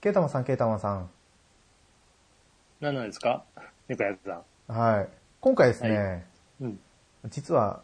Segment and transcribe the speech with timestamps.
[0.00, 1.10] ケータマンさん、ケータマンさん。
[2.80, 3.44] 何なんですか？
[3.88, 4.74] 猫やさん。
[4.74, 5.08] はい。
[5.40, 6.20] 今回ですね、は
[6.60, 6.80] うん。
[7.28, 7.82] 実は、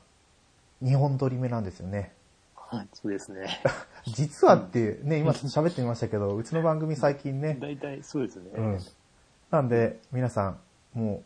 [0.83, 2.13] 2本撮り目なんですよね。
[2.57, 3.47] はい、そうですね。
[4.07, 8.51] 実はってね、今喋ってみましたけど、 うちの番組最近ね、大体そうですね。
[8.55, 8.79] うん。
[9.51, 10.59] なんで、皆さん、
[10.95, 11.23] も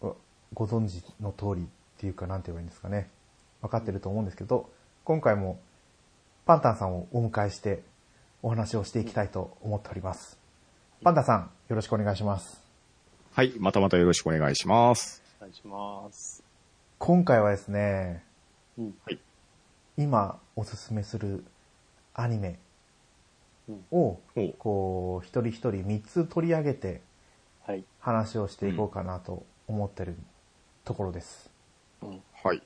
[0.00, 0.16] う、う
[0.54, 1.66] ご存知の通りっ
[1.98, 3.10] ていうか、なんて言えばいいんですかね。
[3.62, 4.70] 分かってると思うんですけど、
[5.04, 5.58] 今回も、
[6.46, 7.82] パンタンさんをお迎えして、
[8.42, 10.38] お話をしていきたいと思っております。
[11.02, 12.60] パンタンさん、よろしくお願いします。
[13.32, 15.22] はい、またまたよろしくお願いします。
[15.38, 16.42] お願いします。
[16.98, 18.24] 今回はですね、
[18.78, 18.94] うん。
[19.04, 19.18] はい。
[19.96, 21.44] 今おすすめする
[22.14, 22.58] アニメ
[23.68, 27.02] うんを、おうこう、一人一人3つ取り上げて
[27.66, 27.84] はい。
[27.98, 30.16] 話をしていこうかなと思ってる
[30.84, 31.50] ところです。
[32.00, 32.22] うん。
[32.44, 32.62] はい。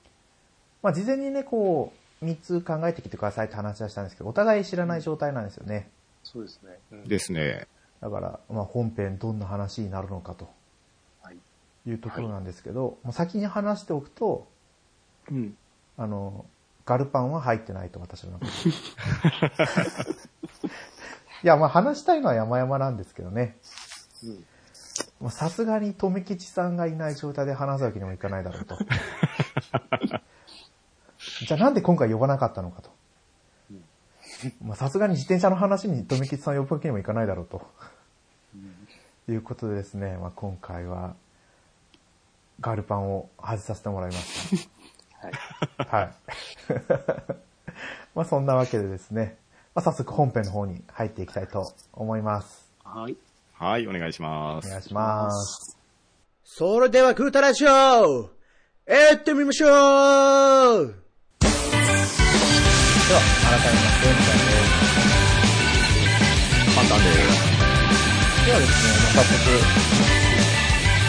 [0.83, 5.91] まあ、事前にね、こう、3つ考えてきてくださいって話はしたんですけど、お互い知らない状態なんですよね。
[6.23, 6.79] そうですね。
[6.93, 7.09] うん。
[7.09, 7.67] ですね。
[8.01, 10.49] だから、まあ、本編どんな話になるのかと
[11.23, 11.37] はい。
[11.87, 14.49] いうところなんですけど、もう先に話しておくと、
[15.31, 15.57] うん。
[15.97, 16.45] あの、
[16.87, 18.51] ガルパンは入ってないと私の中で。
[21.43, 23.57] いや、まあ話したいのは山々なんですけどね。
[25.31, 28.79] さすがに留吉さんがいない状態で話すわけにもいかないだろうと。
[31.47, 32.91] じゃあなんで今回呼ばなかったのかと。
[34.63, 37.63] まあさすがに自転車の話に留吉さんを呼ぶわけにもいかないだろうと。
[39.29, 41.15] いうことでですね、まあ今回は、
[42.61, 44.69] ガルパンを外させてもらいまし
[45.21, 45.87] た。
[45.89, 46.03] はい。
[46.03, 46.15] はい。
[48.15, 49.39] まあそんなわけでですね、
[49.75, 52.71] まあ、早速本編の方に入っていきたいと思います。
[52.85, 53.17] はい。
[53.55, 54.67] はい、お願いします。
[54.67, 55.79] お願いします。
[56.45, 58.31] それでは、グータラジオ行
[59.15, 61.10] ってみましょう
[63.11, 64.79] では、改めまして、みたいです。
[66.77, 67.11] 簡単で
[68.47, 69.55] ではですね、まあ、早速、お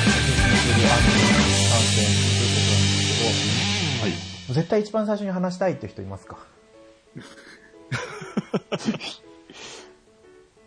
[0.10, 1.30] すすめするアニメ
[1.70, 3.14] 参戦ということなんですけ
[4.02, 4.14] はい。
[4.48, 6.40] ど、絶対一番最初に話したいって人いますか？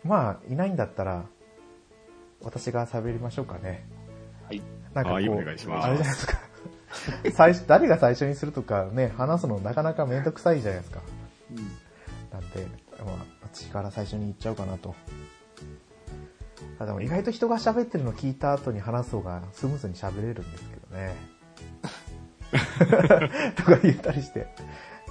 [0.05, 1.25] まあ、いないんだったら、
[2.41, 3.85] 私が喋りましょうかね。
[4.47, 4.61] はい。
[4.93, 6.39] なんかこう、はいお願いしますあれじゃないですか。
[7.33, 11.01] 最初、誰が最初にするとかね、話すのなかなかめんどくさいじゃないですか。
[11.51, 11.57] うん。
[12.31, 12.67] なんで、
[13.03, 14.95] まあ、私から最初に言っちゃおうかなと。
[16.79, 21.15] あでも意外と人が喋ってるの聞いた後に話す方がスムーズに喋れるんですけどね。
[23.55, 24.47] とか言ったりして。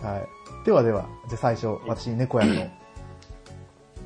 [0.01, 0.67] はい。
[0.67, 2.55] ではでは、じゃあ最初、私、猫やの。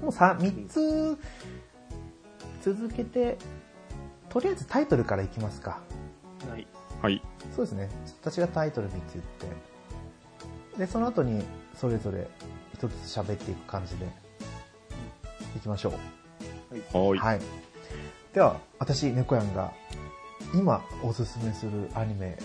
[0.02, 1.18] もうさ、3つ
[2.62, 3.38] 続けて、
[4.28, 5.80] とりあえずタイトルからいきますか。
[6.48, 6.66] はい。
[7.02, 7.22] はい。
[7.54, 7.88] そうですね。
[8.20, 9.24] 私がタイトル3つ言っ
[10.74, 11.44] て、で、その後に
[11.78, 12.26] それぞれ
[12.74, 14.06] 一つ喋っていく感じで、
[15.56, 15.92] いきましょ
[16.92, 16.98] う。
[16.98, 17.18] はい。
[17.18, 17.40] はい。
[18.34, 19.72] では、私、猫やんが、
[20.54, 22.36] 今おすすめするアニメ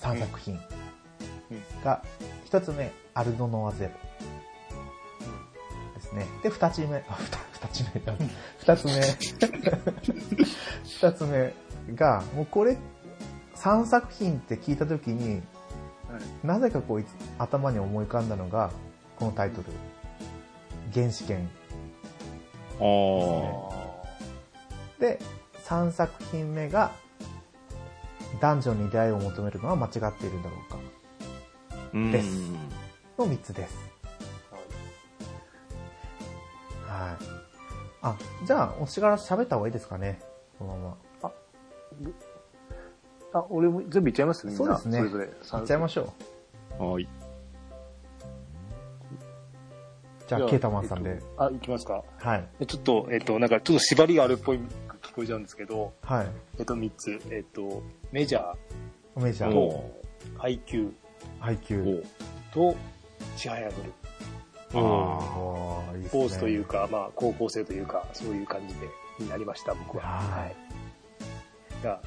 [0.00, 0.58] 3作品
[1.84, 2.02] が、
[2.50, 3.92] 1つ目、アルドノアゼロ。
[5.94, 6.26] ですね。
[6.42, 7.18] で、2つ目、あ、
[7.60, 8.12] 2, つ目だ。
[8.60, 8.92] 2つ目。
[10.84, 11.54] 2つ目
[11.94, 12.76] が、もうこれ、
[13.54, 15.42] 3作品って聞いたときに、はい。
[16.42, 17.04] なぜかこう
[17.38, 18.70] 頭に思い浮かんだのが、
[19.16, 19.68] このタイトル。
[20.92, 21.48] 原始圏。
[22.80, 23.68] あー。
[25.00, 25.18] で、
[25.64, 26.92] 3作品目が、
[28.40, 30.78] ダンジョンに出会いを求めるのは間違っているんだろうか。
[31.94, 32.50] うんです
[33.18, 33.76] の3つです。
[36.86, 37.00] はい。
[37.10, 37.18] はい。
[38.02, 40.20] あ、じゃあ、おしから喋った方がいいですかね。
[40.58, 41.28] このまま。
[41.28, 41.32] あ、
[43.50, 44.58] 俺も全部いっちゃいますみんな。
[44.58, 45.24] そうですねそれぞれ。
[45.24, 46.12] いっちゃいましょ
[46.78, 46.82] う。
[46.82, 47.08] はい。
[50.26, 51.10] じゃあ、ケータマンさんで。
[51.10, 52.02] えっとあ、いきますか。
[52.18, 52.48] はい。
[52.60, 54.58] えちょっと、えっと、なんかちょっと縛りがあるっぽい
[55.02, 56.26] 聞こえちゃうんですけど、はい。
[56.58, 57.20] えっと、3つ。
[57.30, 58.54] えっと、メジャ
[59.16, 60.92] メジャー、おとー、IQ
[61.40, 62.02] 配給。
[62.52, 62.76] おと、
[63.36, 63.92] ちはやぶる。
[64.74, 66.20] あおーいいですね。
[66.20, 68.88] スポーツというか、まあ、高校生というか、そういう感じで、
[69.18, 70.04] になりました、僕は。
[70.04, 70.56] はい
[71.80, 72.00] じゃあ、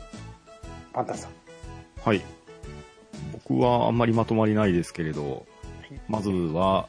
[0.93, 1.31] パンタンさん。
[1.31, 2.21] ーはい。
[3.33, 5.45] 僕はあんまりまとまりないですけれど、
[6.07, 6.88] まずは、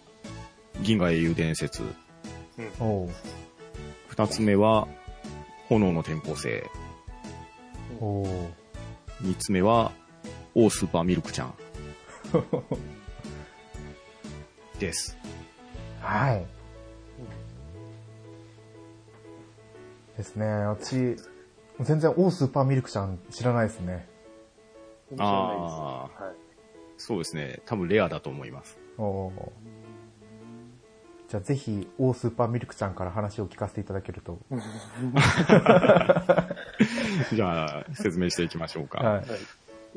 [0.80, 1.82] 銀河英雄伝説。
[2.80, 3.10] おー
[4.08, 4.88] 二つ目は、
[5.68, 6.68] 炎の転校生。
[8.00, 8.50] おー
[9.20, 9.92] 三つ目は、
[10.54, 11.54] オースーパーミルクちゃん。
[14.78, 15.16] です。
[16.00, 16.44] はい。
[20.16, 20.46] ですね。
[20.46, 21.16] 私、
[21.80, 24.08] 全然オースーパーミルクちゃん知らないですね。
[25.14, 25.74] 知らないです。
[25.74, 26.36] はい。
[26.98, 27.60] そうですね。
[27.66, 28.78] 多分レアだと思います。
[28.98, 29.32] おー
[31.28, 34.38] じゃあぜひ、オースーパーミルクちゃんから話を聞かせていただけると。
[37.32, 38.98] じゃあ、説明していきましょうか。
[38.98, 39.24] はい。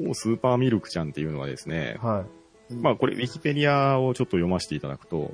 [0.09, 2.25] おスーパーミルクちゃんっていうのはですね、は
[2.69, 2.73] い。
[2.73, 5.33] まあこれ、ウィキペディアをちょっと読ませていただくと、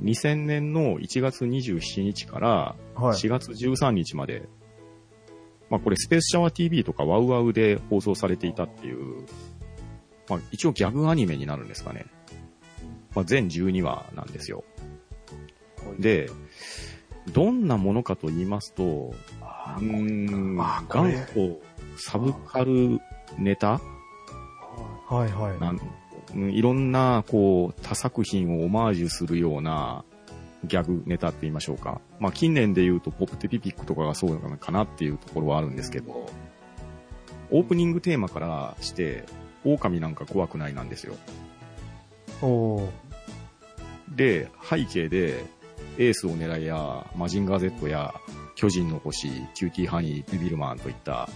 [0.00, 3.16] 2000年の1月27日からはい。
[3.16, 4.48] 4月13日まで、
[5.72, 9.24] まあこれスペースシャワー TV とかワウワウで放送されていたっていう、
[10.28, 12.04] まあ一応ギャグアニメになるんですかね。
[13.14, 14.64] まあ全12話なんですよ。
[15.98, 16.28] で、
[17.32, 21.60] どんなものかと言いますと、あうーん、あこれ元祖
[21.96, 23.00] サブカル
[23.38, 23.80] ネタ？
[25.08, 25.54] はいは
[26.34, 26.54] い。
[26.54, 30.04] いろんな、こう、他作品をオマージュするような
[30.64, 32.00] ギャグネタって言いましょうか。
[32.20, 36.26] まあ、近年で言うと、ポップテピピックとかがそうなのかなっていうところはあるんですけど、
[37.50, 39.24] オープニングテーマからして、
[39.64, 41.14] 狼なんか怖くないなんですよ。
[42.40, 42.88] おー。
[44.14, 45.44] で、背景で、
[45.98, 48.14] エースをねらえや、マジンガー Z や、
[48.54, 51.28] 巨人の星、キューティーハニー、デビルマンといった、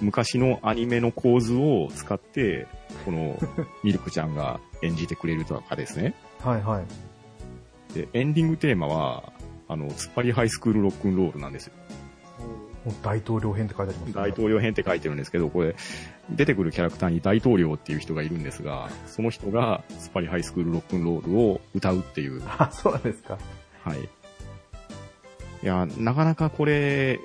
[0.00, 2.66] 昔のアニメの構図を使って、
[3.04, 3.38] この
[3.84, 6.14] ミルクちゃんが演じてくれるとかですね。
[6.42, 6.84] はいはい。
[7.94, 9.32] で、エンディングテーマは、
[9.68, 11.72] あの、突っ張りハイスクールロックンロールなんですよ。
[13.02, 14.12] 大統領編って書いてありますね。
[14.14, 15.74] 大統領編って書いてるんですけど、これ、
[16.30, 23.38] 出てくるキャラクターに大統領っていう人がいるんですが、その人が突っ張りハイスクールロックンロールを歌うっていう あ、そうなんですか。
[23.82, 24.00] はい。
[24.02, 24.06] い
[25.62, 27.20] や、なかなかこれ、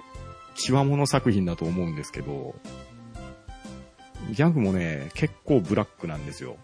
[0.55, 2.55] 極物作品だと思うんですけど、
[4.31, 6.57] ギャグもね、結構ブラックなんですよ。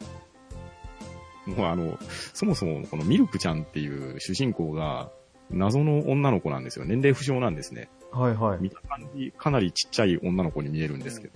[1.45, 1.97] もうあの、
[2.33, 5.11] そもそもこのミルクちゃんっていう主人公が
[5.49, 6.85] 謎の女の子なんですよ。
[6.85, 7.89] 年齢不詳なんですね。
[8.11, 8.59] はいはい。
[8.61, 11.33] 見た感じ、かなりちっちゃい女の子に見えるんですけど。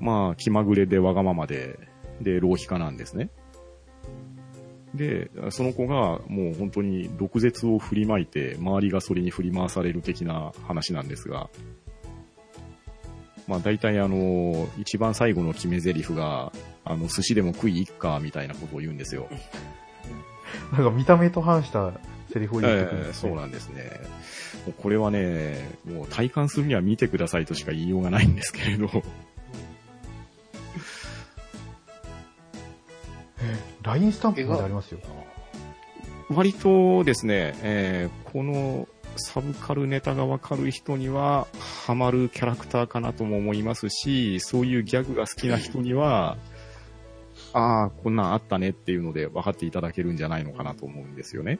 [0.00, 1.78] まあ、気まぐれでわがままで、
[2.20, 3.30] で、浪費家なんですね。
[4.94, 11.50] で、その子がもう本当に毒舌を振りまいて、周りがそれに振り回される的な話なんですが、
[13.48, 16.52] まあ大体あの、一番最後の決め台詞が、
[16.84, 19.28] あの、寿司でも食いいっか、みたいなことを言うんですよ。
[20.72, 21.92] なんか見た目と反した
[22.32, 23.30] セリフを言ってくるんええですね。
[23.30, 23.90] そうなんですね。
[24.82, 28.88] これはね、もう体感するには見てくださいとしか言いようがないんですけれど、
[33.82, 35.00] LINE スタンプまでありますよ。
[36.28, 38.86] 割とですね、えーこの
[39.18, 41.46] サブカルネタがわかる人には
[41.84, 46.36] ハマるキャラクターかなとも思いますし、そういうギャグが好きな人には、
[47.52, 51.58] ああ、こんなんあったねっていうので分かっていただけるんじゃないのかなと思うんですよね。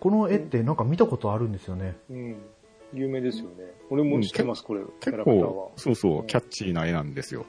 [0.00, 1.96] この絵ってなんか見たことあるんですよね。
[2.10, 2.36] うん。
[2.92, 3.72] 有名ですよね。
[3.90, 7.44] 俺も知ってます、これ、キャ結構。、そうそう、キャッチーな絵なんですよ。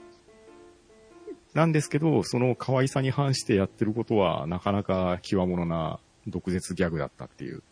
[1.53, 7.63] なんですけど、その可愛さに反してやってることは、なかなか極物な毒舌ギャグだったっていう。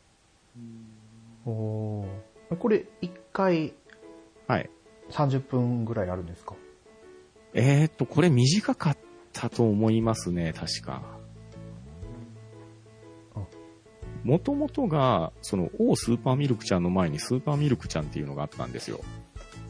[1.46, 3.74] おーこれ1回
[4.48, 4.70] はい。
[5.10, 6.56] 30分ぐらいあるんですか？
[7.54, 8.98] えーっと、これ短かっ
[9.32, 11.04] たと思いますね、確か
[13.36, 13.42] あ。
[14.24, 19.02] もともとが、その、オースーパーミルクちゃんの前にスーパーミルクちゃんっていうのがあったんですよ。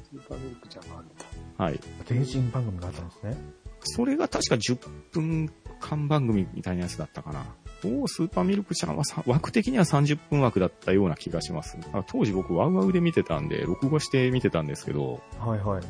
[0.10, 1.26] スーパーミルクちゃんがあるんだ。
[1.58, 1.80] はい。
[2.06, 3.38] 全身番組があったんですね。
[3.82, 4.78] それが確か10
[5.12, 7.46] 分間番組みたいなやつだったかな。
[7.86, 11.78] おースーパーミルクちゃんはさ枠的には30分枠だったような気がします。
[11.94, 15.84] あ当時僕ワウワウで見てたんで、録画して見てたんですけど、はいはい。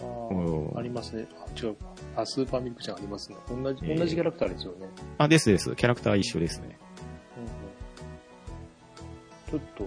[0.00, 1.26] あうんあ、ありますね。
[1.44, 1.86] あ、違うか。
[2.16, 3.36] あ、スーパーミルクちゃんありますね。
[3.48, 4.86] 同じ、えー同じキャラクターですよね。
[5.18, 5.74] あ、ですです。
[5.76, 6.78] キャラクター一緒ですね。
[7.36, 7.44] うん
[9.54, 9.84] うん、ちょっと、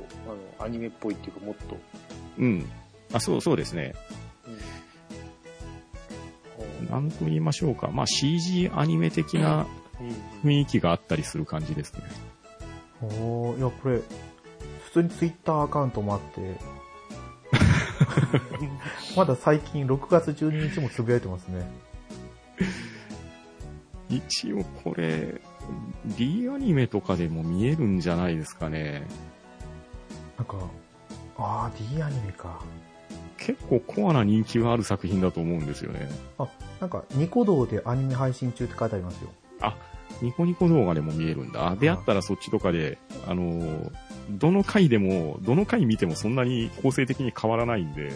[0.59, 1.77] あの、アニメっぽいっていうか、もっと。
[2.37, 2.65] うん。
[3.13, 3.93] あ、そう、そうですね。
[4.47, 4.57] うん
[6.89, 7.87] なんと言いましょうか。
[7.87, 9.65] まあ CG アニメ的なうん
[10.43, 12.01] 雰囲気があったりする感じですね。
[13.01, 13.99] おーいや、これ、
[14.85, 16.57] 普通にツイッターアカウントもあって、
[19.15, 21.69] まだ最近6月12日もつぶやいてますね。
[24.09, 25.41] 一応これ、
[26.17, 29.07] D アニメとかでも見えるんじゃないですかね。
[30.37, 30.57] なんか、
[31.37, 32.61] あー、D アニメか。
[33.37, 36.07] 結構コアな人気がある作品だと思うんですよね。
[36.37, 36.47] あ、
[36.79, 39.29] なんか、ニコ動でアニメ配信中って書いてありますよ。
[40.21, 41.75] ニコニコ動画でも見えるんだ。
[41.75, 42.97] であったらそっちとかで、
[43.27, 43.91] あのー、
[44.31, 48.13] どの回でも、どの回見てもそんなに構成的に変わらないんで、一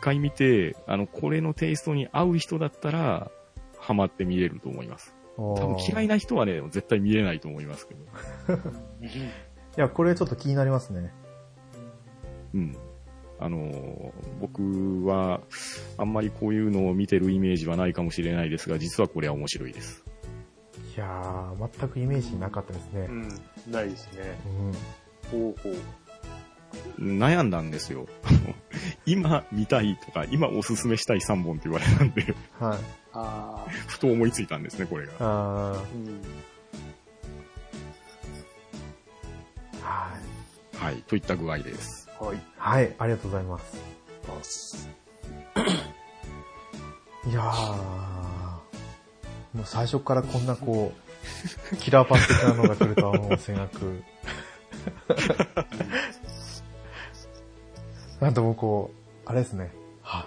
[0.00, 3.30] 回見て、あの、これのテイストに合う人だったら、
[3.78, 5.14] ハマって見れると思います。
[5.36, 6.16] 多分嫌いな。
[6.16, 8.00] 人はね、絶対見れないと思いますけど。
[9.76, 11.12] や、これちょっと気になりますね。
[12.54, 12.76] うん。
[13.44, 15.42] あの、僕は、
[15.98, 20.02] あんまりこういうのを見てるイメージはないかもしれないですが、実はこれは面白いです。
[20.96, 23.12] いやー、全くイメージなかったですねう。
[23.12, 23.28] ん。
[23.70, 24.38] ないですね。
[25.32, 25.40] うん。
[25.40, 25.76] ほうほう。
[26.98, 28.06] 悩んだんですよ。
[29.04, 32.78] 今見たいとか、今おすすめしたい3本って言われたんで、はい。
[33.12, 35.12] あふと思いついたんですね、これが。
[35.20, 35.76] ああ、うん。
[35.76, 36.18] ー
[39.82, 40.16] は
[40.72, 40.76] い。
[40.76, 42.03] はい、といった具合です。
[42.24, 42.40] はい。
[42.56, 43.76] はい、ありがとうございます。
[47.26, 47.72] いやー、
[49.54, 50.92] もう最初からこんなこ
[51.72, 54.02] う、キラーパン的なのが来るとは思うせなく。
[58.20, 58.90] なんともうこ
[59.26, 59.72] う、あれですね。
[60.02, 60.26] は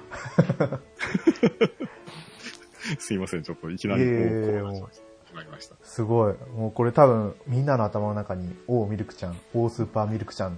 [2.99, 4.27] すいません、ちょっといきなりこう、いえいえい
[4.57, 5.01] えこうもう決
[5.35, 5.75] まりました。
[5.83, 6.35] すごい。
[6.55, 10.57] もうこれ多分みんなの頭の中に、オーミルクちゃん、オースーパーミルクちゃんの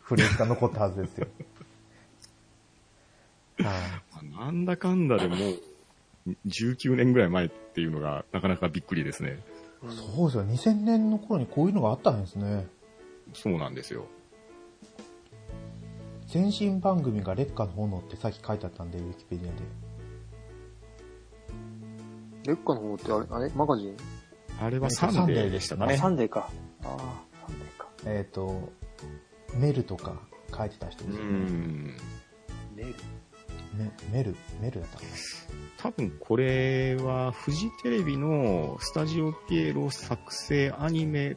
[0.00, 1.26] フレーズが残ったはずですよ。
[3.58, 3.64] はい。
[4.32, 9.40] まあなんだかんだでもう、19年ぐらい前っていうのがなかなかびっくりですね。
[9.82, 10.72] そうですよ。
[10.72, 12.66] 2000年の頃にこういうのがあったんですね。
[13.34, 14.06] そうなんですよ。
[16.32, 19.58] 前身番組が劣化の炎ってさっき書いてあったんで、ウィキペディアで。
[22.46, 23.50] レッカの方ってあれ、あれ？
[23.54, 23.96] マガジン？
[24.60, 25.96] あれはサンデーでしたね。
[25.96, 26.50] サンデーか。
[26.84, 27.88] ああ、サンデーか。
[28.04, 28.72] えっ、と、
[29.58, 30.20] メルとか
[30.56, 31.30] 書いてた人うですよね。
[31.30, 31.96] ん。
[32.74, 32.94] メール。
[33.76, 35.08] メメルメルだったかな。
[35.78, 41.36] 多分これはフジテレビのスタジオピエロ作成アニメっ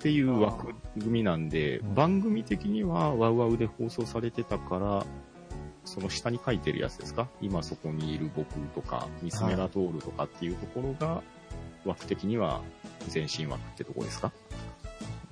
[0.00, 5.06] ていう枠組みなんで、うん番組的にはワウワウで放送されてたから、
[5.84, 7.28] その下に書いてるやつですか？
[7.40, 11.22] 今そこにいる僕とか、ミスメラトールとかっていうところが、
[11.84, 12.62] 枠的には
[13.08, 14.32] 全身枠ってとこですか？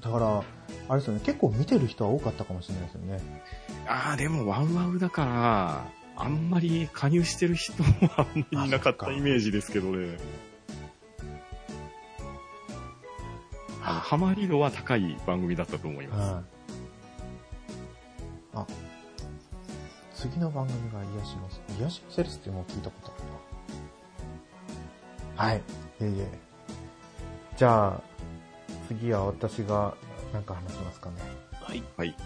[0.06, 0.44] だから、
[0.88, 3.42] あれですよね、結構見てる人は多かったかもしれないですよね。
[3.88, 5.84] ああ、でもワウワウだから、
[6.16, 10.16] あんまり加入してる人はあんまりいなかったイメージですけどね。
[13.82, 16.32] あの、ハマり度は高い番組だったと思います。
[16.32, 16.44] はい。
[18.54, 18.66] あ、
[20.14, 21.48] 次の番組が癒しの、
[21.80, 23.14] 癒しのセルスっていうのを聞いたことあ
[25.36, 25.44] るな。
[25.44, 25.56] はい。
[25.58, 25.60] い
[26.00, 26.28] えいえ。
[27.56, 28.15] じゃあ、
[28.88, 29.94] 次は私が
[30.32, 31.16] なんか話しますかね。
[31.52, 31.82] はい。
[31.96, 32.08] はい。
[32.08, 32.16] はい。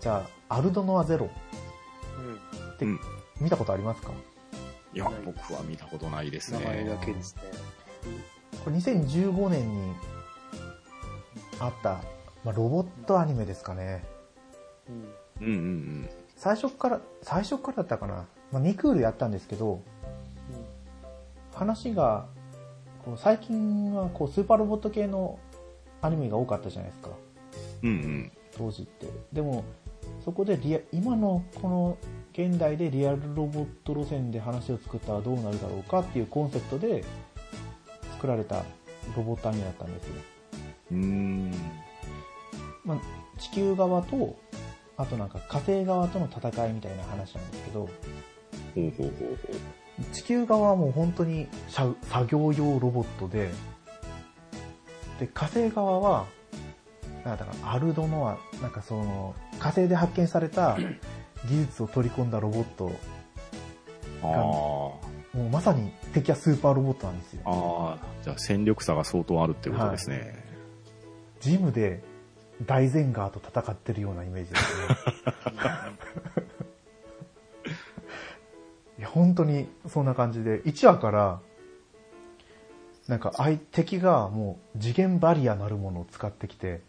[0.00, 1.28] じゃあ、アルドノアゼロ
[2.18, 2.72] うん。
[2.72, 3.00] ってうん
[3.40, 4.12] 見たことありますか？
[4.92, 6.90] いや、僕は見たことないです名前ね。
[6.90, 7.42] だけですね。
[8.64, 9.94] これ2015年に
[11.58, 12.02] あった、
[12.44, 14.04] まあ、ロボットアニメですかね。
[14.88, 14.94] うん。
[14.94, 16.10] うんうんうん。
[16.36, 18.26] 最初から、最初からだったかな。
[18.52, 19.82] まあ、2クールやったんですけど、
[21.54, 22.26] 話が、
[23.04, 25.38] こう最近はこうスーパーロボット系の
[26.02, 27.10] アニメが多かったじゃないですか。
[27.82, 28.32] うんうん。
[28.56, 29.06] 当時って。
[29.32, 29.64] でも、
[30.24, 31.98] そこでリア、今のこの
[32.32, 37.04] 現代でリアルロボット路線で話を作ったらどうなるだろうかっていうコンセプトで
[38.12, 38.64] 作られた
[39.16, 40.14] ロボットアニメだったんですよ。
[40.92, 41.50] うーん。
[42.84, 43.00] まあ、
[43.38, 44.36] 地球側と、
[44.96, 49.52] あとなんか火星側との戦いみたいな話なんですけど、ほうほうほうほ
[50.12, 53.50] 地球側はもう本当に作作業用ロボットで、
[55.18, 56.26] で、火星側は、
[57.24, 60.78] なんだかアルドノア、なんかその、火星で発見された
[61.48, 62.90] 技術を取り込んだロボット、う。
[64.22, 65.00] あも
[65.34, 67.42] うまさに敵はスーパーロボットなんですよ。
[67.44, 67.50] あ。
[67.50, 68.06] ああ。
[68.24, 70.44] じゃあ戦力差が相当あるってことですね。
[71.40, 72.02] ジムで
[72.66, 74.96] 大ゼンガーと戦ってるようなイメージですね。
[79.00, 81.40] いや本当にそんな感じで、1話から、
[83.08, 86.82] なんか相敵がもう次元バリアなるものを使ってきて、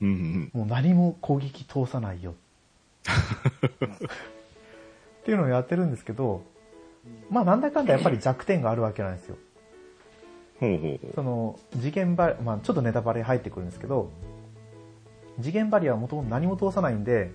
[0.00, 0.50] うんうん。
[0.52, 2.36] もう何も攻撃通さないよ。
[3.08, 6.44] っていうのをやってるんですけど、
[7.28, 9.34] まあなんだかんだやっぱり弱点があるわけなんですよ。
[10.60, 11.12] ほうほうほう。
[11.16, 14.12] その次元バリまあちょっとネタバレ入ってくるんですけど、
[15.42, 17.32] 次元バリアはもともと何も通さないんで、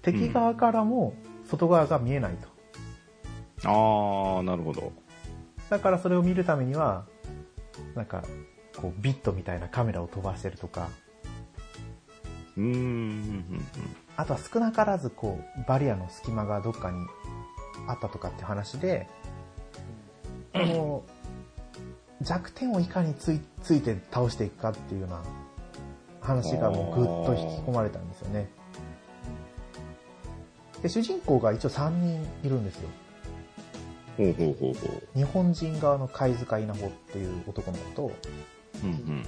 [0.00, 1.12] 敵側からも
[1.44, 2.48] 外側が見えないと。
[3.64, 4.92] ああ、なるほど。
[5.70, 7.06] だからそれを見るためには、
[7.94, 8.24] なんか、
[8.76, 10.88] こうビットみたいなカメラを飛ばしてるとか、
[12.56, 13.66] うーんうんうん
[14.16, 17.06] あとは少なからずこう、バリアの隙間がどっかに
[17.86, 19.08] あったとかって話で、
[20.52, 21.04] この
[22.20, 25.22] 弱点をいかについついて倒していくかっていうような
[26.20, 28.50] 話がもうぐっと引き込まれたんですよね。
[30.82, 32.88] で、主人公が一応3人いるんですよ。
[34.18, 34.32] うん。
[34.34, 35.18] ほうほうほうほう。
[35.18, 38.12] 日本人側の貝塚稲穂っていう男の子と、
[38.84, 39.24] うんうん。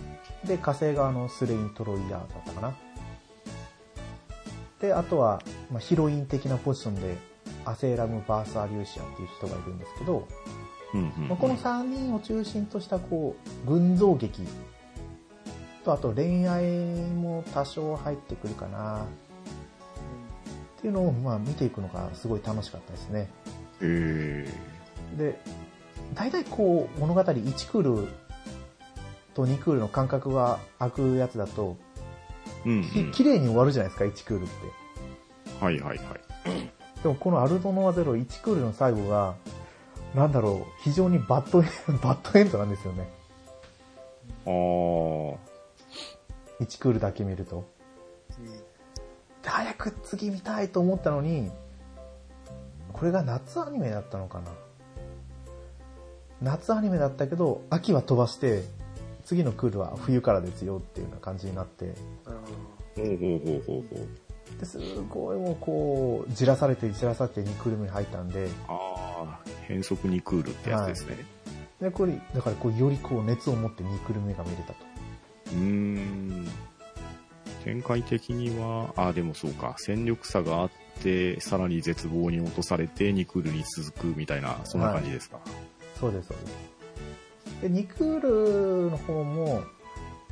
[0.47, 2.75] で、火星側のスレイントロイヤーだったかな。
[4.81, 7.17] で、あとは、まあ、ヒロイン的なポジションで、
[7.65, 10.27] アセーラム・バース・アリューシアっていう人がいるんですけど、
[10.95, 14.43] うんうんまあ、この3人を中心とした、こう、群像劇
[15.85, 16.65] と、あと恋愛
[17.11, 19.05] も多少入ってくるかな、
[20.79, 23.29] っていうのを、まあ、見ていくのがすごい楽しかったですね。
[23.83, 24.49] え
[25.17, 25.41] で、
[26.15, 28.09] 大体こう、物語1クール
[29.35, 32.71] と2クールの間隔が空くやつだと、ー。
[32.71, 34.53] うん、き綺麗に終わるじゃないですか、1クールって。
[35.61, 35.67] うん。
[35.67, 36.21] はいはいはい。
[37.03, 39.35] でもこのアルドノアゼロ1クールの最後が、
[40.15, 41.69] なんだろう、非常にバッドエン、
[42.03, 43.09] バッドエンドなんですよね。
[44.47, 45.37] あー。
[46.61, 47.65] 1クールだけ見ると。
[49.43, 51.51] で早く次見たいと思ったのに、
[52.93, 54.51] これが夏アニメだったのかな
[56.43, 58.63] 夏アニメだったけど、秋は飛ばして、
[59.25, 61.95] 次のクールは冬からですよっていうような感じになって、
[62.27, 62.31] あ
[62.97, 64.59] ほうほうほうほうほう。
[64.59, 64.79] です
[65.09, 71.25] ごいもうこう、じらされてじらされて2クール目に入ったんで、あー、変則にクールってやつですね。
[71.81, 74.77] で、これ、だからこう、よりこう、熱を持って2クール目が見れたと。
[75.53, 76.49] うーん。
[77.65, 80.71] 展開的には、あ、でもそうか、戦力差があっ
[81.03, 85.41] て、さらに絶望に落とされて、ニクールに続くみたいな、そんな感じですか。
[86.01, 87.63] そうです、そうです。
[87.63, 89.63] で、2クールの方も、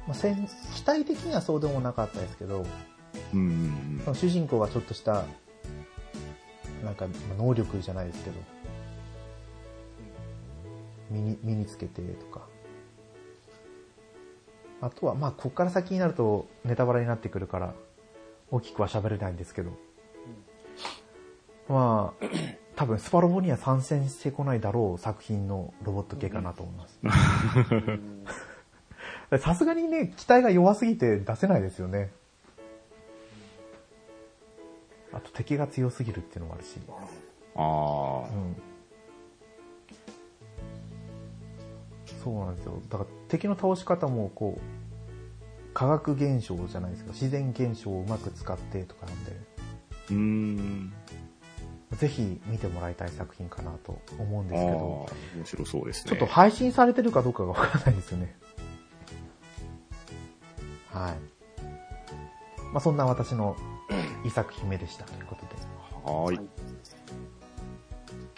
[0.06, 2.64] まあ、戦期待的にはそうでもなかったですけど、
[3.34, 5.24] うんうんその主人公がちょっとした、
[6.82, 8.36] なんか、まあ能力じゃないですけど、
[11.10, 12.46] 身に、身につけてとか。
[14.80, 17.74] あとは、まあ、こっから先になるとネタバレになってくるから、
[18.50, 19.72] 大きくは喋れないんですけど、
[21.68, 22.24] まあ、
[22.78, 27.00] 多分スパロボには参戦してこないだろう作品のロボット系かなと思います。
[27.02, 28.24] うん
[29.40, 32.12] さすがにね、機体が弱すぎて出せないですよね。
[35.12, 36.78] あと敵が強すぎるっていうのもあるし。
[37.56, 38.56] ああう、ん。
[42.22, 42.80] そうなんですよ。
[42.88, 49.32] だから敵の倒し方もこう、化学現象じゃないですけど、自然現象をうまく使ってとかなんで、
[50.10, 50.92] うーん。
[51.96, 56.10] ぜひ見てもらいたい作品かなと思うんですけど、面白そうですね。
[56.10, 58.36] ちょっと配信されてるかどうかがわからないですよね。
[60.92, 61.12] はい。
[62.72, 63.56] まあそんな私の
[64.24, 65.48] 一作品目でしたということで。
[66.04, 66.36] はーい。
[66.36, 66.46] はい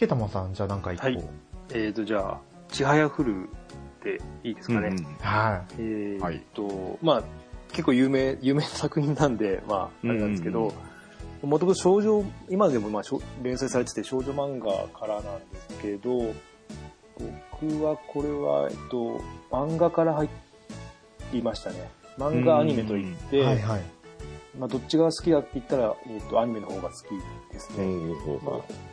[0.01, 1.07] ケタマンさん、じゃあなんか一個。
[1.09, 1.23] はい
[1.75, 3.51] えーと、じゃあ、ちはやふる
[4.03, 4.89] でいいですかね。
[4.89, 7.23] うんうんはえーっと、まあ、
[7.73, 10.75] 結構有名、有名な作品なんで、まあ、あれなんですけうんうんど、
[11.43, 16.35] もともと少女、今でもまあ少連載されてて少女漫画からなんですけど、
[17.61, 20.29] 僕はこれは、えっと、漫画から入
[21.33, 21.91] りましたね。
[22.19, 23.41] 漫画アニメといって、い。
[23.43, 23.83] はいはい。
[24.59, 27.87] まあ、どっちが好きだって言ったら、えっと、アニメの方が好きですね。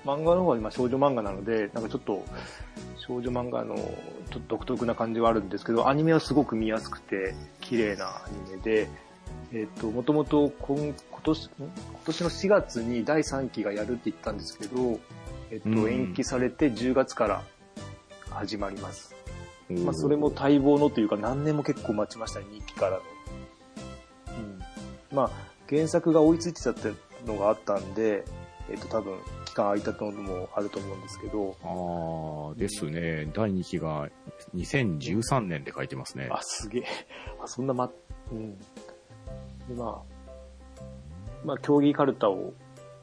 [0.05, 2.23] まあ、漫画の方は今少女漫画なので、なんかちょっと
[2.95, 3.87] 少女漫画のちょっ
[4.29, 8.87] と独特な感じはあるんですけど、アニメはすごく見やすくて綺麗なアニメで、
[9.53, 11.71] えっ、と、もともと今今年、ん今
[12.05, 14.99] 年の4月に第3期がやるって言ったんですけど、
[15.51, 17.43] えっ、と、うん延期されて10月から
[18.29, 19.15] 始まります。
[19.69, 22.97] まあ、それも待望のというか何年も結構待ちましたね、2期からの。
[22.99, 25.15] うん。
[25.15, 25.31] まあ、
[25.69, 26.93] 原作が追いついてたって
[27.25, 28.23] のがあったんで、
[28.69, 33.29] えっ、と、多分、期間空いたのもあると思うんですけど、ああ、ですね。
[33.33, 34.09] 第2期が
[34.55, 36.29] 2013年で書いてますね。
[36.31, 36.83] あ、すげえ。
[37.41, 37.91] あ、そんなま、
[38.31, 38.57] うん。
[38.57, 38.63] で、
[39.75, 40.16] まあ、
[41.47, 42.53] まあ、競技カルタを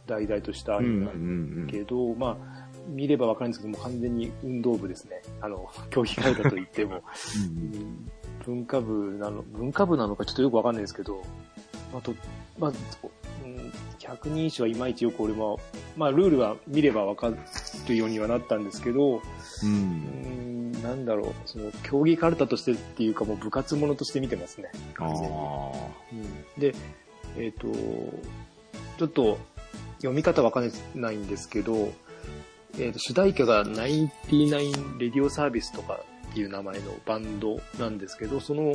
[0.07, 5.23] 題材としたアニメなんですけど、まあ、見ればわかるんですけども、完全に運動部ですね。
[5.41, 7.03] あの、競技カルタといっても、
[7.51, 8.11] うんうん
[8.45, 11.23] 文化部なの、文化部なのかちょっとよくわかんないですけど、
[11.95, 12.15] まあ、と、
[12.59, 12.73] まあ、
[13.43, 15.59] うん、百人一首はいまいちよく俺も、
[15.97, 17.33] まあ、ルールは見ればわか
[17.89, 19.21] るようにはなったんですけど、う。
[19.63, 24.71] うんん、なんだろう、その、競技カルタとしてっていうかもう部活ものとして見てますね。
[24.99, 25.09] ああ。
[26.13, 26.75] うんで、
[27.37, 27.69] えっ、と、
[28.99, 29.39] ちょっと
[29.99, 31.93] 読み方わかんないんですけど、
[32.79, 38.75] えっ、と、主題歌が99レディオサービスとかっていう名前のバンドなんですけど、その、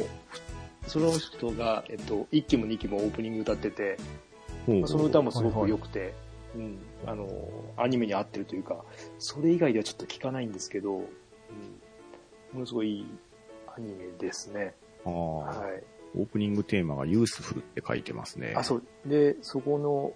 [0.88, 3.98] その人が、えっ、と、1期も2期もオープニング歌ってて、
[4.86, 6.14] その歌もすごく良くて、
[6.56, 7.28] うん、あの、
[7.78, 8.84] アニメに合ってるというか、
[9.18, 11.04] それ以外ではちょっと聞かないんですけど、うん、
[12.54, 13.06] ものすごいいい
[13.76, 14.74] アニメですね。
[15.04, 15.99] はい。
[16.16, 18.54] オープニングテーマがユースフルって書いてますね。
[18.56, 18.84] あ、そう。
[19.06, 20.14] で、そこの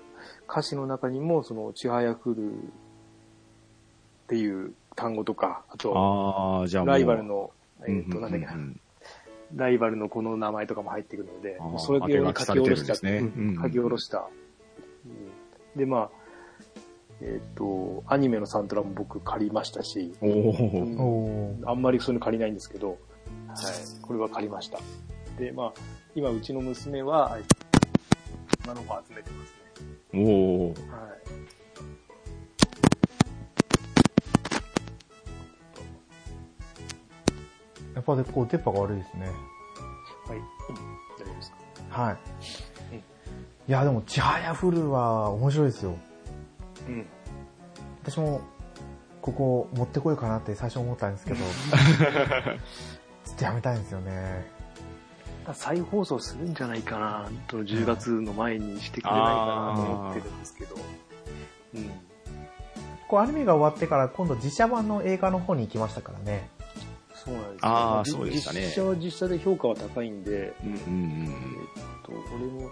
[0.49, 6.85] 歌詞の中にも、その、ちはやふるっていう単語とか、あと、ああ、じゃあ。
[6.85, 7.51] ライバルの、
[7.81, 8.73] えっ、と、うんうんうんなんだっけな、
[9.55, 13.17] ライバルのこの名前とかも入ってくるので、それ用に書き下ろした、ね。
[13.19, 13.61] うんうん。
[13.61, 14.27] 書き下ろした。
[15.05, 15.79] うん。
[15.79, 16.09] で、まあ、
[17.21, 21.69] えっ、と、アニメのサントラも僕借りましたし、おおうん。
[21.69, 22.97] あんまりそういうの借りないんですけど、はい、
[24.01, 24.79] これは借りました。
[25.37, 25.73] で、まあ、
[26.15, 27.37] 今うちの娘は、
[28.63, 29.53] 今の子集めてます
[30.13, 30.23] ね。
[30.23, 30.75] おおはい。
[37.95, 39.27] やっぱでこう、電波が悪いですね。
[40.27, 40.37] はい。
[40.37, 40.43] うん
[41.15, 41.51] 大丈夫です
[41.91, 42.01] か？
[42.03, 42.17] はい
[42.91, 42.97] うん。
[42.97, 43.01] い
[43.67, 45.95] や、でも、ちはやフルは面白いですよ。
[46.87, 47.05] うん。
[48.03, 48.41] 私も、
[49.21, 51.37] ここ持ってこようかなって最初思ったんですけど、
[53.25, 54.45] ちょっとやめたいんですよね。
[55.53, 60.75] 再放送するんじゃないかなと、10月の前にしてくれないかなと思ってるんですけど。
[61.75, 61.91] うん。
[63.07, 66.49] こう、アニメが終わってから今度実写版の映画の方に行きましたからね。
[67.15, 72.69] そうなんですよああじそうでしたね実写は実写で評価は高いんで、うんうんえっと、俺も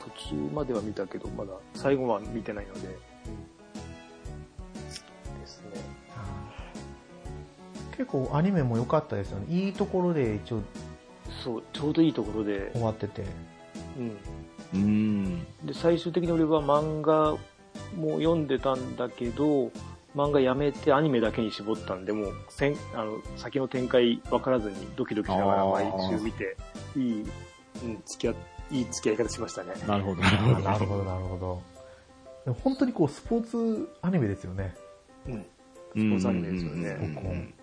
[0.00, 2.80] 途中までは見たけど、まだ最後は見てないので、
[5.42, 5.70] ですね。
[7.96, 9.46] 結構アニメも良かったですよね。
[9.48, 10.62] いいところで一応
[11.42, 13.24] そう、ちょうどいいところで終、わってて。
[13.98, 14.18] うん。
[14.74, 14.80] うん。
[14.80, 15.66] うん。
[15.66, 17.32] で、最終的に俺は漫画
[17.96, 19.70] も読んでたんだけど、
[20.14, 26.56] 漫画やめてアニメだけに絞ったんで、もう、せんあの、先の展開分からずにドキドキしながら毎週見て、
[26.96, 27.22] いい、
[27.82, 28.34] うん、付き合、
[28.70, 29.72] いい付き合い方しましたね。
[29.86, 30.60] なるほど、なあるほど。
[30.60, 31.62] なるほど、なるほど。
[32.44, 34.74] でも本当にこう、スポーツアニメですよね。
[35.26, 35.32] うん。
[35.34, 35.42] うん。
[35.42, 35.44] ス
[35.94, 37.54] ポーツアニメですよねうんうんうん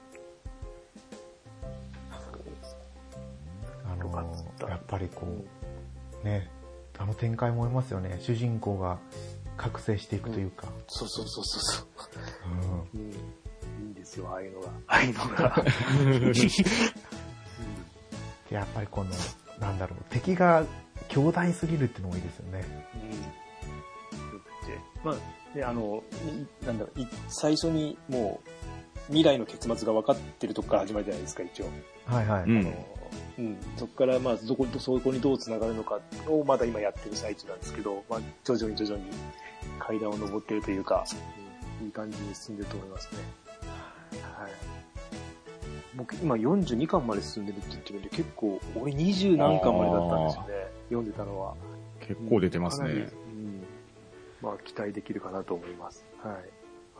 [4.02, 5.28] あよかっのたやっぱりこ
[6.24, 6.50] う、ね、
[6.98, 8.18] あの展開も思いますよね。
[8.22, 9.00] 主人公が
[9.58, 10.68] 覚醒していくというか。
[10.88, 11.88] そうそうそうそうそう。
[12.96, 13.12] うんうん。
[13.12, 13.16] い
[13.82, 14.68] いんですよ、ああいうのが。
[14.88, 15.66] ああいうのが。
[18.50, 19.12] でやっぱりこの、
[19.60, 20.66] なんだろう、敵が
[21.08, 22.66] 強大すぎるっていうのもいいですよね。
[22.96, 23.10] うん。
[23.10, 23.16] よ
[24.40, 24.80] くて。
[25.04, 25.16] まあ、
[25.56, 26.04] で、あの、
[26.62, 28.50] いなんだろう、い最初にもう、
[29.10, 31.66] 未来の結末が分かってるとこから始まるじゃないですか、一応。
[32.06, 32.44] はいはい。
[32.44, 32.74] うんあの
[33.40, 39.10] うん、そこから、まあ、どこ、そこにどう繋がるのかをまだ今やってる最中なんですけど、まあ、徐々に徐々に
[39.80, 41.06] 階段を登ってるというか、
[41.80, 43.20] うん、いい感じに進んでると思いますね。
[44.38, 44.52] はい。
[45.96, 50.48] 僕、今42巻まで進んでるって言ってるんで、結構、俺20何巻までだったんですよね。
[50.90, 51.56] 読んでたのは。
[52.02, 52.90] 結構出てますね。
[52.90, 52.94] う
[53.32, 53.64] ん。
[54.42, 56.06] まあ、期待できるかなと思います。
[56.22, 56.59] はい。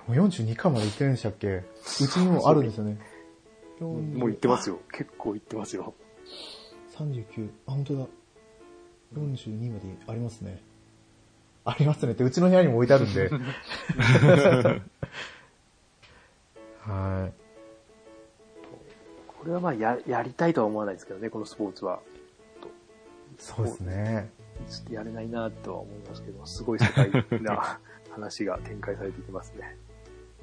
[0.10, 1.48] もう42巻まで行ってるんでしたっけ？
[1.58, 2.98] うちにもあるんですよね。
[3.80, 4.80] もう言ってますよ。
[4.92, 5.94] 結構言ってますよ。
[6.98, 7.50] 39。
[7.68, 8.08] あ、本当だ。
[9.16, 10.64] 42までありますね。
[11.64, 13.30] ありますねって、うちの部屋にも置いてあるんで。
[16.80, 17.34] はい。
[19.28, 22.00] これはまあ、や、やりたいとは思わないですけどね、このスポーツは。
[23.38, 24.32] そうですね。
[24.68, 27.12] ちょっとやれないなとは思いますけど、すごい世界
[27.44, 29.78] な話が展開されていきますね。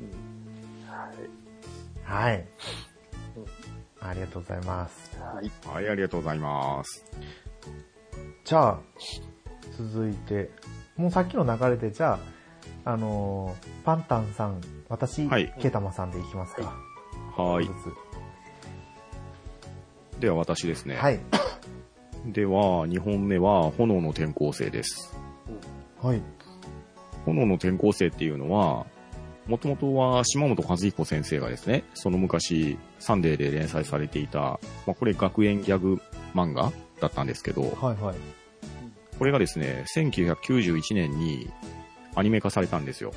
[0.01, 0.89] うん。
[2.05, 2.31] はい。
[2.31, 2.47] はい。
[4.01, 5.19] ありがとうございます。
[5.21, 5.51] はい。
[5.67, 7.05] はい、ありがとうございます。
[8.45, 8.81] じゃあ、
[9.77, 10.51] 続いて、
[10.97, 12.15] もうさっきの流れで、じゃ
[12.85, 16.75] あ、あのーパンタンさん、私、はいケタマさんでいきますか。
[17.37, 17.69] はい
[20.21, 20.97] では私ですね。
[20.97, 21.21] はい。
[22.25, 25.15] では、2本目は、炎の転校生です。
[26.03, 26.23] はい。
[27.27, 28.87] 炎の転校生っていうのは、
[29.47, 36.01] もともとは島本和彦先生がですね、その昔、サンデーで連載されていた、まあ、これ学園ギャグ
[36.35, 38.17] 漫画だったんですけど、はいはい。
[39.19, 41.49] これがですね、1991年に
[42.15, 43.13] アニメ化されたんですよ。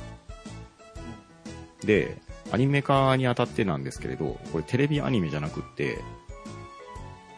[1.83, 2.17] で、
[2.51, 5.99] アニメ化にあたってなんですけれど、これテレビアニメじゃなくって、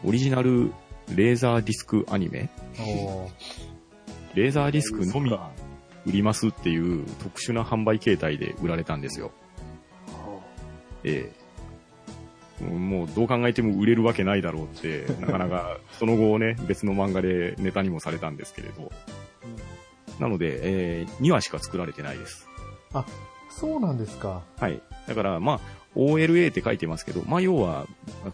[0.03, 0.73] オリジナル
[1.15, 2.49] レーザーディスクアニメ
[4.33, 5.31] レーザーディスクのみ
[6.05, 9.31] 売りますっていう特殊な販売形態で売られたんですよ。
[11.03, 11.31] え
[12.61, 12.63] え。
[12.63, 18.91] もうどう考えても売れるわけないだろうって、 なかなかその後ね、別の漫画でネタにもされたんですけれど。
[20.19, 22.47] なので、えー2話しか作られてないです。
[23.49, 24.43] そうなんですか。
[24.59, 24.81] はい。
[25.07, 25.59] だから、まあ、
[25.95, 27.85] OLA って書いてますけど、まあ、要は、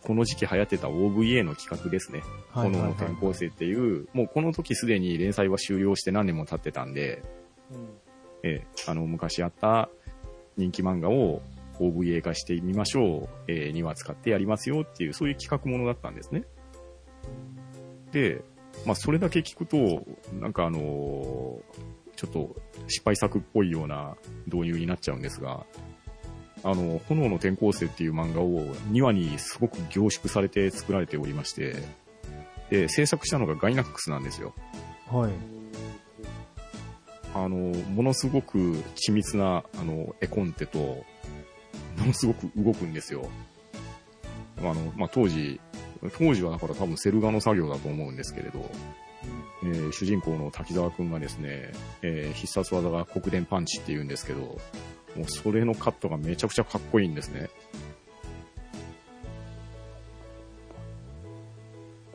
[0.03, 2.21] この時期流行ってた OVA の企画ですね。
[2.51, 7.23] はいはいはいこの転校生っていう、もうこの時すでに連載は終了して何年も経ってたんで、
[8.43, 9.89] えーあの、昔あった
[10.57, 11.41] 人気漫画を
[11.79, 16.43] OVA 化してみましょう、えー、2話使ってやりますよっていう、そういう企画ものだったんですね。
[18.11, 18.41] で、
[18.85, 20.03] まあ、それだけ聞くと、
[20.33, 21.61] なんかあのー
[22.17, 22.55] ちょっと
[22.87, 24.15] 失敗作っぽいような
[24.47, 25.65] 導入になっちゃうんですが、
[26.63, 31.75] あの、炎の転校生っていう漫画を2話にすごく凝縮されて作られておりまして、
[32.71, 34.55] で、制作したのがガイナックスなんですよ。
[35.11, 35.56] はい。
[37.43, 37.57] あの、
[37.93, 38.57] ものすごく
[38.95, 41.05] 緻密な、あの、絵コンテと、も
[42.05, 43.29] のすごく動くんですよ。
[44.59, 45.59] あの、まあ、当時、
[46.17, 48.69] 当時はだから多分セル画の作業だと思うんですけれど、
[49.63, 51.71] えー主人公の滝沢くんがですね、
[52.01, 54.57] えー必殺技が黒電パンチって言うんですけど、も
[55.27, 57.49] うそれのカットがめちゃくちゃかっこいいんですね。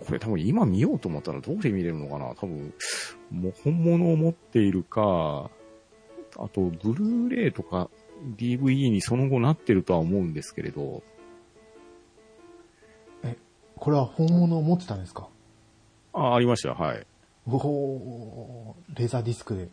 [0.04, 2.74] これ多分今見ようと思ったらどこで見れるのかな多分、
[3.30, 5.50] もう本物を持っているか、
[6.36, 7.90] あと、ブルーレイとか
[8.36, 11.02] DVD にその後なってるとは思うんですけれど、
[13.76, 15.28] これは本物を持ってたんですか？
[16.12, 17.04] あ、ありました、はい。
[17.48, 19.68] おおーレーザーディスクで。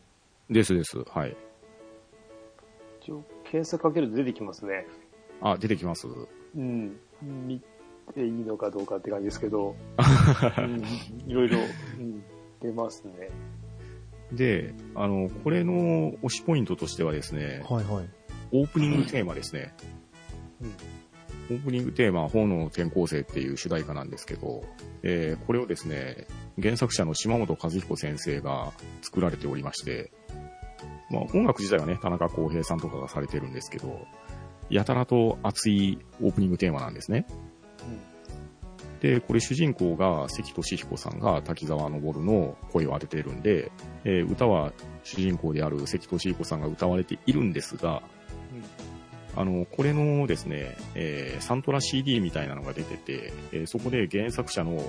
[0.49, 1.37] ですです、はい。
[3.03, 4.87] 一応、検索かけると出てきますね。
[5.41, 6.07] あ、出てきます
[6.55, 6.97] うん。
[7.21, 7.61] 見
[8.13, 9.75] ていいのかどうかって感じですけど、
[10.57, 10.83] うん、
[11.27, 12.23] いろいろ、うん、
[12.61, 13.29] 出ますね。
[14.31, 18.09] で、あの、これの推しポイントとしてはですね、はいはい。
[18.51, 19.73] オープニングテーマですね。
[20.61, 20.73] うん
[21.51, 24.63] オープニングテーマは炎の転校生っていう主題歌なんですけど、
[25.01, 26.27] えーこれをですね、
[26.61, 30.11] 原作者の島本和彦先生が作られておりまして、
[31.09, 34.05] まあ音楽自体はね、田中康平さんとかがされてるんですけど、
[34.69, 37.25] やたらと熱いオープニングテーマなんですね。
[39.01, 43.71] で、これ主人公が関俊彦さんが滝沢昇の声を当てているんで、
[44.03, 48.01] えー歌は主人公である関俊彦さんが歌われているんですが、
[49.35, 54.83] あの、これのですね、えーサントラ CD みたいなのが出てて、えーそこで原作者の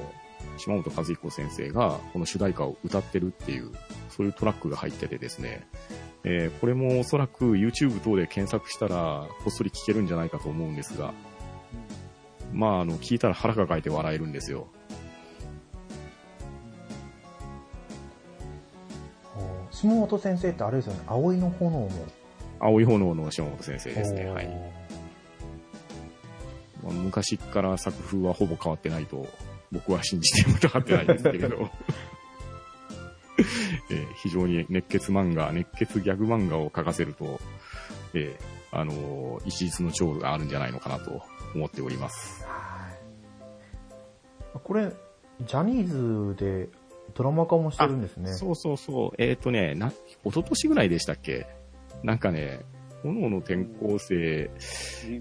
[0.57, 3.70] 島本和彦先生がこの主題歌を歌ってるっていう、
[4.09, 5.66] そういうトラックが入っててですね、
[6.25, 11.14] えーこれもおそらく YouTube 等で検索したらこっそり聴けるんじゃないかと思うんですが、
[12.53, 14.69] まあ、あの、聞いたら腹抱えて笑えるんですよ。
[19.71, 21.91] 下本先生ってあれですよね、葵の炎も。
[22.59, 24.27] 青い炎の島本先生ですね。
[24.27, 24.47] はい。
[26.85, 29.27] まあ昔から作風はほぼ変わってないと
[29.73, 31.71] 僕は信じて疑ってないですけれど、
[33.91, 37.41] えー非常に熱血漫画、熱血ギャグ漫画を描かせると、
[38.15, 41.23] えーあのー一日の長があるんじゃないのかなと
[41.55, 42.39] 思っております。
[44.55, 44.63] はい。
[44.65, 44.93] これ、
[45.41, 46.69] ジャニーズで
[47.15, 48.33] ドラマ化もしてるんですね。
[48.33, 49.11] そうそうそう。
[49.19, 49.93] えっ、とね、な、
[50.25, 51.47] 一昨年ぐらいでしたっけ？
[52.03, 52.61] なんかね、
[53.03, 54.51] 炎の転校生、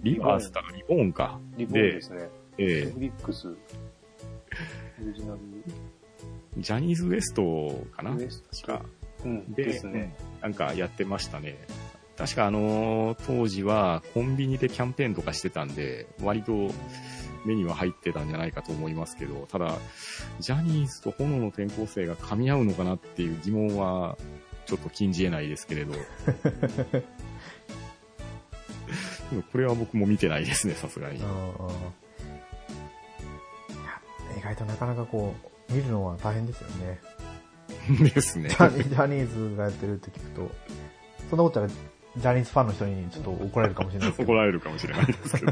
[0.03, 1.39] リバースだかリボーンか。
[1.57, 2.29] リボンですね。
[2.57, 3.47] えネットフリックス。
[3.47, 3.53] オ
[5.05, 5.39] リジナル。
[5.39, 5.41] ー
[6.57, 8.13] ジャニーズ WEST かな？
[8.15, 8.85] ウエスト確か。
[9.23, 10.15] うん、でですね。
[10.41, 11.57] なんかやってましたね。
[12.17, 16.71] 確かあのー当時はコンビニでキャンペーンとかしてたんで、割と
[17.45, 19.77] 目には入ってたんじゃないかと思いますけど、ただ、
[20.39, 24.17] ジャニーズと炎の転校生が噛み合うのかなっていう疑問は、
[24.65, 25.93] ちょっと禁じ得ないですけれど。
[29.51, 31.21] これは僕も見てないですね、さすがに
[34.37, 35.35] 意外となかなかこ
[35.69, 36.99] う、見るのは大変ですよね。
[38.13, 38.55] ですねジ。
[38.55, 40.51] ャニジャニーズがやってるって聞くと、
[41.29, 41.81] そんなこと言ったら、
[42.17, 44.31] ジャニーズファンの人にちょっと怒られるかもしれないですけど。
[44.33, 45.51] 怒られるかもしれないですけど。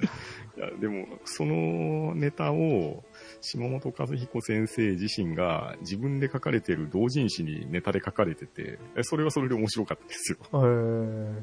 [0.00, 3.04] うんいや、でも、そのネタを、
[3.40, 10.38] 島本和彦先生自身が自分で書かれてる同人誌にネタで書かれてて、えそれはそれで面白かったですよ。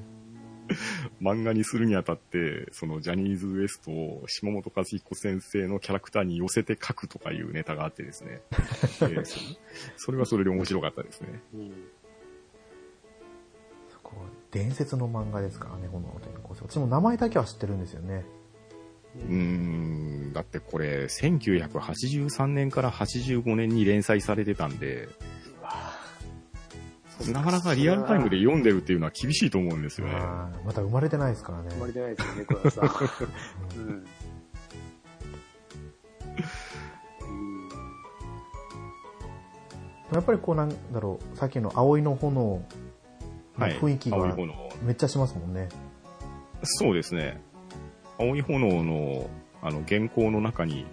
[1.21, 8.41] 漫画にするにあたって、そのジャニーズ WEST を島本和彦先生のキャラクターに寄せて書くとかいうネタがあってですね。
[9.01, 9.39] えーそ
[9.95, 11.41] それはそれで面白かったですね。
[11.53, 11.71] うん
[14.49, 16.19] 伝説の漫画ですからね、この。
[16.49, 18.25] 私も名前だけは知ってるんですよね。
[19.27, 25.09] うーん、だってこれ、1983年から85年に連載されてたんで、
[27.31, 30.13] なかなかリアルタイムで読んでるっていうのは厳しいと思うんですよね。
[30.65, 31.69] まだ生まれてないですからね。
[31.71, 32.83] 生まれてないですよね、小田さん。
[40.13, 42.63] やっぱりこうなんだろう、さっきの葵の炎の
[43.57, 43.73] はい。
[43.79, 44.35] 雰囲気が。
[44.83, 45.67] めっちゃしますもんね。
[46.63, 47.41] そうですね。
[48.19, 49.29] 青い炎の、
[49.61, 50.85] あの、原稿の中に、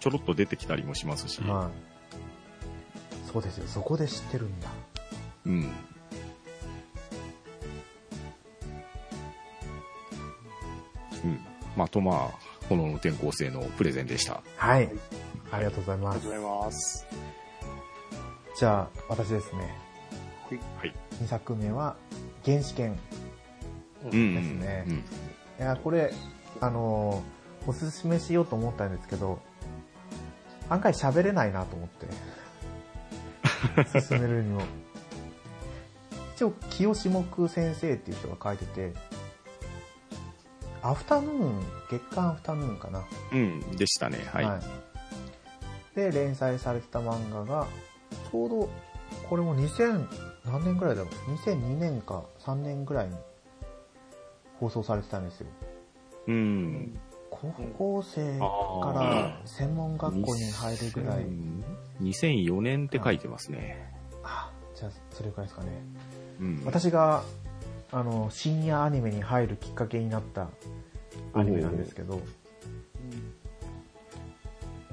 [0.00, 1.70] ちょろっと出てきたりもしますし、は
[3.26, 3.30] い。
[3.32, 4.68] そうですよ、そこで知ってるんだ。
[5.46, 5.52] うん。
[11.24, 11.40] うん。
[11.76, 14.42] まあ、とまあ、炎の転校生のプレゼンでした。
[14.56, 14.90] はい。
[15.50, 16.30] ありがとうございありますがとうご。
[16.30, 17.06] ざいます。
[18.58, 19.76] じゃあ、私ですね。
[20.78, 20.94] はい。
[21.22, 21.96] 2作目は、
[22.44, 22.98] 原始圏。
[24.12, 24.34] うん。
[24.34, 24.94] ですねうん。
[24.96, 25.02] い
[25.58, 26.12] や、これ、
[26.60, 29.40] あのーおすすめしようと思ったんですけど、
[30.70, 32.06] 案外喋れないなと思って。
[34.00, 34.62] 進めるにも。
[36.34, 38.94] 一応、清志木先生っていう人が書いてて、
[40.80, 43.04] アフタヌーン、月刊アフタヌーンかな。
[43.32, 44.18] うん、でしたね。
[44.32, 45.96] はい。
[45.96, 47.66] で、連載されてた漫画が、
[48.30, 48.70] ちょうど、
[49.28, 50.06] これも2000、
[50.46, 53.16] 何年ぐらいだろう ?2002 年か3年ぐらいに
[54.58, 55.48] 放送されてたんですよ。
[56.28, 57.00] うん。
[57.30, 58.44] 高校生か
[58.94, 61.26] ら専門学校に入るぐらい。
[62.02, 63.92] 2004年って書いてますね。
[64.22, 65.70] あ、じゃあ、それくらいですかね。
[66.40, 66.62] うん。
[66.64, 67.22] 私が、
[67.90, 70.48] あの、深夜アニメに入るきっかけになった
[71.32, 72.20] アニメなんですけど、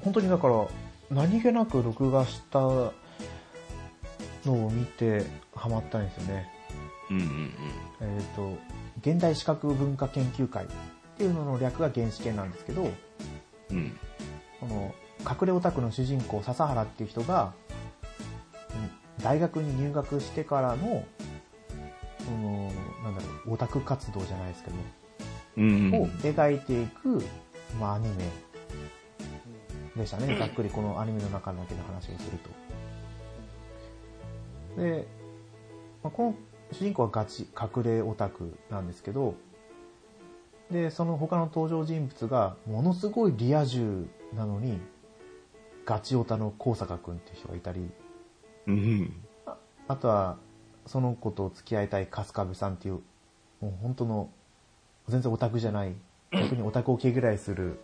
[0.02, 0.66] 本当にだから、
[1.10, 2.92] 何気なく録画したの
[4.46, 6.48] を見てハマったんですよね。
[7.10, 7.50] うんうん
[8.00, 8.56] えっ、と、
[9.00, 10.66] 現代視覚文化研究会
[11.16, 12.90] っていうのの略が原始研なんですけど、
[13.70, 13.76] うん。
[13.76, 13.98] うん。
[14.60, 17.54] この、隠れオタクの主人公、笹原っていう人が、
[18.70, 21.02] うん大学に入学してからの、
[22.22, 22.70] その、
[23.02, 24.76] なんだろう、オタク活動じゃないですけど、
[25.56, 27.24] うんを描いていく、
[27.80, 28.24] まあ、アニメ
[29.96, 30.36] でしたね。
[30.38, 32.38] ざっくりこのアニメの中だけの話をする
[34.76, 34.82] と。
[34.82, 35.06] で、
[36.02, 36.34] まあ、この
[36.72, 39.34] 主人公はガチ、隠れオタクなんですけど、
[40.70, 44.78] で、その他の登場人物がものすごいリア充なのに、
[45.84, 47.88] ガチオタの高坂くんっていう人がいたり、
[48.66, 49.12] うん。
[49.86, 50.38] あとは、
[50.86, 52.94] その子と付き合いたい春日部さんっていう、
[53.60, 54.30] もう本当の、
[55.08, 55.94] 全然オタクじゃない、
[56.32, 57.78] 逆にオタクを毛嫌いする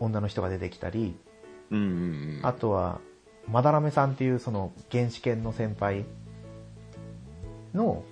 [0.00, 1.16] 女の人が出てきたり、
[1.70, 2.40] うんうん。
[2.42, 3.00] あとは、
[3.48, 6.04] まだらめさんっていうその原始研の先輩
[7.72, 8.02] の、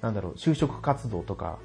[0.00, 1.58] なんだろう、就職活動とか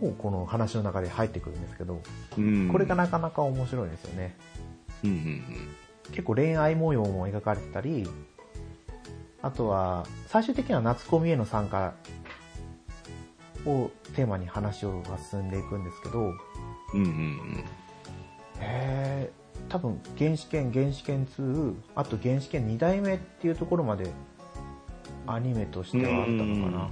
[0.00, 2.00] をこの話の中で入ってくるんですけど、
[2.36, 4.36] うん、これがなかなか面白いですよね。
[5.04, 5.44] うんうん
[6.10, 8.08] 結構恋愛模様も描かれてたり、
[9.42, 11.92] あとは、最終的には夏コミへの参加
[13.66, 16.34] をテーマに話をが進んでいくんですけど、うん。
[16.94, 17.64] うんうん
[18.60, 24.10] へー多分、原始圏、原始圏2、あと原始圏2代目っていうところまで
[25.26, 26.90] アニメとしてはあったのかな。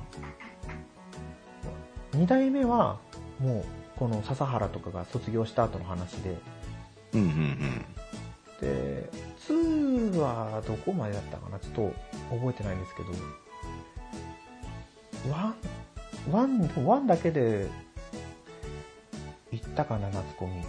[2.12, 2.98] 2代目は、
[3.40, 3.64] もう、
[3.98, 6.36] この笹原とかが卒業した後の話で、
[7.14, 7.20] うん。
[7.20, 7.84] うんうん
[8.60, 9.10] で、
[9.48, 11.58] 2はどこまでだったかな？
[11.58, 11.92] ちょっと
[12.30, 13.10] 覚えてないんですけど、
[16.30, 17.68] 1、1、1だけで
[19.52, 20.62] 行ったかな、夏コミ。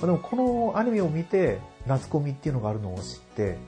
[0.00, 3.58] でもこのアニメを見て、夏コミっていうのがあるのを知って、で、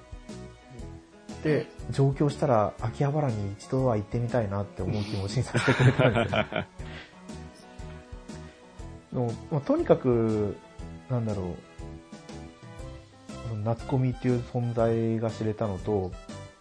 [1.90, 6.44] 上京したら秋葉原に一度は行ってみたいなって思う気持ちにさせてくれたんですよ。
[9.12, 10.56] でもまあ、とにかく、
[11.10, 11.46] なんだろう、
[13.64, 16.12] 夏コミっていう存在が知れたのと、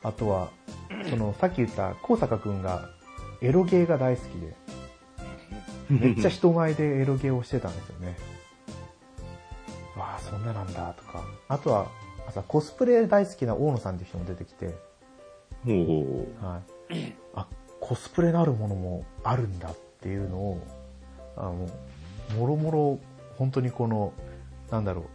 [0.03, 0.49] あとは、
[1.09, 2.89] その、さっき言った高坂くんが
[3.41, 4.55] エロゲーが大好きで、
[5.91, 5.99] うん。
[5.99, 8.17] めっちゃ人前でエロゲーをしてたんですよね。
[9.97, 11.23] わあ、そんななんだとか。
[11.47, 11.87] あとは、
[12.31, 14.73] 朝コスプレ大好きな大野さんっていう人も出てきて、
[15.65, 15.85] ほう
[16.41, 17.13] ほはい。
[17.35, 17.47] あ、
[17.79, 20.67] コスプレなるものもあるんだっていうのを、
[21.37, 21.69] あの、
[22.37, 22.99] もろもろ、
[23.37, 24.13] 本当にこの、
[24.71, 25.05] なんだろう、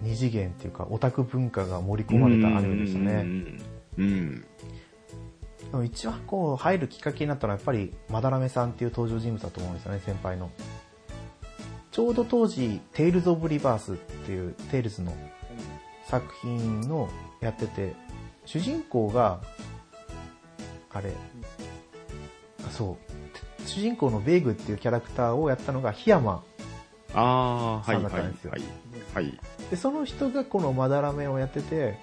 [0.00, 2.18] 二次元っていうか、オタク文化が盛りう。
[2.18, 3.22] 込まれたアニメでしたうね。
[3.22, 3.60] ん。
[3.98, 4.40] うん。
[4.40, 4.46] で
[5.72, 10.50] も一番こう、入るきっかけになったのは、やっぱり、まだらめさんっていう登場人物だと思うんですよね、先輩の。
[11.90, 15.12] ちょうど当時、テイルズ・オブ・リバースっていう、テイルズの
[16.12, 17.08] 作品の
[17.40, 17.94] やってて、
[18.44, 19.40] 主人公が、
[20.92, 21.14] あれ、
[22.66, 22.98] あそ
[23.64, 26.44] う、主人公のヴェイグっていうキャラクターをやったのが檜山。
[27.14, 28.62] ああ、はいそうだはいったんですよはい。
[29.14, 29.40] はい。
[29.70, 31.98] で、その人がこのまだらめをやってて、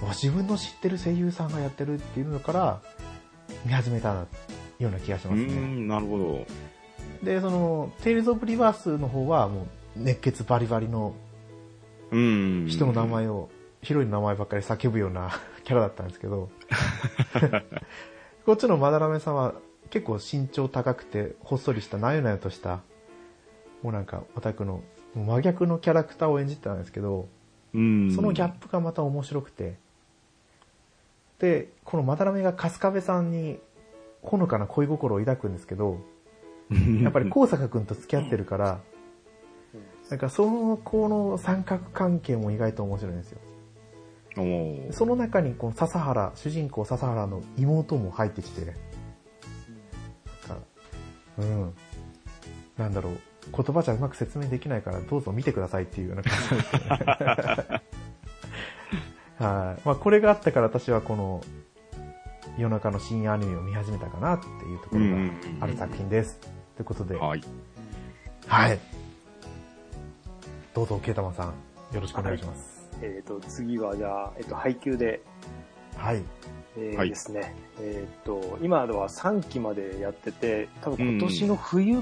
[0.00, 2.82] わ自分の知ってる声優さんがやってるっていうのから、
[3.64, 4.26] 見始めたよ
[4.78, 5.52] うな気がしうますね。
[5.52, 6.46] ん、なるほど。
[7.24, 11.31] で、その、テイルズ・オブ・リバースの方はもう熱血バリバリのうん。
[12.12, 13.48] 人の名前を、
[13.82, 15.30] ヒロインの名前ばっかり叫ぶような
[15.64, 16.50] キャラだったんですけど、
[18.46, 19.54] こっちのまだらめさんは
[19.90, 22.80] 結構身長高くて、ほっそりした、なよなよとした、
[23.82, 24.82] もうなんかオタクの、
[25.14, 27.28] 真逆のキャラクターを演じてたんですけど、
[27.74, 28.12] うん。
[28.14, 29.76] そのギャップがまた面白くて、
[31.38, 33.58] で、このまだらめが春日部さんに
[34.22, 35.98] ほのかな恋心を抱くんですけど、
[37.02, 38.80] やっぱり高坂くんと付き合ってるから、
[40.12, 43.40] なんかその子の三角関係も意外と面白いんですよ。
[44.92, 50.64] その中にこの笹原、主人公笹原の妹も入ってきて、なんか、
[51.38, 51.74] うん。
[52.76, 53.18] なんだろう、
[53.56, 57.82] 言葉じゃうまく説明できないからどうぞ見てくださいっていうような感じですよね。
[59.40, 59.80] はい。
[59.86, 61.42] まあ、これがあったから私はこの、
[62.58, 65.16] 夜中の深夜アニメを見始めたかなっていうところが
[65.60, 66.38] ある作品です。
[66.76, 67.42] ということで、はい。
[68.46, 68.78] はい。
[70.74, 71.48] どうぞ、ケイタマンさん、
[71.94, 72.88] よろしくお願いします。
[73.02, 75.20] えっ、と、次はじゃあ、えっ、と、配給で、
[75.98, 76.22] はい。
[76.78, 77.54] えーはいですね。
[77.78, 82.00] えっ、と、今では3期までやってて、多分今年の冬、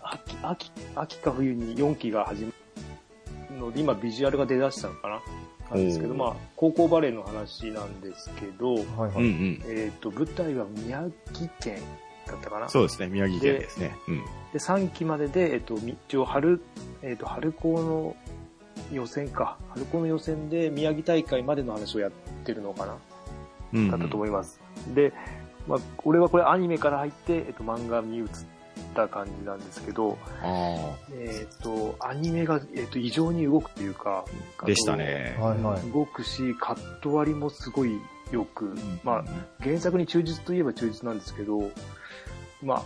[0.00, 2.52] 秋、秋、秋か冬に4期が始ま
[3.50, 5.08] るので、今ビジュアルが出だしたのか
[5.68, 5.76] な？
[5.76, 9.60] なんですけど、まあ、高校バレーの話なんですけど、はいはい。
[9.66, 11.02] えっ、と、舞台は宮
[11.34, 11.80] 城県
[12.26, 13.96] だったかなそうですね、宮城県ですね。
[14.08, 14.24] うん。
[14.52, 16.62] で、3期までで、えっ、と、み一応春、
[17.02, 18.16] えっ、と、春高の
[18.92, 19.56] 予選か。
[19.70, 22.10] 春高の予選で宮城大会までの話をやっ
[22.44, 22.96] てるのかな
[23.74, 24.60] うんだったと思います。
[24.94, 25.12] で、
[25.66, 28.26] まあ、俺はこれアニメから入って、えっと、漫画に移っ
[28.94, 34.24] た感じなんですけど、あえっと、アニメが、えっと、異常に動くというか、
[34.58, 35.36] あ、でしたね。
[35.40, 35.90] はいはい。
[35.90, 37.98] 動くし、カット割りもすごい
[38.32, 38.74] よく、
[39.04, 39.24] まあ、
[39.62, 41.70] 原作に忠実といえば忠実なんですけど、
[42.62, 42.82] まあ、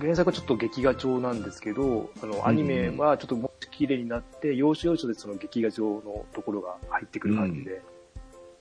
[0.00, 7.82] 原作はちょっと劇画調なんですけど、あの、アニメはちょっともっと綺麗になって、要所要所でその劇画調のところが入ってくる感じで、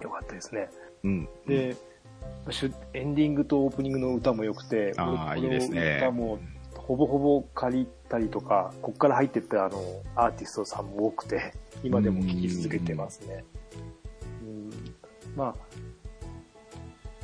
[0.02, 0.70] よかったですね。
[1.04, 1.30] うん。
[1.48, 1.76] で、
[2.94, 6.40] エンディングとオープニングの歌も良くて、あーこのいいですね歌も
[6.76, 9.80] ほぼほぼ借りたりとか、こっから入ってったあの、
[10.16, 11.54] アーティストさんも多くて、
[11.84, 13.46] 今でも聴き続けてますね。
[14.44, 14.72] うん
[15.36, 15.56] まあ、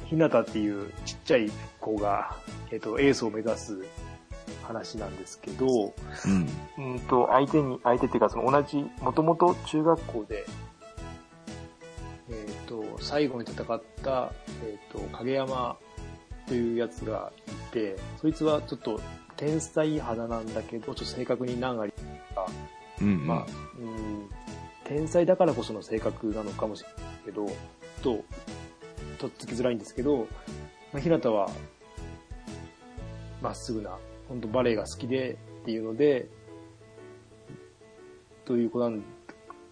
[0.09, 2.35] ひなたっていうちっちゃい子が、
[2.71, 3.85] えっ、と、エースを目指す
[4.63, 5.93] 話なんですけど、
[6.77, 6.93] うん。
[6.93, 10.45] うんと、相手に、相手っていうか、その同じ、もともと中学校で、
[12.29, 14.31] えっ、と、最後に戦った、
[14.63, 15.77] えっ、と、影山
[16.47, 18.99] というやつがいて、そいつはちょっと
[19.35, 22.01] 天才肌なんだけど、ちょっと正確に難ありと
[22.35, 22.51] か、
[23.01, 23.27] うん。
[23.27, 23.45] まあ、
[23.77, 24.29] うん、
[24.85, 27.45] 天才だからこその性格なのかもしれないけど、
[28.01, 28.23] と、
[29.17, 30.27] とっつきづらいんですけど、
[30.93, 31.49] まあ、ひなたは、
[33.41, 33.97] まっすぐな、
[34.29, 36.27] 本当バレエが好きでっていうので、
[38.45, 39.03] という子なん、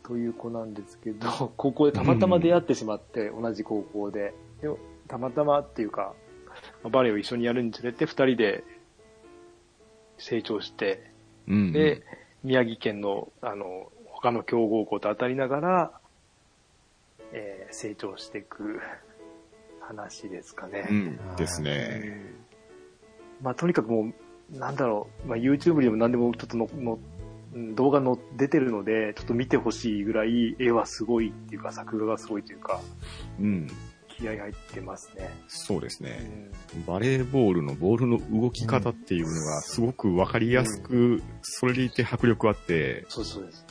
[0.03, 1.27] という子なんですけど、
[1.57, 4.33] 高校でたまたま出会ってしまって、同じ高校で。
[4.61, 4.69] で
[5.07, 6.13] たまたまっていうか、
[6.83, 8.63] まあバレエを一緒にやるにつれて、二人で
[10.17, 11.11] 成長して、
[11.47, 11.71] うん。
[11.71, 12.03] で、
[12.43, 15.91] 宮城県の、あの、他の強豪校と当たりながら、
[17.31, 18.79] えー成長していく
[19.87, 20.87] 話ですかね。
[20.89, 21.19] うん。
[21.37, 22.21] ですうね。
[23.41, 24.11] んまあ、とにかくも
[24.53, 26.99] う、なんだろう、まあ、YouTube でも何でもちょっとのの
[27.53, 32.81] うん動画の出てるので、ちょっと見てほしいぐらい、絵はすごいっていうか、作画がすごいというか、
[33.39, 33.67] うん。
[34.17, 35.29] 気合入ってますね。
[35.47, 36.49] そうですうね。
[36.77, 43.65] んバレーボールのボールの動き方っていうのがすごくわかりやすく、それでいて迫力あって、そうそうです。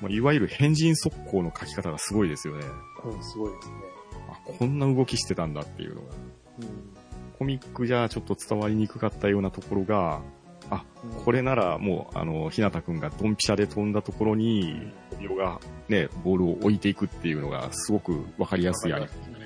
[0.00, 2.64] まあ、いわゆる変人速攻の書き方がすごいですよね。
[3.04, 3.74] うん、うん、すごいですね。
[4.48, 6.08] あこんな動きしてたんだっていうのが。
[6.60, 6.98] うん
[7.38, 10.20] コミックじゃちょっと伝わりにくかったようなところが、
[10.70, 10.84] あ、
[11.24, 19.38] これならもう、あの、ひなたくんがドンピシャで飛んだところに、帯がね、ボールを置いていくっていうのがすごくわかりやすいアニメですね。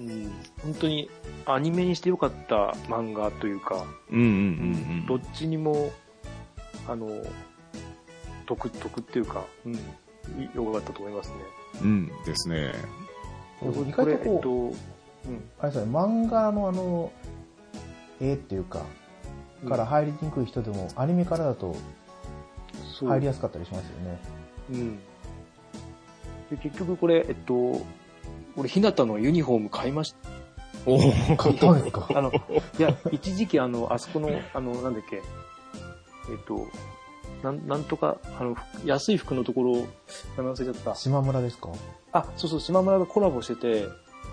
[0.00, 0.32] うん、
[0.62, 1.10] 本当に
[1.46, 4.28] アニメにしてよかった漫画というか、うんうんう
[5.02, 5.92] んどっちにも、
[6.88, 7.08] あの、
[8.46, 9.78] 得、得っていうか、うん、い
[10.54, 11.34] 良かったと思いますね。
[11.82, 11.88] うん。
[11.88, 12.72] うんですね。
[13.62, 14.74] 意これ、外とこう、えっと、うん。
[15.58, 17.12] あれですね、漫画のあの、
[18.20, 18.82] 絵っていうか、
[19.68, 21.76] から入りにくい人でも、アニメからだと
[23.00, 24.18] 入りやすかったりしますよね。
[24.70, 24.98] うん。
[26.50, 27.80] で結局これ、えっと、
[28.56, 30.30] 俺、ひなたのユニフォーム買いました。
[30.86, 32.08] おー買ったんですか？
[32.14, 35.22] あの、いや、一時期あの、あそこの、あの、なんだっけ、えっ
[36.46, 36.66] と、
[37.42, 39.76] なん、なんとか、あの、安い服のところ、
[40.36, 40.94] 名前忘れちゃった。
[40.94, 41.70] 島村ですか？
[42.12, 43.88] あ、そうそう、島村がコラボしてて、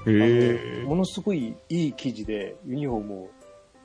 [0.05, 3.29] へあのものすごいいい生地でユニフォームを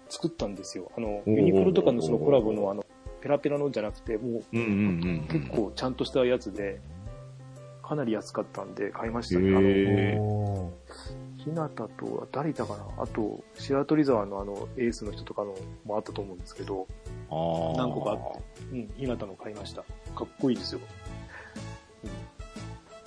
[0.09, 0.91] 作ったんですよ。
[0.97, 2.85] あの、ユニクロとかのそのコラボのあの、
[3.21, 4.43] ペラペラのじゃなくて、もう。
[4.53, 6.81] 結構ちゃんとしたやつで、
[7.83, 9.49] かなり安かったんで買いましたね。
[9.49, 13.03] へあの、えおーひなたと、誰いたかな？
[13.03, 16.87] あと、白鳥沢のあの、エースの人とかのもあったと思うんですけど、
[17.29, 19.83] 何個かあって、うん、ひなたの買いました。
[20.15, 20.81] かっこいいですよ。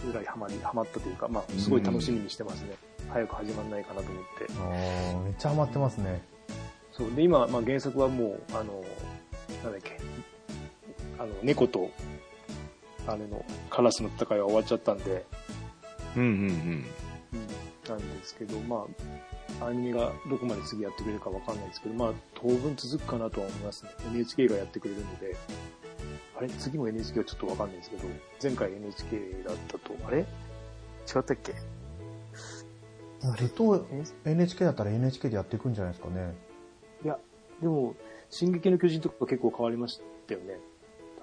[0.04, 0.12] うん。
[0.12, 2.76] ぐらいハマり、ハマったというか、まあ、すごい楽しみにしてますね。
[3.08, 4.48] 早く始まんないかなと思って。
[4.60, 6.22] あーめっちゃハマってますね。
[6.92, 7.12] そう。
[7.16, 8.84] で、今、まあ、原作はもう、あの、
[9.64, 9.98] なんだっけ、
[11.18, 11.90] あの、猫と、
[13.08, 15.26] あれの、カラスの戦いは終わっちゃったんで、
[16.16, 16.36] うんうんうん。
[16.38, 16.86] うん、
[17.90, 18.86] なんですけど、ま
[19.62, 23.92] あ、アニメがどこまで次やってくれるかわかんないですけど、まあ、当分続くかなとは思いますね。
[24.12, 25.36] NHK がやってくれるので、
[26.38, 26.50] あれ？
[26.50, 28.04] 次も NHK はちょっとわかんないですけど、
[28.42, 30.20] 前回 NHK だったと、あれ？
[30.20, 30.26] 違っ
[31.06, 31.54] たっけ？
[33.38, 33.88] ずっと
[34.26, 36.36] NHK だったら NHK でやっていくんじゃないですかね。
[37.04, 37.18] いや、
[37.62, 37.96] でも、
[38.30, 40.60] 進撃の巨人とか結構変わりましたよね。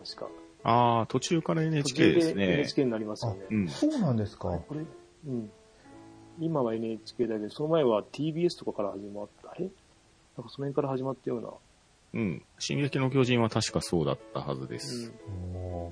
[0.04, 0.28] 確か。
[0.64, 2.52] ああ、途中から NHK ですね。
[2.54, 3.46] NHK になりますよね。
[3.50, 3.68] うん。
[3.68, 4.48] そうなんですか？
[4.68, 4.80] これ、
[5.26, 5.50] うん。
[6.40, 9.50] 今は NHK だけど、その前は TBS とかから始まった。
[9.50, 9.72] あれなんか
[10.36, 11.48] その辺から始まったような。
[12.14, 12.42] うん。
[12.58, 15.12] 進撃の巨人は確かそうだったはずです。
[15.54, 15.88] お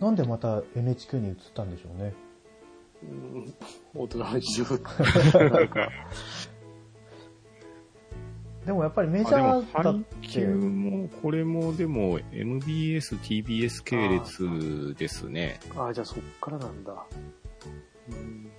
[0.00, 2.14] ーなんでまた NHK に移ったんでしょうね？
[3.02, 3.34] うん。
[3.34, 3.54] うん、
[3.94, 4.64] 大人の事情。
[4.64, 5.88] なんか、
[8.64, 15.60] でもやっぱりメジャーだっ配給て、も、これもでも MBS、TBS 系列ですね。
[15.76, 16.94] ああ、じゃあそっからなんだ。
[18.08, 18.50] うん。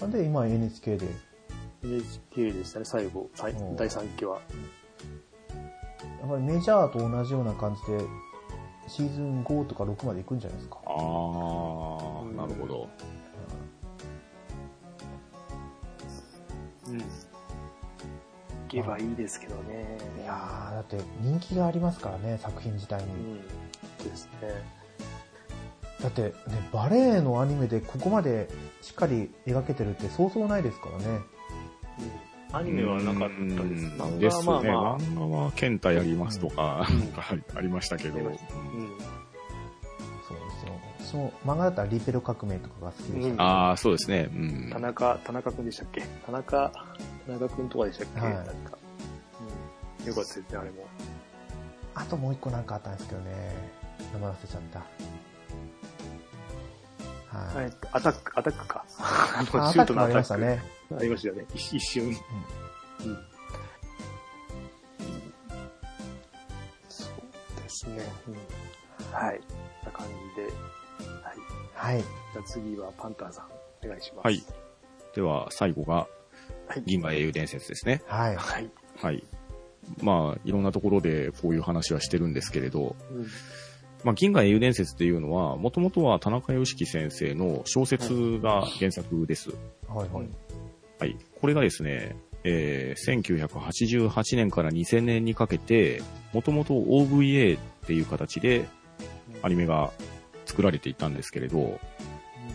[0.00, 1.06] なんで今 NHK で
[1.82, 3.28] ？NHK でしたね、最後。
[3.36, 4.40] 第3期は。
[6.20, 8.04] やっぱりメジャーと同じような感じで、
[8.86, 10.78] シーズン5とか6まで行くんじゃないですか。
[10.86, 10.92] ああ、
[12.36, 12.88] なるほど。
[16.86, 17.00] うん。
[17.00, 17.02] い
[18.72, 19.98] けばいいですけどね。
[20.22, 23.10] いやー、だって人気がありますからね、作品自体に。
[23.10, 23.40] うん。
[24.04, 24.48] ですね。
[26.00, 26.32] だって、ね、
[26.72, 28.48] バレエのアニメでここまで
[28.80, 31.04] しっかり描けてるってそうそうないですからね。
[32.50, 32.56] うん。
[32.56, 33.32] アニメはなかったで
[33.78, 33.86] す。
[33.86, 34.46] うん漫画はですね。
[34.46, 34.98] まあまあ。
[34.98, 37.22] 漫画は剣体やりますとか、うんなんか
[37.54, 38.18] ありましたけど。
[38.18, 38.24] うん。
[38.24, 38.42] そうです
[40.66, 40.72] よ。
[40.98, 44.28] 私も漫画だったらリベロ革命とかが好きでした、うんああ、そうですね。
[44.34, 44.78] うん田。
[44.78, 46.02] 中、田中くんでしたっけ？
[46.26, 46.72] 田中、
[47.38, 48.52] 田中くんとかでしたっけ、はいなんか。
[50.00, 50.06] うん。
[50.06, 50.86] よかったですね、あれも。
[51.94, 53.52] あともう一個なんかあったんですけどね。
[54.12, 54.78] 名前忘れちゃった。
[57.38, 57.64] はい。
[57.64, 58.84] はい、アタック、アタックか。
[58.98, 60.62] ああのアタックもありましたね。
[60.96, 61.46] ありましたよね。
[61.54, 62.04] 一一瞬。
[62.04, 62.14] うん。
[66.88, 68.02] そうですね。
[68.28, 68.36] うん。
[69.12, 69.40] はい。
[69.84, 70.48] な感じで。
[71.22, 71.94] はい。
[71.94, 72.02] はい。
[72.02, 73.46] じゃあ次はパンタンさん、
[73.86, 74.24] お願いします。
[74.24, 74.42] はい。
[75.14, 76.21] では、最後が、はい。
[76.84, 78.02] 銀河英雄伝説ですね。
[78.06, 78.36] はい。
[78.36, 78.70] はい。
[78.96, 79.24] はい。
[80.02, 83.26] まあ、いろんなところでこういう話はしてるんですけれど、うん。
[84.04, 89.50] まあ、銀河英雄伝説っていうのは、もともとは田中良樹先生の小説が原作です。
[89.88, 90.28] はいはい。
[90.98, 91.16] はい。
[91.40, 96.02] これがですね、えー、1988年から2000年にかけて、
[96.32, 98.68] もともと OVA っていう形で
[99.42, 99.92] アニメが
[100.46, 101.78] 作られていたんですけれど、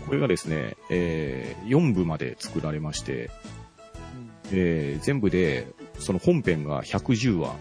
[0.05, 3.29] これがですね、えー、4部まで作られまして、
[4.51, 5.67] えー、全部で、
[5.99, 7.55] その本編が110話、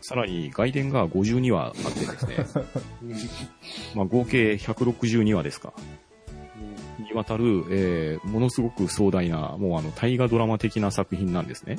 [0.00, 2.00] さらに外伝が52話あって
[2.34, 2.64] ですね。
[3.94, 5.72] まあ合計162話ですか。
[6.98, 11.78] にわたる、えー、ものすごく壮大な、もうあの、大河ドラマ的な作品なんですね。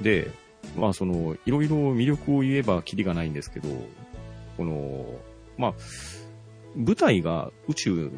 [0.00, 0.28] で、
[0.76, 3.68] まあその、いろいろ魅力を言えばキリがないんですけど、
[4.56, 5.06] この、
[5.56, 5.74] まあ、
[6.74, 8.12] 舞台が宇宙、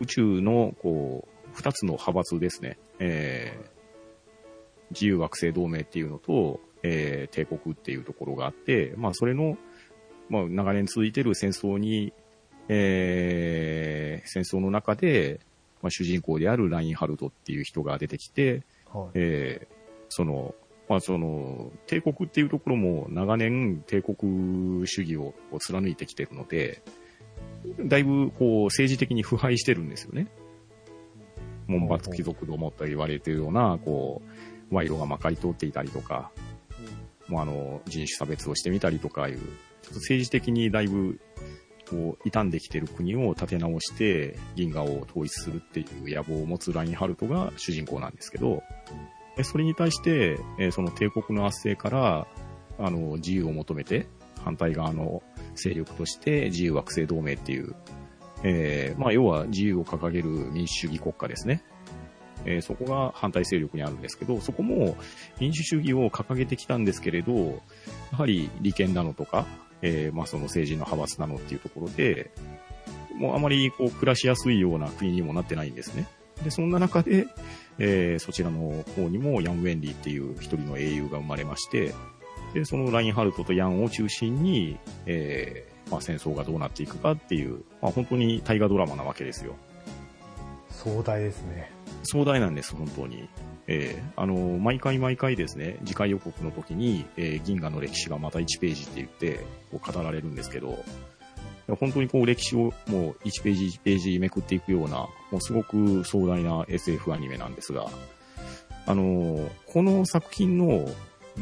[0.00, 2.78] 宇宙の、こう、二つの派閥ですね。
[2.98, 3.75] えー、
[4.90, 9.56] 自由惑星同盟っていうのと、えー、帝国っていうところがあって、まあそれの、
[10.28, 12.12] まあ長年続いてる戦争に、
[12.68, 15.40] えー、戦争の中で、
[15.82, 19.10] まあ、主人公であるラインハルトっていう人が出てきて、はい。
[19.14, 19.74] えー、
[20.08, 20.54] その、
[20.88, 26.82] まあ、その、帝国っていうところも長年帝国主義を貫いてきてるので、
[27.80, 30.28] だいぶこう政治的に腐敗してるんですよね。
[31.66, 34.30] 門閥貴族どもと言われているような、こう、
[34.70, 36.30] 賄賂がまかり通っていたりとか、
[37.28, 39.48] もうあの、人種差別をしてみたりとかいう、ちょっ
[39.88, 41.20] と政治的にだいぶ、
[41.90, 48.62] こう、傷んできてる国を立て直して、銀河を統一するっていう野望を持つラインハルトが主人公なんですけど、
[49.36, 52.26] でそれに対して、えーその帝国の圧政から、
[52.78, 54.06] あの、自由を求めて、
[54.46, 55.22] 反対側の
[55.56, 57.74] 勢力として自由惑星同盟っていう、
[58.44, 61.64] えーまあ、要は自由を掲げる民主主義国家ですね。
[62.44, 64.96] えーそこが反対勢力にあるんですけど、そこも
[65.40, 67.34] 民主主義を掲げてきたんですけれど、
[68.12, 69.46] やはり利権なのとか、
[69.82, 72.30] えーまあ、その政治の派閥なのっていうところで、
[73.14, 76.06] もうあまりこう暮らしやすいような国にもなってないんですね。
[76.44, 77.26] で、そんな中で、
[77.78, 81.94] えーそちらの方にもヤン・ウェンリーっていう一人の英雄が生まれまして、
[82.54, 89.54] で、そのラインハルトとヤンを中心に、えーまあ、戦争がどうなっていくかっていう、まあ、本当に大河ドラマなわけですよ。
[90.70, 91.70] 壮大ですね。
[92.04, 93.28] 壮大なんです、本当に。
[93.68, 100.78] えーあの、毎回毎回ですね、次回予告の時に、えー銀河の歴史がまた1ページって言って、こう語られるんですけど、
[101.80, 104.98] 本当にこう歴史をもう1ページ1ページめくっていくような、
[105.32, 107.88] もうすごく壮大な SF アニメなんですが、
[108.86, 110.86] あの、この作品の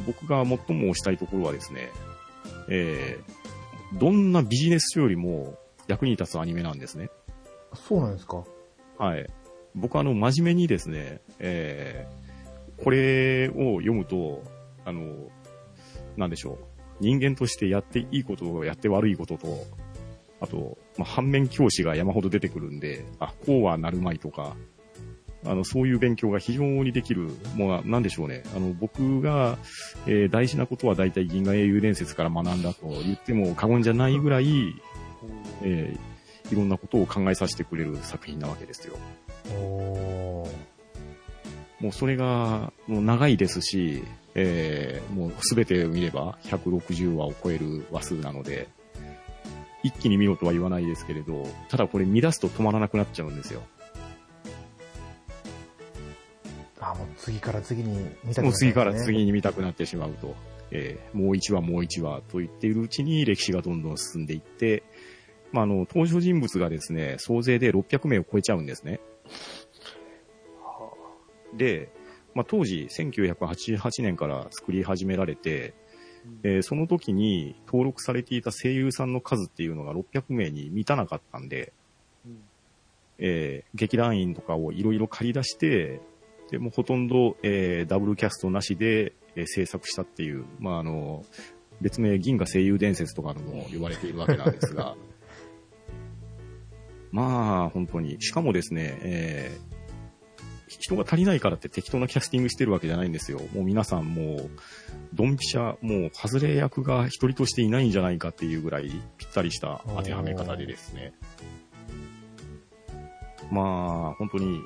[0.07, 0.57] 僕が最も
[0.92, 1.90] 推したいところはですね、
[2.68, 3.45] えー
[3.99, 7.11] どんなビジネス書よりも役に立つアニメなんですね。
[7.74, 8.42] そうなんですか？
[8.99, 9.30] はい。
[9.75, 14.43] 僕あの、真面目にですね、えー、これを読むと、
[14.85, 15.29] あの、
[16.16, 16.59] なんでしょう。
[17.01, 19.66] 人間としてやっていいことをやって悪いことと、
[20.41, 24.57] あと、まあ、反面教師が山ほど出てくるんで、あ、こうはなるまいとか、
[25.47, 28.45] あの、そういう勉強が非常にできる、もう、なんでしょうね。
[28.57, 29.59] あの、僕が、
[30.07, 34.75] えー大事なことは大体銀河英雄伝説から学んだと言っても過言じゃないぐらい、
[35.62, 36.14] えー
[36.53, 38.99] いろんなことを考えさせてくれる作品なわけですよ。
[41.80, 44.03] もうそれが、もう長いですし、
[44.34, 48.68] えーもうすべてを見れば160話を超える話数なので、
[49.82, 53.62] 一気に見ろとは言わないですけれど、ただこれ見出すと止まらなくなっちゃうんですよ。
[56.80, 59.01] あ、もう次から次に見たくなもう次からに。
[59.01, 60.34] 次に見たくなってしまうと、
[60.70, 64.82] えーもう一話もう一話と言っているうちに歴史がどんどん進んでいって、
[65.53, 69.01] まあ、あの、登場人物がですね、総勢で600名を超えちゃうんですね。
[71.57, 71.91] で、
[72.35, 75.75] まあ、当時、1988年から作り始められて、
[76.43, 81.72] えーその時に登録されていた声優さんの数っていうのが600名に満たなかったんで、
[83.18, 86.01] えー劇団員とかをいろいろ借り出して、
[86.51, 91.25] でもうほとんど、えーダブルキャストなしで、えー制作したっていう、まあ、あの、
[91.81, 94.97] 別名銀河声優伝説とかのも言われているわけなんですが、
[97.15, 98.21] まあ、本当に。
[98.21, 99.75] しかもですね、えー
[100.67, 103.39] 人が足りないからって適当なキャスティングしてるわけじゃないんですよ。
[103.55, 104.51] もう皆さんもう、
[105.15, 111.12] ドンピシャ、もう、外れ役が一人としていないんじゃないかっていうぐらいぴったりした当てはめ方でですね。
[113.53, 113.62] ま
[114.11, 114.59] あ、本当に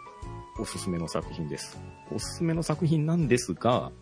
[0.59, 1.78] おすすめの作品です。
[2.11, 3.92] おすすめの作品なんですが、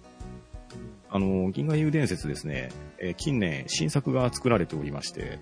[1.11, 2.71] あの、銀河英雄伝説ですね、
[3.01, 5.41] えー近年新作が作られておりまして、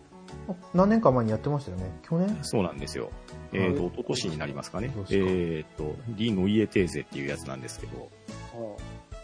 [0.74, 1.90] 何年か前にやってましたよね。
[2.02, 2.38] 去年？
[2.42, 3.10] そうなんですよ。
[3.52, 4.94] えっ、と、一昨年になりますかねか？
[5.10, 8.10] えっ、と、リーノイエテーゼっていうやつなんですけど、
[8.52, 8.78] こ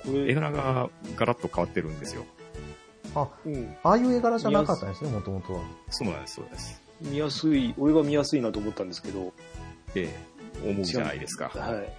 [0.06, 2.24] れ、絵柄がガラッと変わってるんですよ。
[3.14, 5.60] あ、うん、ああいう絵柄じゃなかったんですね、もともとは。
[5.90, 6.82] そうなんです、そうです。
[7.00, 9.32] 見やすい、俺が見やすいなと思ったんですけど、
[9.94, 10.08] で、
[10.64, 11.50] 思うじゃないですか。
[11.54, 11.92] はい。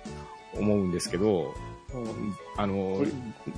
[0.58, 1.54] 思うんですけど、
[1.94, 3.04] うんあの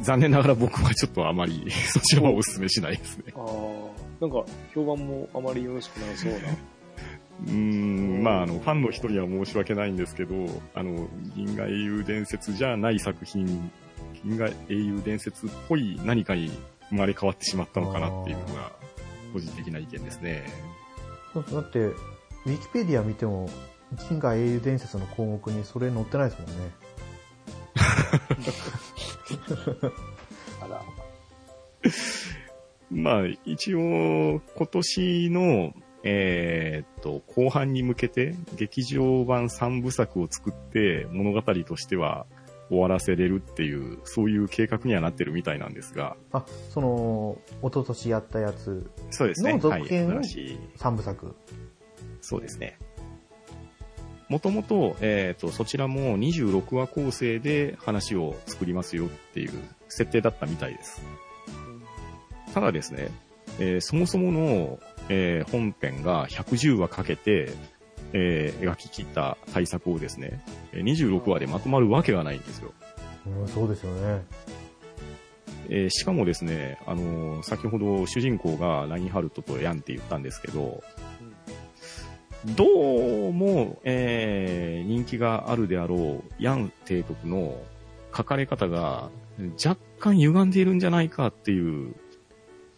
[0.01, 3.25] 残念ながら僕はちょっとあまりそちらはお勧めしないですね。
[3.35, 3.43] ああ、
[4.23, 6.37] なんか評判もあまりよろしくないそうな。
[7.45, 10.33] うーん、まあ、あの、ファンの人には申し訳ないんですけど、
[10.73, 13.69] あの、銀河英雄伝説じゃない作品、
[14.23, 16.51] 銀河英雄伝説っぽい何かに
[16.89, 18.71] 生まれ変わってしまったのかなっていうのが、
[19.33, 20.45] 個人的な意見ですね。
[21.35, 23.49] だって、ウィキペディア見ても、
[24.09, 26.71] 銀河英雄伝説の項目にそれ載ってないですもんね。
[30.63, 30.81] あら。
[32.93, 35.73] まあ、一応、今年の、
[36.03, 42.25] えーっと、後半に向けて、劇場版3部作を作って、物語としては
[42.69, 49.53] 終わらせれるっていう、そういう計画にはなってるみたいなんですが、あ、その、一昨年やったやつ、そうですね。
[49.53, 51.35] の続編をはい、新しい3部作。
[52.21, 52.77] そうですね。
[54.29, 59.51] もともと、えっ、と、そちらも26話構成で話を作りますよっていう
[59.89, 61.01] 設定だったみたいです。
[62.53, 63.09] ただですね、
[63.59, 64.79] えーそもそもの、
[65.09, 67.51] えー本編が110話かけて、
[68.13, 72.71] えー描き切った対策をですね、えー26話でまとまるわけがないんですよ。
[73.41, 74.23] うん、そうですよね。
[75.69, 80.83] えーしかもですね、あのー先ほど主人公がラインハルトとヤンって言ったんですけど、
[82.55, 82.65] ど
[83.29, 87.59] うも、えー人気があるであろうヤン提督の
[88.15, 89.09] 書かれ方が
[89.65, 91.95] 若干歪んでいるんじゃないかっていう、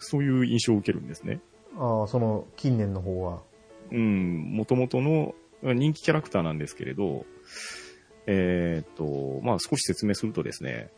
[0.06, 1.40] そういう印象を受けるんですね。
[1.78, 3.42] ああ、その、近年の方は。
[3.92, 5.36] うん、元々の
[5.74, 7.26] 人気キャラクターなんですけれど、
[8.28, 10.90] えーっと、まあ少し説明するとですね、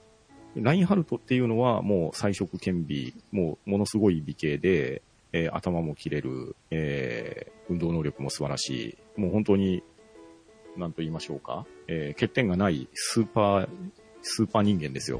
[0.55, 5.01] ラインハルトっていうのはもう彩色兼備、もうものすごい美形で、
[5.33, 9.83] えー頭も切れる、えー運動能力も素晴らしい、もう本当に、
[10.77, 13.67] なんと言いましょうか、えー欠点がないスーパー、
[14.21, 15.19] スーパー人間ですよ。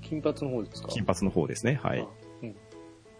[0.00, 0.88] 金髪の方ですか？
[0.88, 1.80] 金髪の方ですね。
[1.82, 2.06] はい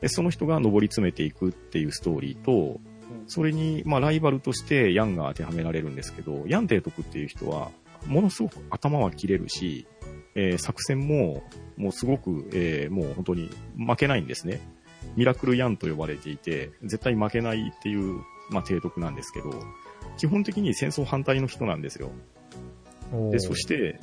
[0.04, 2.78] で、その人が上り詰めていくっていうストーリーと、
[3.26, 7.70] それに、まあ、ライバルとしてヤンが当てはめられるんですけど、ヤン提督っていう人は、
[8.06, 9.86] ものすごく頭は切れるし、
[10.34, 11.42] えー作戦も、
[11.78, 13.48] もうすごく、えーもう本当に
[13.78, 14.60] 負けないんですね。
[15.16, 19.58] ミラクルヤンと呼ばれていて、絶対負けないっていう、まあ、提督なんですけど、
[20.18, 22.10] 基本的に戦争反対の人なんですよ。
[23.30, 23.98] で、そして、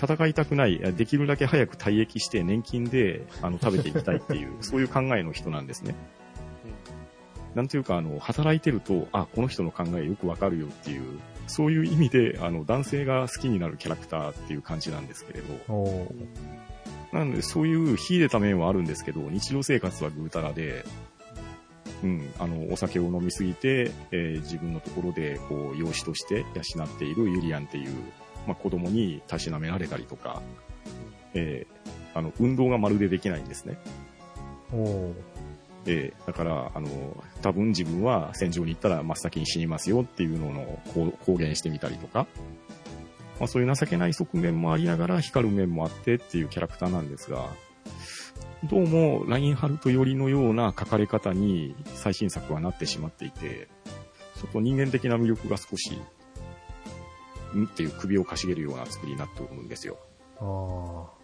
[0.00, 5.94] 戦いたくない、できるだけ早く退役して年金であの食べていきたいっていう、 そういう考えの人なんですね。
[7.54, 16.12] なんていうか、あの、働いてると、あ、この人の考えよくわかるよっていう、そういう意味で、あの、男性が好きになるキャラクターっていう感じなんですけれど、
[17.12, 20.84] なので、そういう秀でた面はあるんですけど、日常生活はぐうたらで、
[22.02, 27.92] うん、あの、お酒を飲みすぎて、えー自分のところで、こう、養子として養っているユリアンっていう、
[28.48, 30.40] まあ、子供にたしなめられたりとか、
[31.34, 33.78] えーあの、運動がまるでできないんですね。
[35.86, 36.88] えーだから、あの、
[37.42, 40.78] 多分自分は戦場に行ったら真っ先に死にますよっていうのを
[41.26, 42.26] 公言してみたりとか、
[43.38, 47.48] まあそういう情けない側面もありながら光る面もあってっていうキャラクターなんですが、
[48.64, 53.68] どうもラインハルト寄りのような書かれ方に最新作はなってしまっていて、
[54.36, 56.00] ちょっと人間的な魅力が少し、
[57.56, 57.64] ん？
[57.64, 59.98] っていう首をかしげるような作りになっておるんですよ。
[60.38, 61.18] あー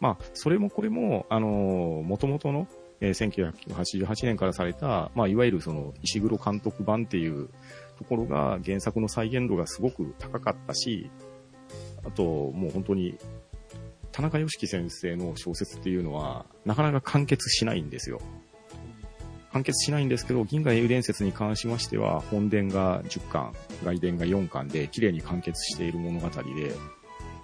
[0.00, 2.66] まあ、それもこれも、あの、元々の、
[3.00, 7.48] えー1988年からされた、まあ、いわゆるその、石黒監督版っていう
[7.98, 11.08] ところが原作の再現度がすごく高かったし、
[12.04, 13.16] あと、もう本当に、
[14.10, 18.20] 田中良樹先生の小説っていうのは、なかなか完結しないんですよ。
[19.52, 23.52] 完結しないんですけど、銀河英雄伝説に関しましては、本伝が10巻、
[23.84, 26.74] 外伝が4巻で、綺麗に完結している物語で、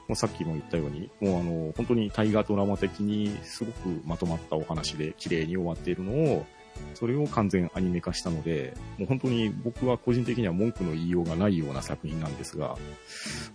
[0.08, 6.46] もうさっきも言ったように、もうあの、本当に大河ドラマ的にすごくまとまったお話で綺麗に終わっているのを、
[6.94, 12.76] それを完全アニメ化したので、もう本当に僕は個人的には文句の言いようがないような作品なんですが、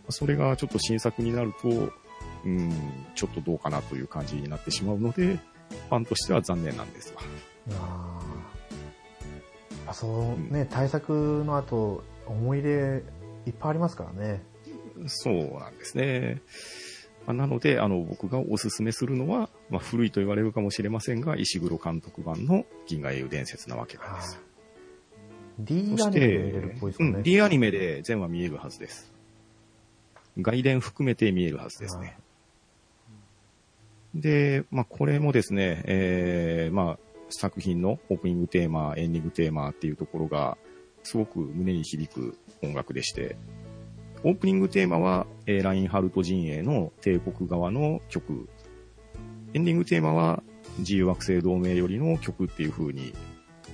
[0.10, 1.92] それがちょっと新作になると、
[2.46, 2.72] うん、
[3.16, 7.14] ちょっとどうかなという感じになってしまうので、ファンとしては残念なんです。
[9.94, 13.04] あーあそうね、対策の後、思い入れ
[13.46, 14.42] いっぱいありますからね。
[15.08, 16.42] そうなんですね。
[17.26, 24.40] まあなので、あの、僕がおすすめするのは、まあ、古いと言われるかもしれませんが、石黒監督版の銀河英雄伝説なわけなんです。
[25.60, 27.10] D アニメで見れてるっぽいです、かね。
[27.12, 29.12] うん、D アニメで全話見えるはずです。
[30.40, 32.18] 外伝含めて見えるはずですね。
[34.16, 37.00] で、まあ、これもですね、えー、まあ、
[37.36, 40.58] 作品のオープニングテーマ、エンディングテーマっていうところが、
[41.04, 43.36] すごく胸に響く音楽でして、
[44.24, 48.48] オープニングテーマは、えーラインハルト陣営の帝国側の曲。
[49.54, 50.44] エンディングテーマは、
[50.80, 53.14] 自由惑星同盟よりの曲っていう風に、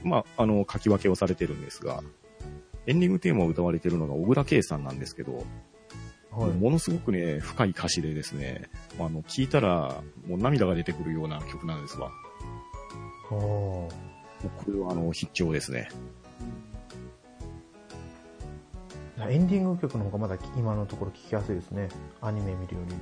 [0.03, 2.03] まあ、あの、書き分けをされてるんですが、
[2.87, 5.43] エンディングテーマを歌われてるのが小倉圭さんなんですけど、
[6.31, 6.51] はい。
[6.51, 12.11] ものすごくね、深い歌詞でですね、あの、聞いたら、もう涙が出てくるような曲なんですわ。
[13.35, 13.89] こ
[14.67, 15.89] れはあの、必聴ですね。
[19.27, 21.89] エンディング曲の方がまだ今のところ聞きやすいですね。
[22.21, 22.95] アニメ見るより。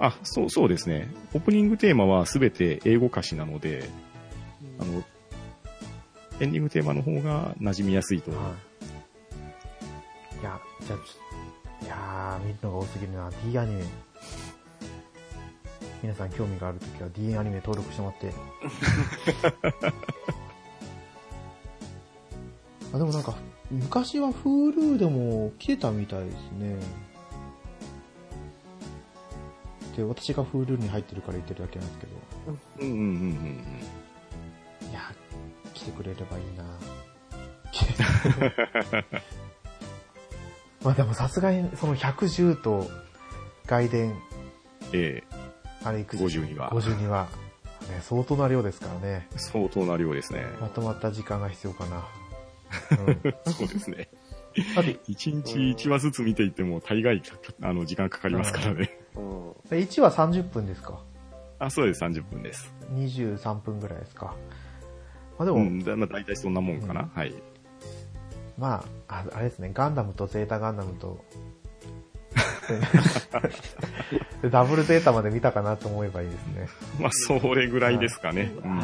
[0.00, 1.08] あ、そう、そうですね。
[1.32, 3.88] オープニングテーマはすべて英語歌詞なので、
[4.78, 5.02] あの、
[6.40, 8.30] エンディングテーマの方が馴染みやすいと。
[8.32, 8.40] はい。
[10.40, 13.30] いや、じゃあちょ、いやー、見るのが多すぎるな。
[13.44, 13.84] D アニメ。
[16.02, 18.32] 皆さん興味があるときは D アニメ登録してもらって。
[22.92, 23.36] あ、でもなんか、
[23.70, 26.76] 昔は Hulu でも来てたみたいですね。
[29.96, 32.12] で、私が Hulu に入ってるから言ってるだけなんですけど。
[32.80, 33.06] うんうんうんう
[34.86, 35.00] んいや、
[35.74, 36.64] 来てくれればいいな
[40.82, 42.90] まあでもさすがにその110と
[43.66, 44.14] 外伝、
[44.92, 45.22] え
[45.84, 46.70] あれいくえ52は。
[46.72, 47.28] 52は、
[47.88, 49.26] ね、相当な量ですからね。
[49.36, 50.44] 相当な量ですね。
[50.60, 52.04] まとまった時間が必要かな。
[52.98, 53.10] う
[53.50, 54.08] ん、そうですね。
[54.76, 58.98] だって、一日一話ずつ見ていっても大概かあの時間かかりますからね。
[59.16, 59.50] うん。
[59.70, 61.00] 1話30分ですか？
[61.58, 62.72] あ、そうです、30分です。
[62.94, 64.34] ?23 分ぐらいですか？
[65.38, 67.02] まあでも、うん、だまあ大体そんなもんかな。
[67.02, 67.34] うんはい。
[68.58, 71.38] まあ、ああれですね、ガンダムとゼータガンダムと、で
[74.50, 76.68] ダブルゼータまで見たかなと思えばいいですね。
[76.98, 78.52] まあ、それぐらいですかね。
[78.64, 78.80] うん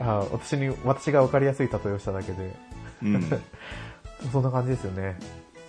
[0.00, 2.50] ああ私に、私が分かりやすい例えをしただけで、
[3.02, 3.30] うん。
[4.32, 5.18] そんな感じですよね。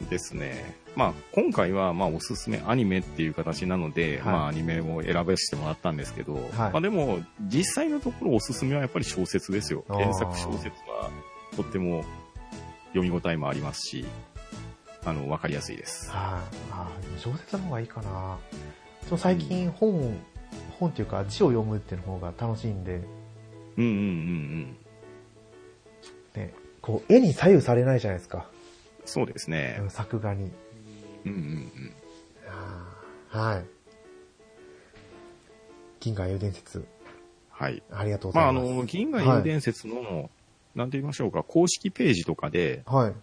[0.10, 0.76] ですね。
[0.96, 9.84] まあ、今回は、まあ、おすすめアニメっていう形なので、はいまあ、アニメを選ばせてもらったんですけど、はいまあ、でも、実際のところおすすめはやっぱり小説ですよ。
[9.90, 11.10] 原作小説は、
[11.56, 12.04] とっても
[12.94, 14.06] 読み応えもありますし、
[15.04, 16.10] あの、わかりやすいです。
[16.12, 18.38] はい、あでも小説の方がいいかな。
[19.06, 20.20] でも最近本、
[20.80, 22.96] 本っていうか字を読むっていうの方が楽しいんで、
[23.78, 23.88] うんうんうん
[26.36, 26.42] うん。
[26.42, 28.50] ね、こう、絵に左右されないじゃないですか。
[29.06, 29.86] そうですねう。
[29.86, 30.52] ん作画に。
[31.26, 31.94] うんうんうん。
[33.28, 33.66] はい。
[36.00, 36.86] 銀河英雄伝説。
[37.50, 37.82] はい。
[37.92, 38.74] ありがとうござまあ、あいます。
[38.74, 40.30] の、銀河英雄伝説の、
[40.76, 43.14] なんて言いましょうか、公式ページとかで、はい。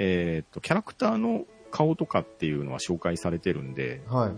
[0.00, 4.30] えっと、キャラクターの顔とかっていうのは紹介されてるんで、は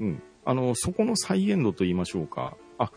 [0.00, 0.04] い。
[0.04, 0.22] うん。
[0.44, 2.92] あの、そこの再現度と言いましょうか、あ、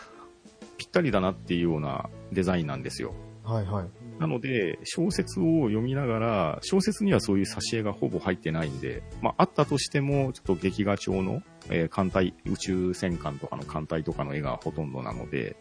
[0.78, 3.16] ぴったりだなっていうようなデザインなんですよ。
[3.44, 3.66] はい。
[3.66, 3.86] はい。
[4.20, 15.56] なので、小説を読みながら、小説にはそういう挿絵がほぼ入ってないんで、まあ、あったとしても、ちょっと劇画調の、えー艦隊、宇宙戦艦とかの艦隊とかの絵がほとんどなので、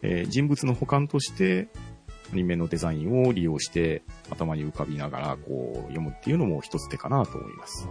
[0.00, 1.68] えー人物の補完として、
[2.32, 7.88] アニメのデザインを利用して、頭に浮かびながら、こう、読むっていうのも一つ手かなと思います。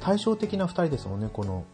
[0.00, 1.64] 対照的な二人ですもんね、この。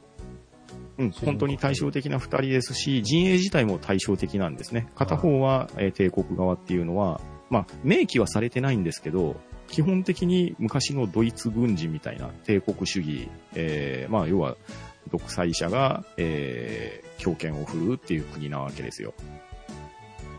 [0.96, 4.88] うん、本当に対照的な二人ですし、陣営自体も対照的なんですね。
[4.94, 7.20] 片方は、えー帝国側っていうのは、
[7.50, 9.36] まあ、明記はされてないんですけど、
[9.68, 14.56] 基本的に昔のドイツ軍人みたいな帝国主義、えーまあ、要は、
[15.10, 19.14] 独裁者が、えー強権を振るうっていう国なわけですよ。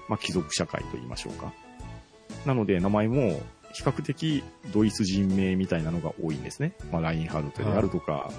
[0.08, 1.54] まあ、貴族社会と言いましょうか。
[2.46, 3.42] なので、名前も、
[3.74, 4.44] 比較的
[4.74, 6.74] ドイツ人名みたいなのが多いんですね。
[6.92, 8.32] まあ、ラインハルトであるとか、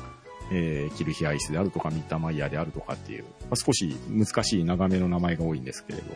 [0.50, 6.14] えーキルヒアイスであるとか、ミッターマイヤーであるとかっていう、まあ、少し難しい長めの名前が多いんですけれど、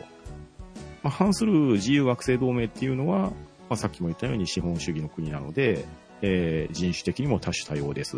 [1.03, 3.31] まあ、反する自由惑星同盟っていうのは、ま
[3.71, 5.85] あ、さっきも言ったように資本主義の国なので、
[6.21, 8.17] えー人種的にも多種多様です。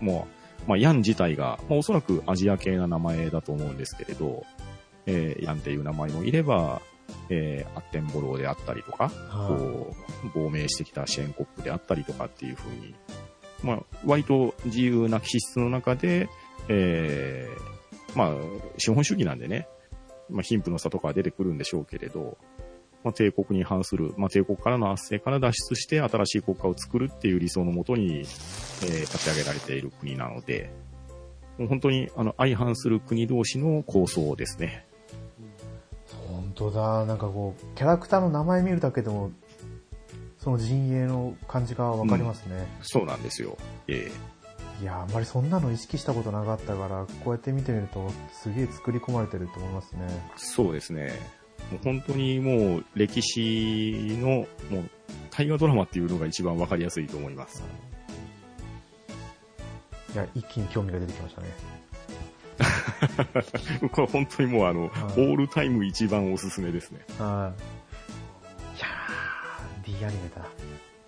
[0.00, 0.28] も
[0.66, 4.44] う、まあ、ヤン自体が、まあ、おそらくアジア系な名前だと思うんですけれど、
[5.06, 6.80] えーヤンっていう名前もいれば、
[7.28, 9.94] えーアッテンボローであったりとか、はこ
[10.24, 12.94] う、亡命してきたシェーンコップであったりとかっていう風に、
[13.62, 16.28] まあ、割と自由な気質の中で、
[16.68, 18.34] えーまあ、
[18.78, 19.66] 資本主義なんでね、
[20.30, 22.38] まあ、貧富の差とかは出てくるんでしょうけれど、
[23.02, 30.70] まあ、帝国に反する、まあ、帝国からの圧政から脱出して新しい国家を作るっていう理想のもとに、えー立ち上げられている国なので、
[31.58, 34.86] もう本当にあの相反する国同士の構想ですね。
[36.56, 37.04] 本当だ。
[37.04, 39.32] なんかこう、キャラクターの名前見るだけでも、
[40.38, 42.66] その陣営の感じがわかりますね。
[42.82, 43.58] そうなんですよ。
[43.88, 44.34] ええ
[44.82, 50.00] いや、あんまりそんなの意識したことなかったから、こうやって見てみると、すげえ作り込まれてると思いますね。
[50.36, 51.12] そうですね。
[51.70, 54.90] もう本当にもう歴史の、もう
[55.30, 57.62] 大河ドラマっていうのが一番わかりやすいと思います。
[60.12, 61.73] いや、一気に興味が出てきましたね。
[63.92, 67.04] これ本当にもうあの、オはいールタイム一番おすすめですね。
[67.18, 67.52] は
[68.74, 68.76] い。
[68.78, 70.46] いやー、D アニメだ。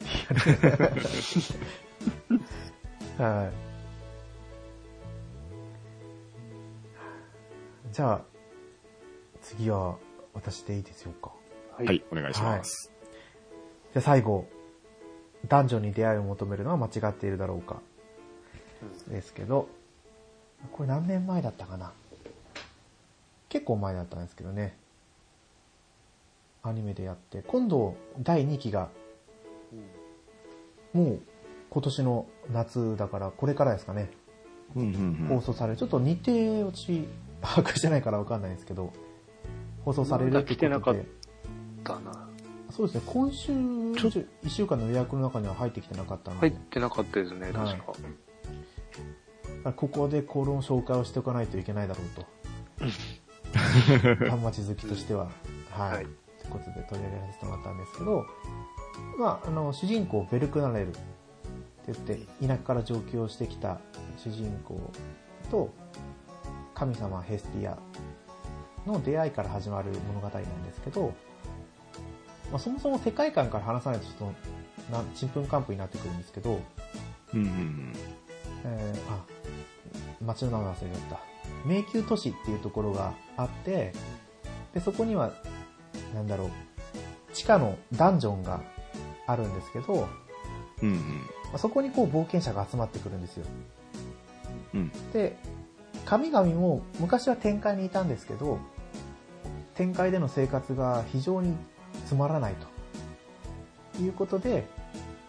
[0.00, 2.40] D アニ
[3.18, 3.24] メ。
[3.24, 3.52] はい。
[7.92, 8.20] じゃあ、
[9.40, 9.96] 次は
[10.34, 11.30] 私でいいですよか？
[11.78, 12.92] ははい、お願いします。
[13.92, 14.46] じゃあ最後、
[15.48, 17.80] 男女に出会いを求めるのは間違っているだろうか？
[19.08, 19.68] ですけど、
[20.72, 21.92] これ何年前だったかな？
[23.48, 24.76] 結構前だったんですけどね。
[26.62, 28.88] アニメでやって、今度第2期が、
[30.92, 31.20] もう
[31.70, 34.10] 今年の夏だからこれからですかね、
[34.74, 35.28] うんうんうん。
[35.28, 35.78] 放送される。
[35.78, 37.06] ちょっと日程をち
[37.40, 38.92] 把握してないからわかんないですけど、
[39.84, 41.06] 放送されるってなかっで。
[41.84, 42.28] だな。
[42.72, 47.92] そうですね、今週、1週間の予約の中には入ってきてなかったので、入ってなかったですね、確か。
[49.72, 52.26] ここでこの紹介をしておかないといけないだろうと。
[54.30, 55.28] 端末好きとしては。
[55.70, 55.92] はい。
[55.94, 56.06] はい
[56.46, 58.26] ということで取り上げさせてもらったんですけど、
[59.18, 61.00] まあ、あの、主人公ベルクナレルって
[61.88, 63.80] 言って、田舎から上京してきた
[64.16, 64.78] 主人公
[65.50, 65.70] と、
[66.74, 67.78] 神様ヘスティア
[68.86, 71.14] の出会いから始まる物語なんですけど、
[72.50, 74.32] まあ、そもそも世界観から話さないとちょっ
[74.90, 76.60] と、なちんぷんかんぷんになってくるんですけど、
[77.34, 77.92] うんうんうん。
[78.64, 79.24] えーあ、
[80.24, 81.20] 町の名前忘れちゃった。
[81.64, 83.92] 迷宮都市っていうところがあって、
[84.74, 85.32] で、そこには、
[86.14, 86.50] なんだろう、
[87.32, 88.60] 地下のダンジョンが
[89.26, 90.08] あるんですけど、
[90.82, 90.96] うんうん。
[90.96, 93.46] まあそこにこう冒険者が集まってくるんですよ。
[94.74, 94.92] うん。
[95.12, 95.36] で、
[96.04, 98.58] 神々も昔は天界にいたんですけど、
[99.74, 101.54] 天界での生活が非常に
[102.06, 102.76] つまらないと。
[104.02, 104.66] いうことで、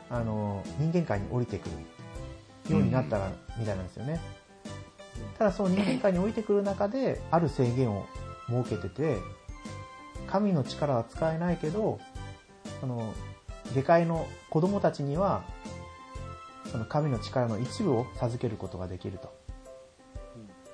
[0.09, 4.19] あの、人間界に降りてくるようになったら、みたいなんですよね。
[5.37, 8.05] ただその人間界に降りてくる中で、ある制限を
[8.47, 9.17] 設けてて、
[10.27, 11.99] 神の力は使えないけど、
[12.81, 13.13] その、
[13.73, 15.43] 下界の子供たちには、
[16.71, 19.35] その神の力の一部を授けることができると。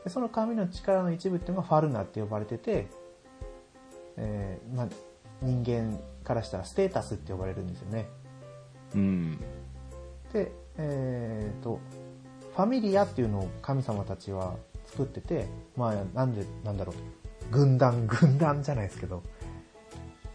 [0.03, 2.87] でその神の力の一部っていうのがファルナって呼ばれてて、
[4.17, 4.87] えーまあ、
[5.41, 8.07] 人間からしたらステータスって呼ばれるんですよね。
[8.95, 9.39] うん。
[10.33, 11.79] で、えーと、
[12.55, 16.95] ファミリアっていうのを神様たちは作ってて、まあ、なんで、なんだろう。
[17.51, 19.23] 軍団、 軍団じゃないですけど、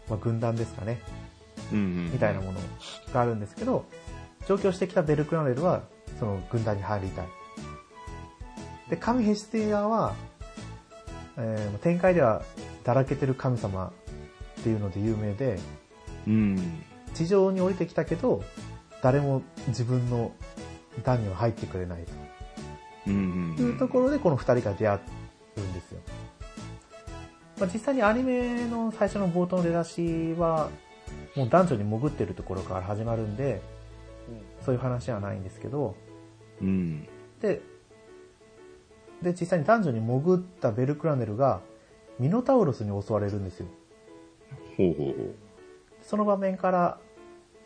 [0.09, 0.99] まあ、軍団ですかね、
[1.71, 2.11] うんうん。
[2.11, 2.59] みたいなもの
[3.13, 3.85] があるんですけど、
[4.47, 5.83] 上京してきたベルクラネルは、
[6.19, 7.27] その軍団に入りたい。
[8.89, 10.15] で、神ヘスティアは、
[11.37, 12.41] えー展開では
[12.83, 13.93] だらけてる神様
[14.59, 15.57] っていうので有名で、
[16.27, 16.83] うん。
[17.13, 18.43] 地上に降りてきたけど、
[19.01, 20.31] 誰も自分の
[21.03, 22.05] 団には入ってくれない
[23.07, 23.17] うんう
[23.53, 23.55] ん。
[23.55, 24.99] というところでこの二人が出会
[25.57, 25.99] うんですよ。
[27.59, 30.69] まあ、実際にアニメの最初の冒頭の出だしは、
[31.35, 33.61] もう男女に潜ってるところから始まるんで、
[34.65, 35.95] そういう話はないんですけど、
[36.61, 37.07] うん。
[37.41, 37.61] で、
[39.21, 41.61] で、実際に男女に潜ったベルクラネルが、
[42.19, 43.67] ミノタウロスに襲われるんですよ。
[44.77, 45.35] ほうほうほう。
[46.01, 46.99] その場面から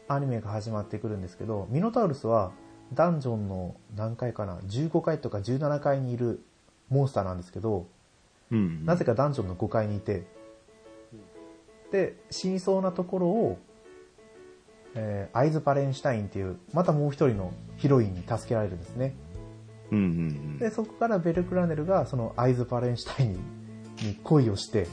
[0.08, 2.52] アニメが始まってくるんですけど、ミノタウルスは
[2.94, 6.44] ダンジョンの何回かな、15階とか17階にいる
[6.90, 7.88] モンスターなんですけど、
[8.52, 8.86] うん。
[8.86, 10.26] なぜかダンジョンの5階にいて、
[11.92, 13.58] で、死にそうなところを、
[14.96, 19.16] えーアイズ・バレンシュタインっていう、またもう一人のヒロインに助けられるんですね。
[19.92, 24.88] うんうんで、そこからベルクラネルがそのアイズ・バレンシュタインに恋をして、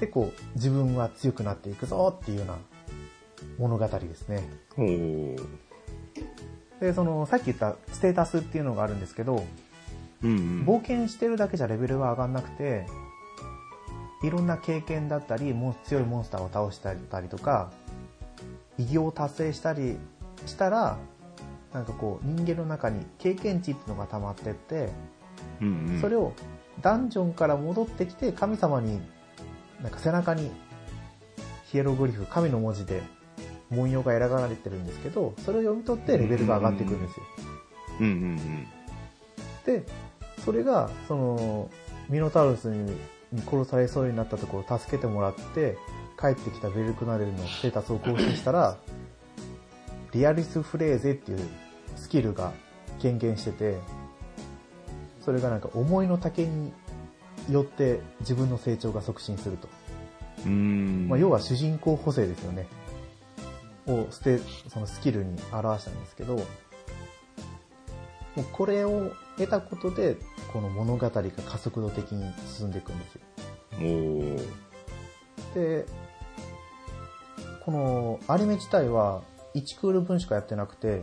[0.00, 2.58] で、こう、自分は強くなっていくぞっていうような
[3.58, 4.48] 物語ですね。
[6.80, 9.44] で、その、さっき言ったステータスっていうのがあるんですけど、
[10.22, 10.64] うんうん。
[10.66, 12.86] 冒険してるだけじゃレベルが上がんなくて、
[14.22, 17.70] いろんな経験だったり、もう強いモンスターを倒したりとか、
[18.78, 19.96] 偉業を達成したり
[20.46, 20.98] したら、
[21.72, 24.90] なんかこう、人間の中に経験値っていうのが溜まってって、
[25.60, 26.00] うんうん。
[26.00, 26.32] それを
[26.82, 29.00] ダンジョンから戻ってきて神様に
[29.82, 30.50] なんか背中に
[31.66, 33.02] ヒエログリフ神の文字で
[33.70, 37.26] 文様が選ばれてるんですけどそれを読み取ってレベルが上がっていくんですよ
[38.00, 38.66] うんうん
[39.64, 39.84] で
[40.44, 41.70] それがその
[42.08, 42.96] ミノタウルスに
[43.46, 45.76] 殺されそうになったところを助けてもらって
[46.20, 48.78] 帰ってきたベルクナレルのステータスを更新したら
[50.12, 51.40] リアリスフレーゼっていう
[51.96, 52.52] スキルが
[53.00, 53.78] 権限してて
[55.20, 56.72] それがなんか思いの丈に
[57.50, 59.68] よって自分の成長が促進すると。
[60.44, 60.52] うん。
[60.52, 61.08] うん。
[61.08, 62.66] まあ、要は主人公補正ですよね。
[63.86, 66.42] をステ、そのスキルに表したんですけど、も
[68.42, 70.16] うこれを得たことで、
[70.52, 73.20] この物語が加速度的に進んでいくんですよ。
[75.54, 75.86] で、
[77.64, 79.22] このアニメ自体は
[79.54, 81.02] 1クール分しかやってなくて、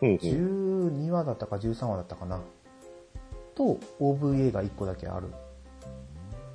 [0.00, 0.16] ほうほう。
[0.18, 2.40] 12話だったか13話だったかな。
[3.54, 5.28] と、OVA が1個だけある。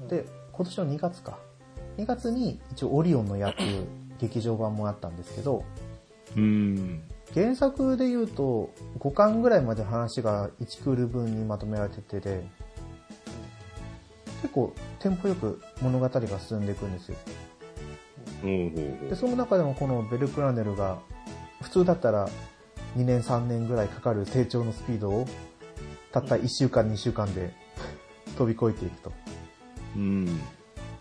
[0.07, 1.39] で、今年の2月か。
[1.97, 3.87] 2月に一応オリオンの矢っていう
[4.19, 5.63] 劇場版もあったんですけど、
[6.35, 7.03] うん。
[7.33, 12.47] 原作で言うと5巻ぐらいまで話が1クール分にまとめられててで、
[14.41, 17.17] 結構テンポよく物語が進んでいくんですよ。
[19.09, 20.99] で、その中でもこのベルクラネルが
[21.61, 22.29] 普通だったら
[22.95, 25.25] 2年3年ぐらいかかる成長のスピードを
[26.11, 27.53] たった1週間2週間で
[28.37, 29.11] 飛び越えていくと。
[29.95, 29.99] う。
[29.99, 30.39] うん。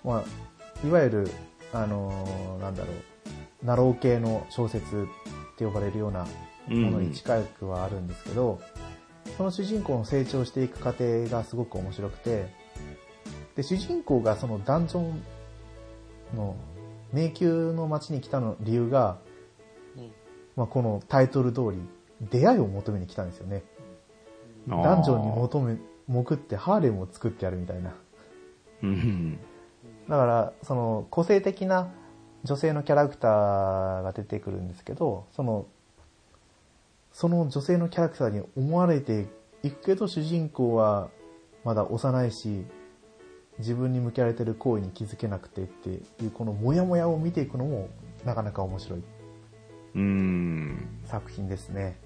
[0.03, 1.31] まあ、いわゆる、
[1.75, 5.09] あのーなんだろう、ナロー系の小説
[5.55, 6.27] って呼ばれるような
[6.69, 8.61] ものに近くはあるんですけど、
[9.37, 12.47] その主人公の成長していく過程がすごく面白くて、
[13.57, 15.23] で、主人公がそのダンジョン
[16.37, 16.57] の
[17.13, 19.19] 迷宮の街に来たの理由が、
[20.57, 21.79] まあ、このタイトル通り、
[22.31, 23.65] 出会いを求めに来たんですよね。
[24.69, 27.95] ダンジョンに求め、潜ってハーレムを作ってやるみたいな。
[30.05, 30.11] うん。
[30.11, 31.91] だから、その、個性的な
[32.45, 35.67] 女性のキャラクターが出てくるんですけど、その、
[37.13, 39.27] その女性のキャラクターに思われて
[39.63, 41.11] いくけど、主人公は
[41.65, 42.65] まだ幼いし、
[43.59, 47.89] 自分に向けられてる行為に気づけなくてっていう、このモヤモヤを見ていくのも、
[48.25, 49.03] なかなか面白い
[49.95, 50.89] うん。
[51.05, 51.97] 作品ですね。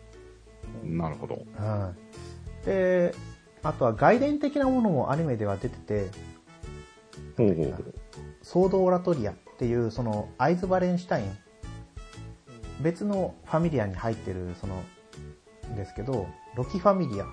[0.84, 1.42] なるほど。
[1.57, 1.92] は
[2.62, 2.66] い。
[2.66, 3.14] で、
[3.62, 6.11] あとは外伝的なものもアニメでは出てて、
[7.39, 7.95] ほうほうほう。
[8.43, 11.39] ソードオラトリアっていう、その、アイズ・バレンシュタイン、
[12.82, 14.82] 別のファミリアに入ってる、その、
[15.76, 16.26] ですけど、
[16.57, 17.26] ロキファミリア。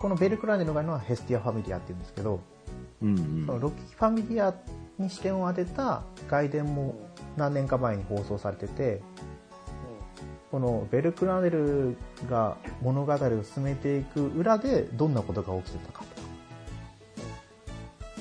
[0.00, 2.40] このベルクラネルがいるのはヘスティアファミリアって言うんですけど、
[3.02, 4.54] うんそのロキファミリア
[4.98, 6.94] に視点を当てた外伝も
[7.36, 9.00] 何年か前に放送されてて、
[10.50, 11.96] このベルクラネル
[12.28, 16.04] が物語を進めていく裏でどんなことが起きてたか。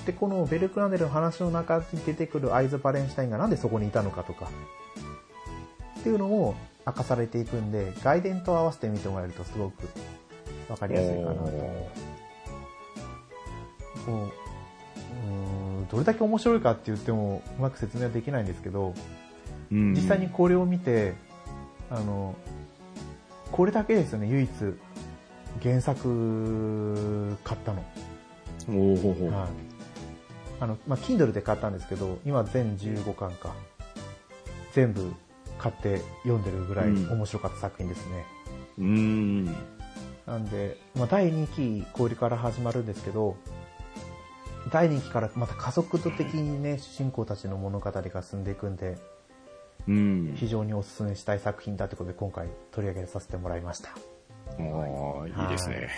[0.05, 4.49] で、このベルクラネルの話の中に出てくるアイズ・バレンシュタインがなんでそこにいたのかとか、
[5.99, 6.55] っていうのも
[6.87, 9.87] 明かされていくんで、外伝と合わせて見てもらえるとすごく
[10.69, 11.41] わかりやすいかなと。
[14.05, 14.31] こう
[15.91, 18.93] どれだけ面白いかって言ってもうまく説明はできないんですけど、
[19.71, 21.13] うん実際にこれを見て、
[21.89, 22.35] あの、
[23.51, 24.49] これだけですよね、唯一、
[25.61, 27.83] 原作買ったの。
[28.69, 29.70] おーほうほうはい。
[30.61, 33.53] あの、まあ、Kindle で買ったんですけど、今全15巻か。
[34.73, 35.11] 全部
[35.57, 38.25] 買って読んでるぐらいうん面白かった作品ですね。
[38.77, 39.45] うーん。
[40.25, 43.35] なんで、まあ、第2期、これから始まるんですけど、
[44.71, 48.97] 第2期からまた加速度的にね、主人公たちの物語が進んでいくんで、
[49.87, 50.33] うん。
[50.35, 53.89] 非常にお勧めしたい作品だってことで今回取り上げさせてもらいました。
[53.89, 53.93] あ
[54.59, 55.89] あ、いいですね。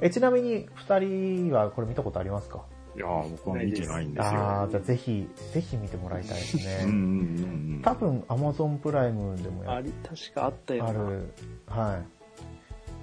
[0.00, 2.64] え、ちなみに二人はこれ見たことありますか？
[2.94, 4.30] いやー僕は見てないんですよ。
[4.30, 6.80] ああ、じゃあぜひ、ぜひ見てもらいたいですね。
[6.84, 6.98] うんうんうん
[7.76, 7.82] うん。
[7.82, 10.90] 多分 Amazon プライムでもやっあり、確かあったよな。
[10.90, 11.32] ある。
[11.66, 12.22] はい。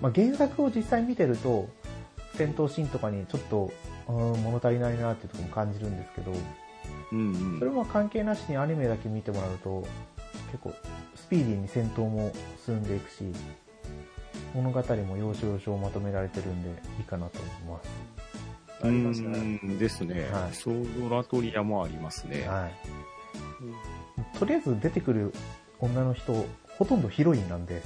[0.01, 1.67] まあ、原作を実際見てると、
[2.35, 3.71] 戦闘シーンとかにちょっと、
[4.07, 6.37] うん、物足りないなっていうところも感じるんですけど、うん
[7.11, 9.85] うんそれは関係なしにアニメだけ見てもらうと、
[10.51, 10.73] 結構
[11.15, 12.31] スピーディーに戦闘も
[12.65, 13.23] 進んでいくし、
[14.53, 18.28] 物語も要所要所まとめられてるんでいいかなと思います。
[18.81, 19.59] ありますね。
[19.63, 20.29] うんですね。
[20.31, 22.47] はいソードラトリアもありますね。
[22.47, 22.75] はい。
[23.61, 23.75] うん
[24.37, 25.33] とりあえず出てくる
[25.79, 26.45] 女の人、
[26.77, 27.81] ほとんどヒロインなんで、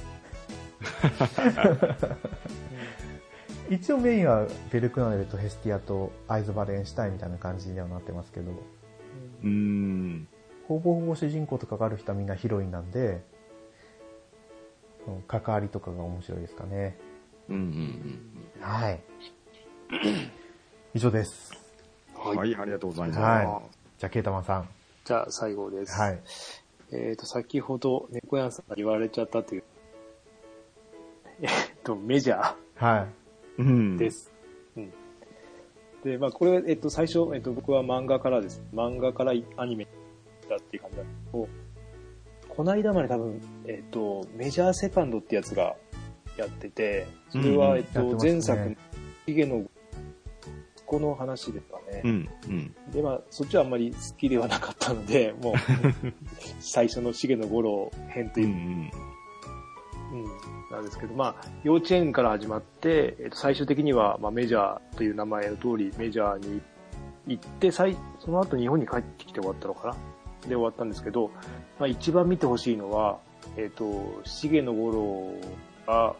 [3.70, 10.28] 一応メインはベルクナネルとヘスティアとアイズバレンシュタインみたいな感じにはなってますけど、うーん。
[10.66, 13.22] ほぼほぼ主人公と関わる人はみんなヒロインなんで、
[15.28, 16.96] 関わりとかが面白いですかね。
[17.48, 18.20] うんうん
[18.60, 19.00] はい。
[20.94, 21.52] 以上です。
[22.24, 22.36] うん。
[22.36, 23.20] はい、ありがとうございます。
[23.20, 23.62] は
[23.98, 24.68] じゃあ、ケータマンさん。
[25.04, 26.00] じゃあ最後です。
[26.00, 26.18] はい。
[26.92, 29.64] えっ、と、先ほど猫屋さんが言われちゃったという、
[31.42, 31.48] えっ、
[31.82, 33.08] と、メジャは
[33.58, 33.62] い。
[33.62, 34.32] うんーです。
[34.76, 34.92] うん。
[36.04, 38.62] で、まあ、これ、えっ、と、最初、えっ、と、僕は漫画からです。
[38.72, 39.88] 漫画からアニメ
[40.48, 41.48] だっていう感じだったけど、
[42.48, 45.74] この間まで多分、えっ、と、メジャーセカンドってやつが
[46.36, 48.76] やってて、それは、うんえっ、と、前作、
[49.26, 49.64] ヒゲの、
[50.86, 52.02] この話ですかね。
[52.04, 52.74] うんうん。
[52.92, 55.54] で、まあ、そっちはあんまり好きではなかったので、 もう、
[56.60, 58.90] 最初の重野五郎編とうんういう、ん。
[60.12, 60.24] うん、
[60.70, 66.60] なんですけど、まあ、幼稚園から始まって、えっと、最終的には、まあ、メジャーという名前の通り、メジャーに
[67.26, 69.94] 行って、最その後日本に帰ってきて終わったのかな
[70.42, 71.30] で終わったんですけど、
[71.78, 73.18] まあ、一番見てほしいのは、
[73.56, 73.84] えっと、
[74.24, 75.34] 重野五郎
[75.86, 76.14] が、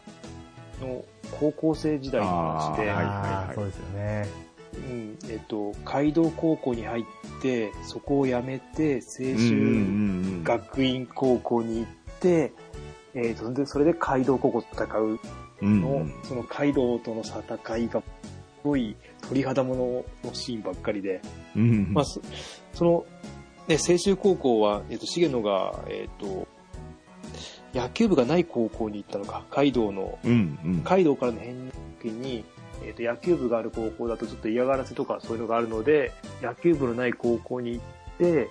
[0.81, 1.03] の
[1.39, 4.44] 高校生時代の話で、あーはいあーそうですよね。
[4.75, 7.03] うん、えっと、街道高校に入っ
[7.41, 9.61] て、そこを辞めて、青うん春う
[10.41, 12.53] ん学院高校に行って、
[13.13, 15.19] えっと、で、それで街道高校と戦う
[15.61, 16.13] うんの、うん。
[16.23, 18.05] その街道との戦いが、す
[18.63, 18.95] ごい
[19.29, 21.21] 鳥肌もののシーンばっかりで、
[21.55, 22.19] うんまあ、そ
[22.73, 23.05] その、
[23.67, 26.47] ね、青春高校は、えっと、重野が、えっと、
[27.73, 30.17] 野球部がない高校に行ったのか、街道の。
[30.23, 30.83] うんうん。
[30.83, 31.71] 街道からの返
[32.01, 32.45] 入に、
[32.83, 36.11] えっと野球部がある高校だとちょっと嫌がらせとかそういうのがあるので
[36.41, 37.83] 野球部のない高校に行っ
[38.17, 38.49] て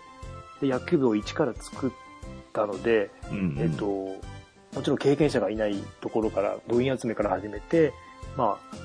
[0.61, 1.91] で野球部を一から作っ
[2.53, 4.19] たので、うんうんえっと、も
[4.83, 7.93] ちろん経験者がいないところから部員集めから始めて、
[8.37, 8.77] まあ、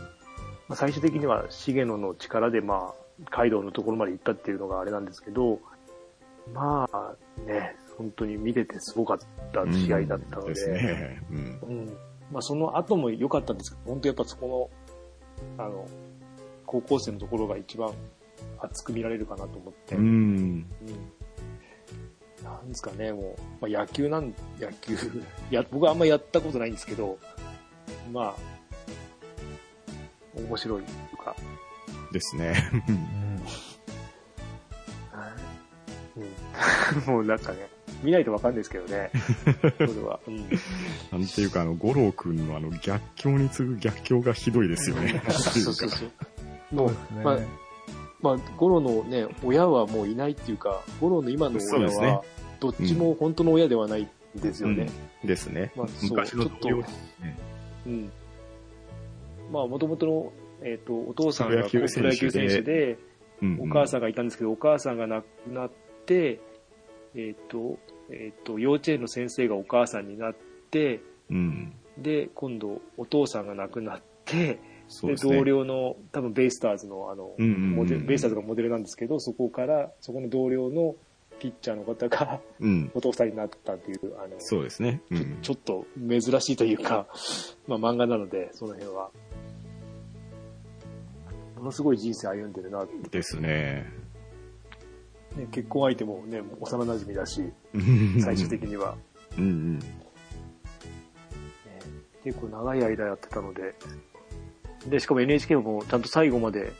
[0.67, 5.59] まあ最終的には重野の力で、まあ、街道のところまで行ったっていうのがあれなんですけど
[6.53, 7.13] まあ
[7.45, 9.17] ね本当に見ててすごかっ
[9.51, 10.53] た試合だったので。
[10.53, 11.21] ですね。
[11.29, 11.37] うん。
[11.37, 11.97] うん。
[12.31, 14.78] まあその後も良かったんですけど、本当やっぱそこの、
[15.57, 15.87] あの、
[16.65, 17.91] 高校生のところが一番
[18.61, 19.95] 熱く見られるかなと思って。
[19.95, 20.65] ううんん。
[22.43, 24.97] なんですかね、もう、まあ野球なん、野球、
[25.51, 27.17] や、僕はあんまやったことないんですけど、
[28.11, 28.35] まあ、
[30.35, 31.35] 面白いというか、
[32.11, 32.69] ですね。
[32.87, 33.19] うんうん。
[37.05, 37.67] もうなんかね、
[38.03, 39.11] 見ないとわかんないですけどね、
[39.77, 40.19] それは。
[40.27, 40.37] うん。
[40.37, 45.21] なんていうか、あの、五郎くんのあの、逆境に次ぐ逆境がひどいですよね。
[45.29, 46.75] そうそうそう。
[46.75, 47.23] もうそうね。
[47.23, 47.39] まあ
[48.21, 52.23] まあ、ゴロのね、親はもういないっていうか、ゴロの今の親は、
[52.59, 54.89] どっちも本当の親ではないんですよね。
[55.23, 55.71] ですね。
[55.75, 57.37] まあ、そう、昔のちょっと同僚ですね。
[57.85, 58.11] うん。
[59.51, 62.97] まあ、もともとの、えっ、と、お父さんがプロ野球選手で
[63.59, 65.71] お母さんがいたんですけど、お母さんが亡くなっ
[66.05, 66.41] て、
[67.15, 67.77] えっ、と、
[68.11, 70.35] えっ、と、幼稚園の先生がお母さんになっ
[70.71, 71.73] て、うん。
[71.97, 74.59] で、今度、お父さんが亡くなって、
[75.03, 75.15] で、ね。
[75.21, 80.95] 同僚の、多分ベイスターズの、あの、うんうんうんモデルベイスターズがモデルなんですけど、そこから、そこの同僚の
[81.39, 82.91] ピッチャーの方がうん。
[82.93, 85.01] お父さんになったっていう、あの、そうですね。
[85.11, 85.37] うちょん。
[85.41, 87.07] ちょっと珍しいというか、
[87.67, 89.09] まあ漫画なので、その辺は。
[91.57, 92.85] ものすごい人生歩んでるな。
[93.11, 93.85] ですね。
[95.35, 97.51] ね、結婚相手もね、もう幼馴染だし、
[98.21, 98.95] 最終的には。
[99.37, 99.79] うんうん。
[99.79, 99.85] ね
[102.23, 103.75] 結構長い間やってたので、
[104.87, 106.71] で、しかも NHK もちゃんと最後まで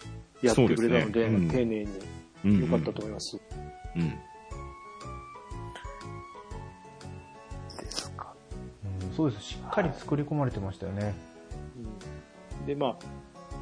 [0.42, 1.88] やってくれたので、ですねうん丁寧
[2.46, 3.40] うんに良かったと思います。
[3.96, 4.10] うん。
[7.78, 8.34] ですか。
[9.02, 9.44] うん、そうです。
[9.44, 11.14] しっかり作り込まれてましたよね。
[11.78, 12.98] うんで、まあ、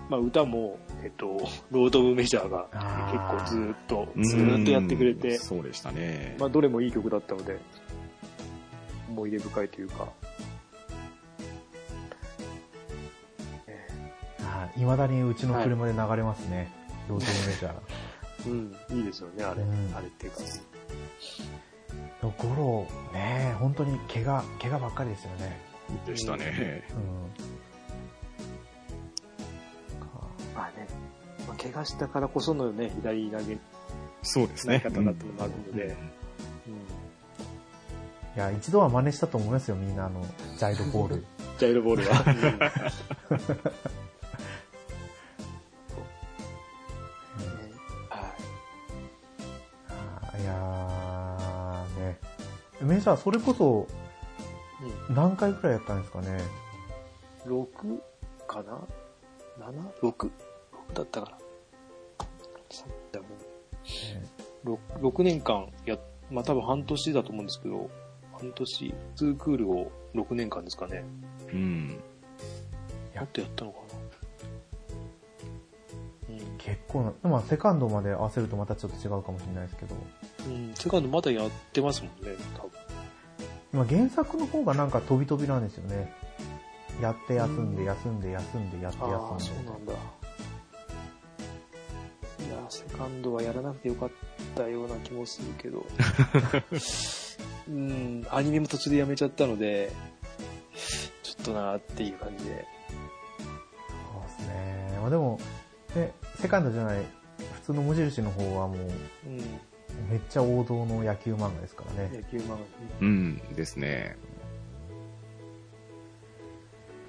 [0.10, 1.26] まあ歌も、えっと、
[1.72, 2.68] ロード・オブ・メジャーが
[3.11, 6.36] 結構ずーっと、ずーっとやってくれてうん、そうでしたね。
[6.40, 7.57] まあどれもいい曲だったので、
[9.10, 10.10] 思い出深いというか、
[14.76, 14.80] い。
[14.80, 16.72] 未だにうちの車で流れますね。
[17.10, 17.72] ロードメジャー。
[17.72, 17.74] ー
[18.91, 19.61] うん、いいですよね、あれ。
[19.61, 20.38] うんあれっていうか。
[22.22, 25.60] ゴロ、ね本当に怪我、怪我ばっかりですよね。
[26.06, 26.84] でしたね。
[26.91, 27.47] うん。
[30.58, 30.88] まあね、
[31.48, 33.58] まあ、怪我したからこそのね、左投げ、
[34.24, 34.80] そうですね。
[34.80, 35.96] 方だったのもあるので、うんうん
[38.36, 40.24] いや、一度は真似したと思いますよ、みんな、あの、
[40.58, 41.26] ジャイロボール。
[41.58, 42.14] ジャイロボールは。
[48.10, 48.34] は
[49.90, 52.20] あーいやー、ね。
[52.82, 53.88] メジャー、それこそ、
[55.10, 55.14] い。
[55.14, 56.40] 何回くらいやったんですかね？
[57.46, 58.00] うん、6
[58.46, 58.80] かな
[60.02, 60.30] ?7?6?
[60.90, 61.38] 6だったかな。
[62.70, 65.98] そうだもうね 6, 6年間や、
[66.32, 67.90] まあ多分半年だと思うんですけど、
[68.34, 71.04] 半年、ツークールを6年間ですかね。
[71.52, 72.00] うん。
[73.16, 73.86] もっとやったのかな
[76.30, 76.58] うん。
[76.58, 79.96] 結構な、まあ、セカンドまで合わせるとまたちょっと違うかもしれないですけど、
[80.48, 82.72] うん、セカンドまだやってますもんね、多分。
[83.74, 86.14] 今原作の方がなんか飛び飛びなんですよね。
[87.02, 89.56] やって休んで休んで休んでやってああ、休で。
[89.56, 89.94] そうんなんだ。
[92.98, 94.10] カンドはやらなくてよかっ
[94.56, 95.86] たような気もするけど。
[97.69, 99.91] うん、アニメも途中でやめちゃったので、
[101.22, 102.65] ちょっとなーっていう感じで。
[103.40, 104.98] そうですね。
[105.02, 105.40] まあでも、
[105.95, 107.03] ね、セカンドじゃない、
[107.53, 108.78] 普通の無印の方はもう、
[109.28, 109.38] うん、
[110.10, 112.10] めっちゃ王道の野球漫画ですからね。
[112.14, 112.57] 野球漫画。
[113.02, 114.15] うんですね。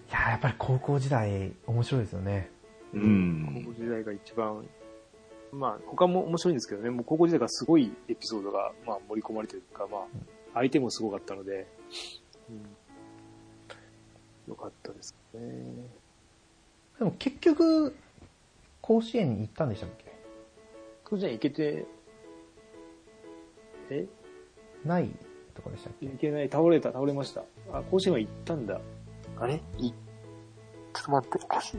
[0.09, 2.51] いやーやっぱり高校時代面白いですよね。
[2.95, 3.73] う高ん校。
[3.75, 4.67] 時代が一番、
[5.53, 10.03] まあ、他も面白いんですけどね、もう高校時代がすごいエピソードが、まあ、盛り込まれてるか、まあ、
[10.55, 11.67] 相手もすごかったので、
[12.51, 12.63] うん、
[14.49, 15.41] よかったですね。
[16.99, 17.95] でも結局、
[18.81, 20.05] 甲子園に行ったんでしたっけ？
[21.05, 21.87] クーちゃん行けて、
[23.91, 24.07] え？
[24.85, 25.11] ない
[25.55, 26.07] とかでしたっけ？
[26.07, 27.45] 行けない、倒れた、倒れました。
[27.73, 28.81] あ、甲子園は行ったんだ。
[29.39, 29.63] あれ？
[29.79, 29.95] い、ちょ
[31.01, 31.77] っと待って、おかしい。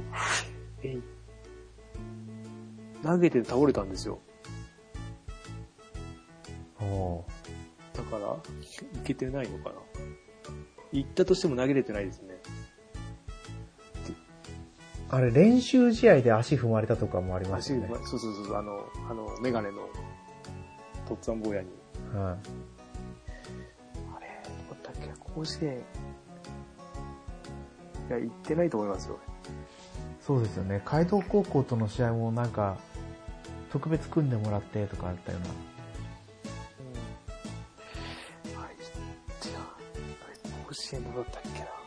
[0.83, 0.97] え、
[3.03, 4.19] 投げて倒れたんですよ。
[7.99, 8.41] だから、行
[9.03, 9.75] けてないのかな。
[10.91, 12.35] 行ったとしても投げれてないですね。
[15.11, 18.05] あれ、練習試合で足踏まれたとかもありまし足たよね。
[18.05, 19.89] そうそうそう、あの、あの、メガネの、
[21.07, 21.67] とっつぁん坊やに。
[22.15, 22.37] はい
[24.15, 25.77] あれ、どこだっけ、甲子園。
[28.09, 29.19] いや、行ってないと思いますよ。
[30.21, 30.81] そうですよね。
[30.85, 32.77] 街道高校との試合もなんか、
[33.71, 35.47] 特別組んでもらってとかあったような。
[38.55, 38.63] うん。
[38.63, 39.57] あれ、違う。
[39.57, 39.77] あ
[40.31, 40.35] れ、
[40.67, 41.79] 甲子園どうだったっけな。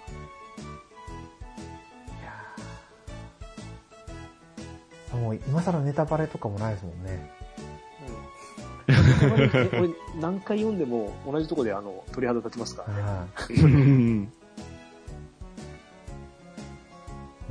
[5.13, 7.31] もう今更ネタバレとかもないですもんね。
[8.89, 8.93] う
[9.67, 9.69] ん。
[9.69, 9.91] これ、
[10.21, 14.29] 何回読んでも同じとこであの、鳥肌立ちますからね。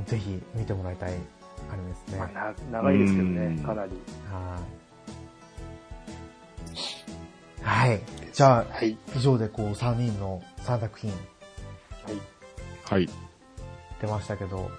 [0.06, 1.14] ぜひ見てもらいたい
[1.72, 2.18] アニメですね。
[2.18, 3.92] まあ、長いですけどねうん、かなり。
[7.62, 8.00] はい。
[8.32, 8.98] じゃあ、はい。
[9.16, 11.18] 以上でこう3人の3作品はい。
[12.84, 13.08] はい。
[14.00, 14.70] 出ましたけど、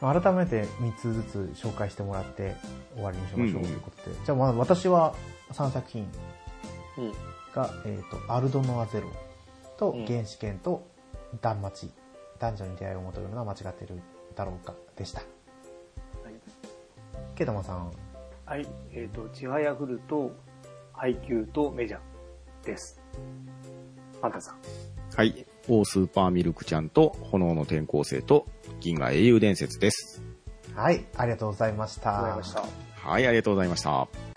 [0.00, 2.56] まあ改めて3つずつ紹介してもらって
[2.94, 4.16] 終わりにしましょうということで。
[4.24, 5.14] じゃあまあ私は
[5.52, 6.06] 3作品
[6.98, 7.12] うん。
[7.54, 9.08] が、えっ、と、アルドノアゼロ
[9.78, 10.86] とうん原始圏と
[11.40, 11.88] 断末、
[12.38, 14.00] 男女に出会いを求めるのは間違ってる
[14.34, 15.22] だろうかでした。
[17.38, 17.44] はい。
[17.44, 17.92] ケイタマさん、
[18.44, 18.66] はい。
[18.92, 20.32] えっ、と、ちはやふると、
[20.92, 23.00] 配給とメジャーです。
[24.20, 24.56] パンタさん。
[25.16, 25.46] はい。
[25.68, 28.46] オースーパーミルクちゃんと炎の転校生と
[28.80, 30.22] 銀河英雄伝説です。
[30.74, 32.18] はい、ありがとうございました。
[32.18, 33.08] ありがとうございました。
[33.08, 34.27] はい、ありがとうございました。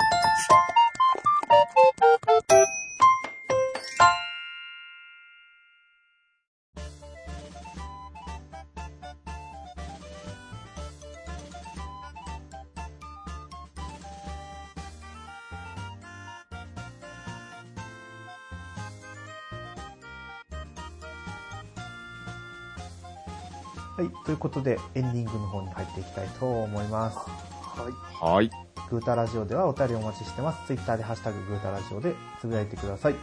[24.62, 27.18] ことで、エンディングの方に入っていきたいと思います。
[27.18, 28.34] はい。
[28.34, 28.52] はい。
[28.90, 30.68] グータラジオではお便りお待ちしてます。
[30.68, 33.16] ツイッターでハッシュタググータラジオでつぶやいてください。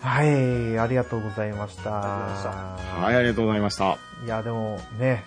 [0.00, 2.00] はい、ありがとうございました。
[2.00, 2.54] ありがとうござい
[3.00, 3.98] まはい、ありがとうございました。
[4.24, 5.24] いや、でもね、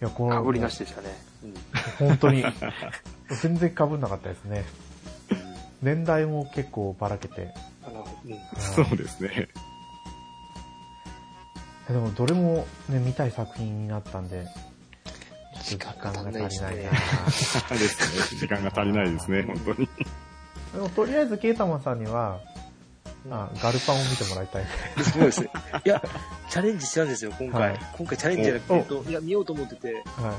[0.00, 1.08] いや、この、かぶりなしでしたね。
[1.44, 2.08] うん。
[2.08, 2.44] 本当に、
[3.40, 4.64] 全然被んなかったですね。
[5.82, 7.54] 年代も結構ばらけて。
[7.84, 8.38] あの、うん。
[8.58, 9.48] そうですね。
[11.92, 14.46] でも、どれもね、見たい作品になったんで、
[15.64, 16.70] 時間が足んないですね
[17.70, 18.38] ですね。
[18.38, 19.88] 時間が足りないですね、本当に。
[20.72, 22.40] でも、とりあえず、ケータマンさんには、
[23.30, 24.64] あガルパンを見てもらいたい。
[25.12, 25.50] そうですね。
[25.84, 26.02] いや、
[26.48, 27.72] チャレンジしたんですよ、今回。
[27.72, 30.38] はい今回チャレンジじゃなくて、おえっと、いや、見ようと思ってて、は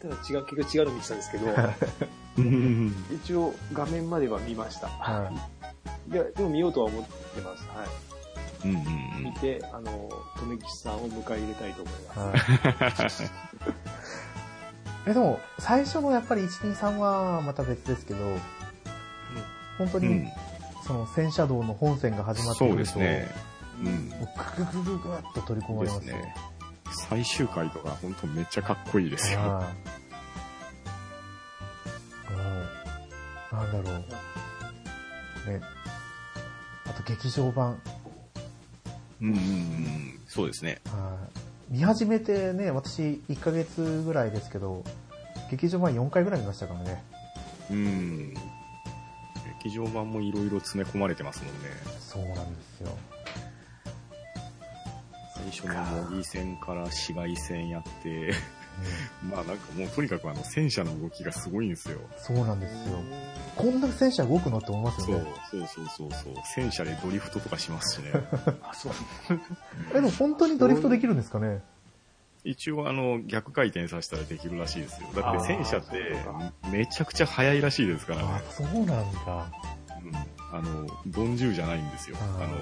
[0.00, 1.46] ただ違う、結局違うの見てたんですけど、
[2.38, 4.86] う ん一応画面までは見ました。
[4.86, 4.90] い。
[4.98, 5.32] は
[6.10, 7.66] いや、でも見ようとは思ってます。
[7.68, 8.09] はい。
[8.64, 8.74] うんう
[9.20, 13.22] ん見て、あの、とめきちさんを迎え入れたいと思います。
[13.22, 13.32] はい。
[15.06, 18.20] え、でも、最初のやっぱり1、2、3はまた別ですけど、
[19.78, 20.28] 本当に、うん。
[20.86, 23.28] その戦車道の本線が始まってそうくると、ですね。
[23.80, 24.08] うん。
[24.08, 26.16] もうグググググッと取り込まれますよ。
[26.16, 26.34] ですね。
[27.08, 29.62] 最終回とか本当めっちゃかっこいいですよ。
[33.52, 35.50] なんだろう。
[35.50, 35.60] ね。
[36.86, 37.80] あと劇場版。
[39.20, 40.20] うんうんうん。
[40.26, 40.80] そうですね。
[40.86, 41.16] は
[41.70, 41.74] い。
[41.74, 44.84] 見始めてね、私1ヶ月ぐらいですけど、
[45.50, 47.04] 劇場版4回ぐらい見ましたからね。
[47.70, 48.34] うん。
[49.62, 51.58] 劇場版もいろいろ詰め込まれてますもんね。
[52.00, 52.96] そうなんですよ。
[55.34, 58.32] 最初の模擬戦から市街戦やって、
[59.22, 61.98] まあなんかもうとにかくあの戦車の動きがすごいんですよ。
[62.18, 63.00] そうなんですよ。
[63.56, 65.32] こんな戦車動くのって思いますよね。
[65.50, 66.34] そうそうそうそう。
[66.54, 68.12] 戦車でドリフトとかしますしね。
[68.62, 68.92] あ、そう。
[69.90, 71.62] え、でも本当にドリフトできるんですかね？
[72.42, 75.08] 一応あの逆回転させたらできるらしいですよ。
[75.14, 76.16] だって戦車って
[76.72, 78.96] めちゃくちゃ速いらしいですからねあ。、そうなんだ。
[80.02, 80.16] うん、
[80.52, 82.16] あの、鈍重じゃないんですよ。
[82.20, 82.56] あの。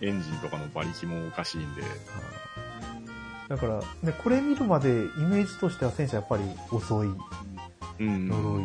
[0.00, 1.82] エンジンとかの馬力もおかしいんで。
[3.48, 7.08] だから、ね、これ見るまでイメージとしては戦車やっぱり遅い、
[8.00, 8.28] うん。
[8.28, 8.64] 呪い。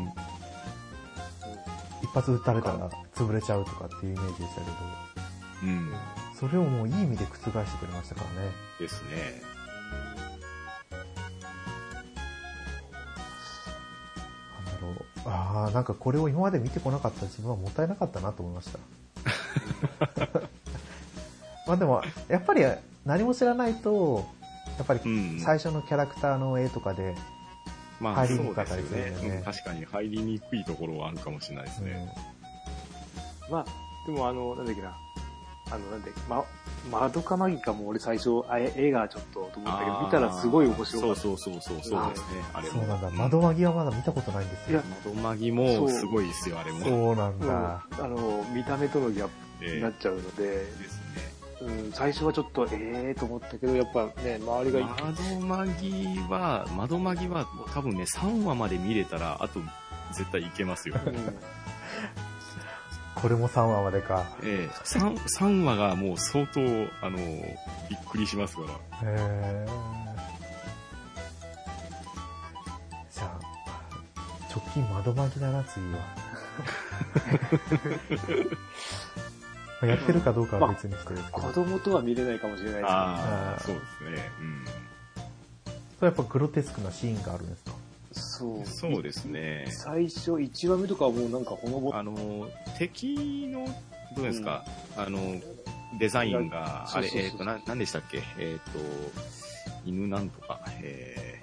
[2.04, 4.76] 一発撃たれたら潰れちゃうとかっていうイメージでしたけど、
[5.64, 5.94] うん。
[6.38, 8.52] それをもういい意味で覆してくれましたからね。
[8.78, 9.42] ですね。
[14.56, 15.06] なんだろう。
[15.26, 18.80] ああ、なんかこれを今まで見てこなかった自分はもったいなかったなと思いました。
[21.66, 22.66] まあでも、やっぱり
[23.06, 24.28] 何も知らないと、
[24.78, 25.40] やっぱりうん。
[25.40, 27.16] 最初のキャラクターの絵とかで、
[28.00, 32.08] まあ、入りそうにくかったりですよねするんだよねうん確かに入りにくいところはあるかもしれないですね。
[33.50, 33.66] まあ、
[34.06, 34.96] でもあの、なんだっけな。
[35.72, 36.44] あの、なんだっけ、ま、
[36.92, 41.22] マドカマギカも俺最初、あ絵がちょっとと思ったけど、見たらすごい面白かった。
[41.22, 42.26] そうそうそうそう、そうですね。
[42.54, 42.80] あれも。
[42.80, 43.10] そうなんだ。
[43.12, 44.80] 窓マギはまだ見たことないんですよ。
[44.80, 46.80] いや窓マギもすごいですよ、あれも。
[46.86, 48.08] そうなんうん、だあ。
[48.08, 50.93] の、見た目とのギャップえになっちゃうので、ですね。
[51.62, 59.62] うん、最初はちょっと、ええーと思ったけど、やっぱね、周りがい窓マギは、窓マギは多分ね、3話まで見れたら、あと
[60.12, 60.96] 絶対いけますよ。
[61.06, 61.14] うん
[63.16, 64.26] これも3話までか。
[64.44, 66.60] ええ3、3話がもう相当、
[67.02, 67.18] あの、
[67.90, 68.64] びっくりしますか
[69.02, 69.10] ら。
[69.10, 69.68] へー
[73.10, 73.40] じゃあ、
[74.54, 76.00] 直近窓マギだな、次は。
[79.86, 81.42] まあやってるかどうかは別にしてですけど。
[81.42, 83.82] 子供とは見れないかもしれないですけど、あああ、そうで
[84.16, 84.32] すね。
[84.40, 84.66] うん。
[86.00, 87.72] それやっぱグロテスクなシーンがあるんですか？
[88.14, 88.66] そう。
[88.66, 89.66] そうですね。
[89.70, 93.66] 最初、1話目とかはもうなんかほのぼっあの、敵の、
[94.16, 94.64] どうですか、
[94.96, 95.20] あの、
[96.00, 98.22] デザインが、あれ、えっ、と、な、なんでしたっけ？
[98.40, 98.80] えっ、と、
[99.86, 101.43] 犬なんとか、えー、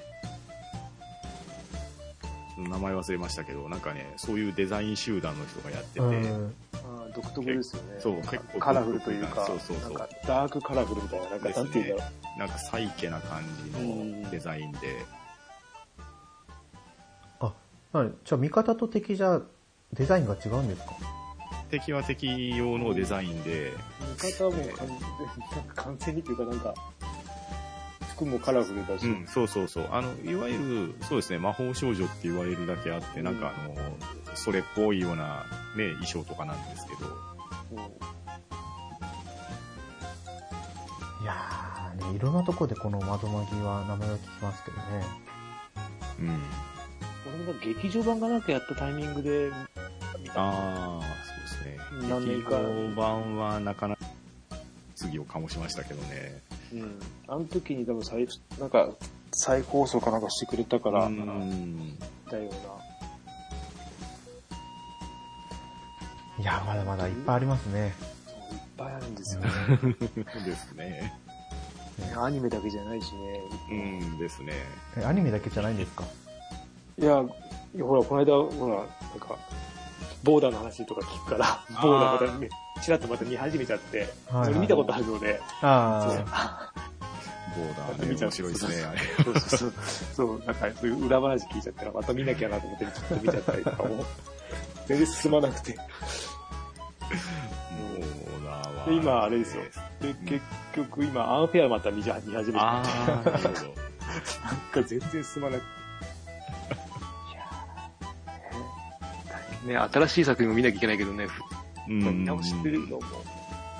[2.65, 6.55] 名前忘れましたけど、なんかね、そういうデザイン集団の人がやってて、うん。
[6.75, 8.01] あー独特ですよね。
[8.01, 12.39] そう結構カラフルというか、そうそうそうなんかダークカラフルみたいな、なんかねなんていうんだろう。
[12.39, 14.79] なんかサイケな感じのデザインで、
[17.41, 17.53] あ、
[17.93, 18.11] はい。
[18.25, 19.41] じゃあ味方と敵じゃ
[19.93, 20.93] デザインが違うんですか？
[21.71, 23.73] 敵は敵用のデザインで、
[24.17, 25.01] 味方はもう完全に、
[25.57, 26.75] なんか完全にというかなんか、
[28.21, 29.89] 服もカラフルだし、うん、そうそうそう。
[29.91, 33.75] あの、いわゆる、そうですね、魔法少女って言われるだけあって、なんかあの、
[34.35, 37.07] それっぽいような、ね、衣装とかなんですけど、
[37.73, 37.79] うん
[41.23, 44.83] いやーね、いろんなとこでこの窓マギは名前を聞きますけどね。
[46.19, 46.43] うん。
[47.45, 49.51] 俺も劇場版がなんかやったタイミングで
[50.19, 50.43] 見た。
[50.43, 51.01] ああ、
[51.61, 52.27] そうですね。
[52.27, 53.97] 劇場版はなかな
[55.11, 56.43] 議を醸しましたけどね。
[56.73, 57.01] うん。
[57.29, 58.27] あの時に多分再、
[58.59, 58.89] なんか、
[59.33, 62.49] 再放送かなんかしてくれたから、うだよな。
[66.39, 67.95] いや、まだまだいっぱいありますね。
[68.27, 69.43] そういっぱいあるんですよ
[70.47, 71.13] ですね。
[71.99, 72.15] ね。
[72.17, 73.41] アニメだけじゃないしね。
[73.71, 73.75] う
[74.05, 74.53] んですね。
[74.97, 76.05] え、アニメだけじゃないんですか？
[76.99, 78.87] いや、ほら、この間、ほら、なん
[79.21, 79.37] か、
[80.25, 82.49] ボーダーの話とか聞くから、ボーダーまたね、
[82.83, 86.73] ちらっとまた見始めちゃって、はい見たことあるので、あそうあ、
[87.57, 88.99] ボーダーね、面白いですね、あれ。
[89.25, 89.73] そうそうそう。
[90.15, 94.05] そう、なんか、そういう裏話聞いちゃったら、また見なきゃなと思って、ちょっと見ちゃったりとかも、
[94.87, 95.73] 全然進まなくて。
[98.87, 99.63] で、今、あれですよ。
[100.01, 100.41] で、結
[100.75, 103.51] 局、今、アンフェアまた見始めちゃって、ああ、なるほど。
[103.51, 103.55] なん
[104.73, 105.81] か全然進まなくて。
[109.67, 111.27] いやね新しい作品も見なきゃいけないけどね、
[111.87, 113.03] ふうん見直してるのも。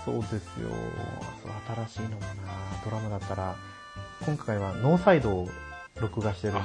[0.05, 0.41] そうですよ。
[1.43, 2.27] そう、新しいのもな
[2.85, 3.57] ドラマだったら、
[4.25, 5.49] 今回はノーサイドを
[6.01, 6.61] 録画してるんで。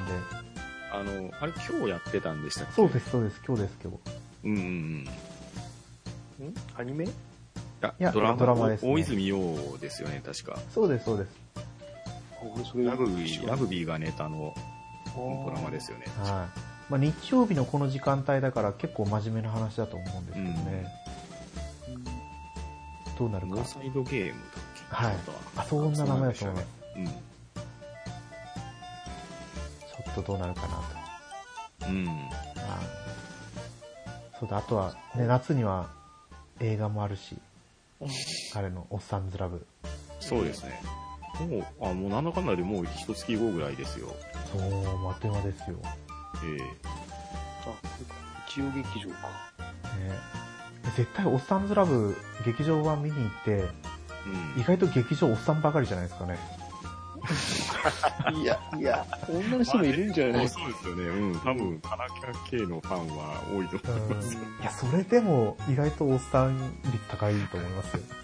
[0.92, 2.74] あの、あれ今日やってたんでしたっけ？
[2.74, 4.00] そうです、そうです、今日です、今日。
[4.46, 5.08] うんうん
[6.40, 6.48] うん。
[6.48, 6.54] ん？
[6.78, 7.06] アニメ？
[7.06, 7.10] い
[8.00, 9.38] やドラマドラマですね大泉洋
[9.80, 10.58] ですよね、確か。
[10.74, 11.30] そうです、そうです。
[12.76, 14.56] ラグビー、ラグビーがネタの
[15.16, 16.06] ドドラマですよね。
[16.20, 16.60] はい。
[16.90, 20.88] まあ、日曜日のこの時間帯だから結構真面目な話だと思うんですけどね。
[23.18, 23.66] どうなるかノー。
[23.66, 24.42] サイドゲームだっ
[24.90, 24.96] け？
[24.96, 25.16] はい
[25.58, 26.68] あ、そんな名前だと思います。
[26.98, 27.08] うん。
[27.08, 27.14] ちょ
[30.12, 30.68] っとどうなるかな
[31.88, 31.92] と。
[31.92, 32.08] うん。
[32.58, 32.80] あ
[34.40, 35.90] そうだ、あとは、ね、夏には
[36.60, 37.38] 映画もあるし、
[38.54, 39.66] 彼のおっさんずラブ。
[40.20, 40.82] そうですね。
[41.40, 44.14] もう、あ、もうなんだかんだでもう一月後ぐらいですよ。
[44.52, 45.78] そう、もうあっという間ですよ。
[45.78, 48.16] ねえあ、それか。
[48.48, 49.30] 一応劇場か。
[50.96, 53.70] 絶対おっさんずラブ劇場版見に行って、え
[54.56, 54.64] うん意。
[54.66, 56.38] 外と劇場おっさんばかりじゃないですかね。
[58.36, 60.50] いや、いや、女の人もいるんじゃない？
[60.50, 61.04] そうですよね。
[61.06, 61.40] うん。
[61.40, 62.08] 多分、田中
[62.52, 64.38] 系のファンは多いとう思います。
[64.38, 64.40] ん。
[64.40, 68.04] いや、それでも意外とおっさん率高いと思いますよ。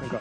[0.00, 0.20] なんか、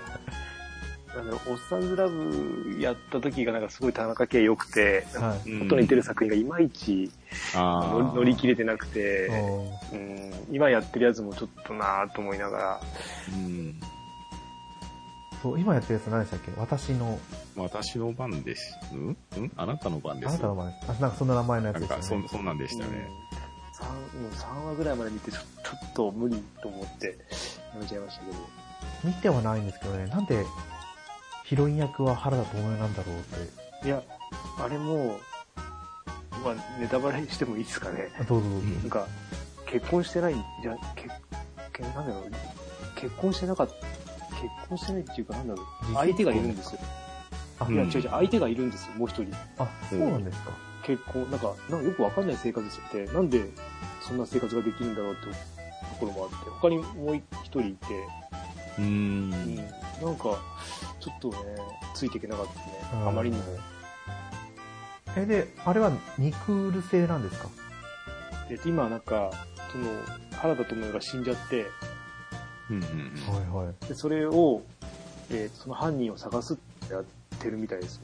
[1.15, 5.49] なんだろう、おっさんずラブやった時がなんかすごい田中圭良くて、はい。
[5.49, 7.11] うん元に出る作品がいまいち
[7.53, 8.53] あ乗り切れ。
[8.53, 9.26] れてなくて、
[9.91, 12.81] うんうん、今やってるやつもちょっとなぁと思いながら、
[13.34, 13.80] うん。
[15.41, 16.52] そう、今やってるやつ何でしたっけ？
[16.56, 17.18] 私の、
[17.56, 18.77] 私の番です。
[18.94, 19.10] ん？
[19.10, 19.52] ん？
[19.57, 20.30] あなたの番です。
[20.30, 20.85] あなたの前です。
[20.90, 22.27] あ、なんかそんな名前のやつなんか、ですよね。
[22.30, 23.10] そん、そんなんでしたよね。
[23.80, 25.45] 3, もう3話ぐらいまで見てちょちょ
[25.88, 27.07] っと無理と思って
[27.73, 28.38] やめちゃいましたけど。
[29.03, 30.45] 見てはないんですけどね、なんで
[31.44, 33.22] ヒロイン役は原田知世なんだろうっ
[33.82, 33.88] て。
[33.88, 34.02] いや、
[34.60, 35.20] あれも、
[36.44, 38.10] まあ、ネタバレしてもいいですかね。
[38.20, 38.68] あどうぞどうぞ。
[38.68, 39.07] なんか、
[39.65, 41.10] 結婚してない、じゃ、結、
[41.74, 42.32] 結なんだろう、
[42.95, 46.80] 結婚してなかった、結婚してないっていうかなんだろう実、相手がいるんですよ。
[47.60, 49.36] あ、いや、うん違う違う、相手がいるんですよ、もう一人。
[49.57, 50.52] あ、そうなんですか。
[50.84, 53.49] 結婚、なんか、なんかよくわかんない生活してて、なんで
[54.02, 55.32] そんな生活ができるんだろうってと
[55.99, 58.07] ころもあって、他にもう一人いて、
[58.80, 59.30] うん。
[59.30, 59.36] な
[60.10, 60.38] んか、
[61.04, 61.36] ちょっとね、
[61.94, 62.74] ついていけなかったですね。
[62.94, 63.44] うんあまりにも。
[65.18, 67.50] え、で、あれはニクール製なんですか？
[68.50, 69.32] で、今なんか、
[69.72, 69.86] その、
[70.38, 71.66] 原田知世が死んじゃって、
[72.70, 72.82] うんうん
[73.52, 73.88] はいはい。
[73.88, 74.62] で、それを、
[75.30, 76.58] えーその犯人を探すっ
[76.88, 77.04] てやっ
[77.40, 78.02] てるみたいですよ。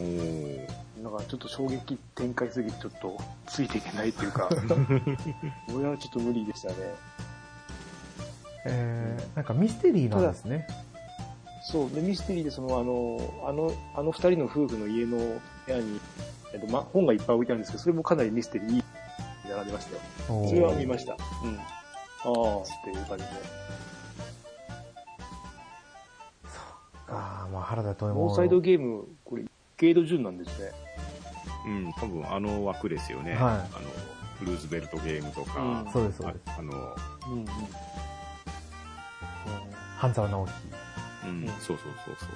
[0.00, 0.06] うん。
[0.06, 0.68] おー。
[1.02, 4.48] なんかちょっと衝撃展開すぎてちょっとついていけないっていうか、
[5.74, 6.74] 俺はちょっと無理でしたね。
[8.66, 10.66] えー、なんかミステリーなんですね。
[11.62, 16.00] そう、で、ミステリーでその、あの、あの、あの二人の夫婦の家の部屋に、
[16.52, 18.82] えっと、ま、本がいっぱい置いてあるんですけど、それもかなりミステリーに
[19.48, 20.48] 並んでましたよ。
[20.48, 21.12] それは見ました。
[21.12, 21.58] うん。
[21.58, 21.62] あ
[22.24, 23.30] あ、っていう感じで。
[27.08, 28.26] ああ、まあ原田知世も。
[28.26, 29.44] ノーサイドゲーム、これ、
[29.76, 30.70] ゲード順なんですね。
[31.66, 33.32] うん、多分あの枠ですよね。
[33.32, 33.56] はいあ
[34.42, 36.42] の、ルーズベルトゲームとか、うんそうです、そうです。
[36.46, 36.72] ああの、
[37.30, 37.46] うんうん。
[39.98, 40.52] 半沢直樹。
[41.30, 42.28] うん、うんそうそうそうそう。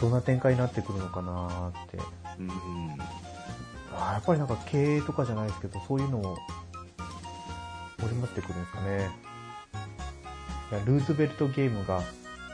[0.00, 1.98] どんな展開になってくるのかなーって。
[2.38, 2.50] うん、
[3.94, 6.36] あーやっぱりなんか経営とかじゃないですけど、そういうのを
[8.00, 9.10] 織り持ってくるんですかね。
[10.86, 12.02] ルーズベルトゲームが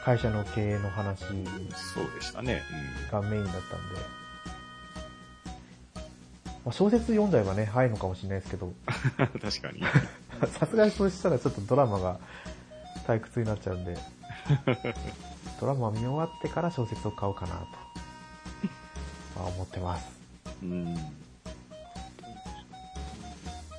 [0.03, 1.35] 会社の経営の話そう
[2.15, 2.61] でしたね。
[3.11, 3.65] がメインだったんで、
[6.65, 8.73] まあ、小説読んだればね、入るのかもしれないですけど、うん。
[9.39, 9.81] 確かに。
[10.47, 12.19] さすがにそうしたらちょっとドラマが
[13.07, 13.97] 退屈になっちゃうんで、
[15.59, 17.59] ドラマを見終わってから小説を買おうかなと、
[19.39, 20.07] まあ思ってます。
[20.63, 20.95] うん。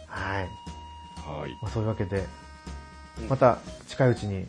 [0.06, 0.48] はい。
[1.16, 1.58] はい。
[1.62, 2.26] まあ、そういうわけで
[3.18, 4.46] うん、また近いうちに、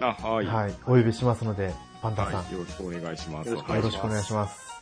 [0.00, 0.46] あ、はい。
[0.46, 2.52] はい、お呼びしますので、パンタンさん、はい。
[2.52, 3.50] よろしくお願いします。
[3.50, 3.60] よろ
[3.90, 4.72] しくお願いします。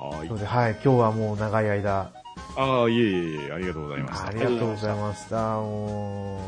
[0.00, 0.40] はいそれ。
[0.40, 2.12] で、はい、今日はもう長い間、
[2.56, 4.28] ああ、いえいえいえ、ありがとうございました。
[4.28, 5.36] ありがとうございました。
[5.56, 6.40] も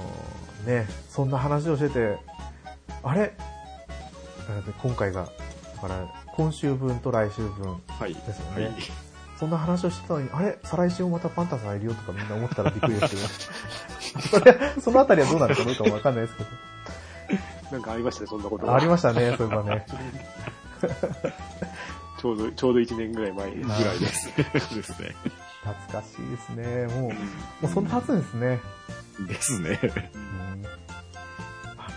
[0.67, 2.19] う、ね、そんな話をしてて、
[3.03, 3.33] あれ？
[4.83, 5.23] 今回が、
[5.77, 8.15] だから、今週分と来週分はい。
[8.15, 8.65] ですよね。
[8.65, 8.75] はい。
[9.39, 10.59] そんな話をしてたのに、あれ？
[10.65, 14.39] 再来週もまたパンタンさんいるよとかみんな思ったらびっくりですけど。
[14.41, 16.45] それ、そのあたりはどうなんですかどうかわかんないですけ
[17.73, 19.87] なんかありましたね、そんなことありましたね、そういえばね。
[22.21, 24.29] ちょうど、ちょうど1年ぐらい前ぐらいです。
[24.77, 25.17] ですね。
[25.65, 26.87] 懐かしいですね。
[26.95, 27.17] もう、も
[27.65, 28.61] うそんな経つんですね。
[29.29, 29.81] ですね。
[29.83, 31.91] うんあの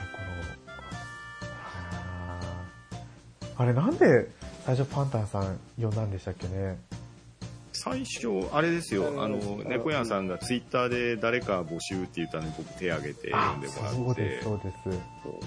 [3.49, 4.29] 頃、あれなんで
[4.65, 6.77] 最初パンタンさん呼んだんでしたっけね？
[7.71, 14.43] 最初、あれですよ、あの、うん猫屋さんがツイッターで誰か募集って言ったのに僕手挙げて呼んでもらってそうです、。
[14.43, 14.71] そうで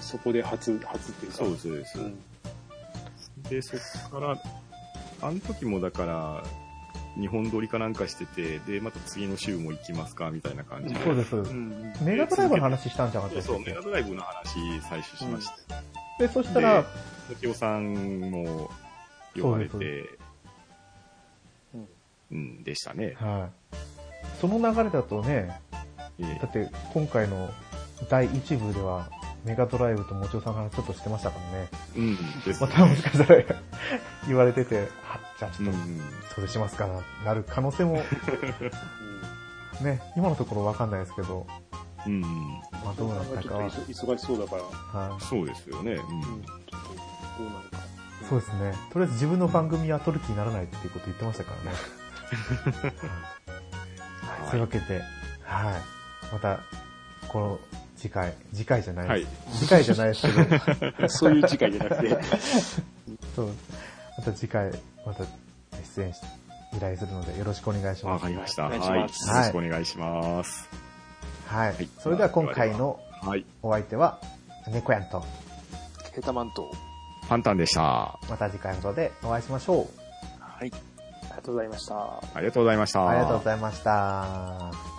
[0.00, 0.08] す。
[0.10, 1.38] そこで初、初っていうか。
[1.38, 1.98] そうです、そうです。
[1.98, 2.18] うん
[3.48, 3.80] で、そっ
[4.10, 4.36] から、
[5.22, 6.42] あの時もだから、
[7.18, 11.02] 日本撮りかなんかしてて、で、また次の週も行きますかみたいな感じで。
[11.02, 11.36] そうです。
[11.36, 15.82] うんメガドライブの話したんじゃなかったそうメガドライブの話最初しました。
[16.18, 18.70] で、そしたら、もちおさんも
[19.34, 20.18] 呼ばれて、
[22.30, 23.16] うん、でしたね。
[23.18, 23.76] はい。
[24.40, 25.60] その流れだとね、
[26.20, 27.50] ええだって今回の
[28.08, 29.08] 第1部では、
[29.44, 31.68] メガドライブともちおさんの話ちょっとしてましたからね。
[31.96, 32.66] うん、ですね。
[32.66, 33.44] またもしかしたら
[34.26, 36.00] 言われてて、あ、じゃあちょっと、うん、
[36.34, 38.02] それしますかな、なる可能性も、
[39.80, 41.46] ね、今のところわかんないですけど、
[42.06, 45.92] うん、まあどうなったかは、ちょっと忙しそうだから、はいそうですよね。
[45.92, 46.80] うんうん、ちょっ
[47.36, 47.78] とどうなるか。
[48.28, 48.74] そうですね。
[48.92, 51.76] とりあえず自分の番組は撮る気にならないっていうこと言ってましたからね。
[54.22, 55.00] はい、そういうわけで、
[55.44, 55.82] はい。
[56.32, 56.60] また、
[57.28, 57.58] この
[57.98, 59.58] 次回、次回じゃないです。
[59.58, 60.28] 次回じゃないですけ
[61.02, 62.18] ど、 そういう次回じゃなくて、
[63.34, 63.48] そう。
[64.16, 64.70] また次回、
[65.04, 65.24] また
[65.96, 66.20] 出演し、
[66.76, 68.12] 依頼するのでよろしくお願いします。
[68.14, 68.66] わかりました。
[68.66, 68.78] おはい。
[68.78, 70.68] よろしくお願いします。
[71.46, 71.68] はい。
[71.68, 73.44] はいそれでは今回のはい。
[73.62, 74.20] お相手は、
[74.68, 75.24] 猫やんと、
[76.14, 76.70] ヘタマント。
[77.28, 78.18] パンタンでした。
[78.30, 79.86] また次回のことでお会いしましょう。
[80.40, 80.70] はい。
[80.70, 81.96] ありがとうございました。
[82.34, 83.08] ありがとうございました。
[83.08, 84.97] ありがとうございました。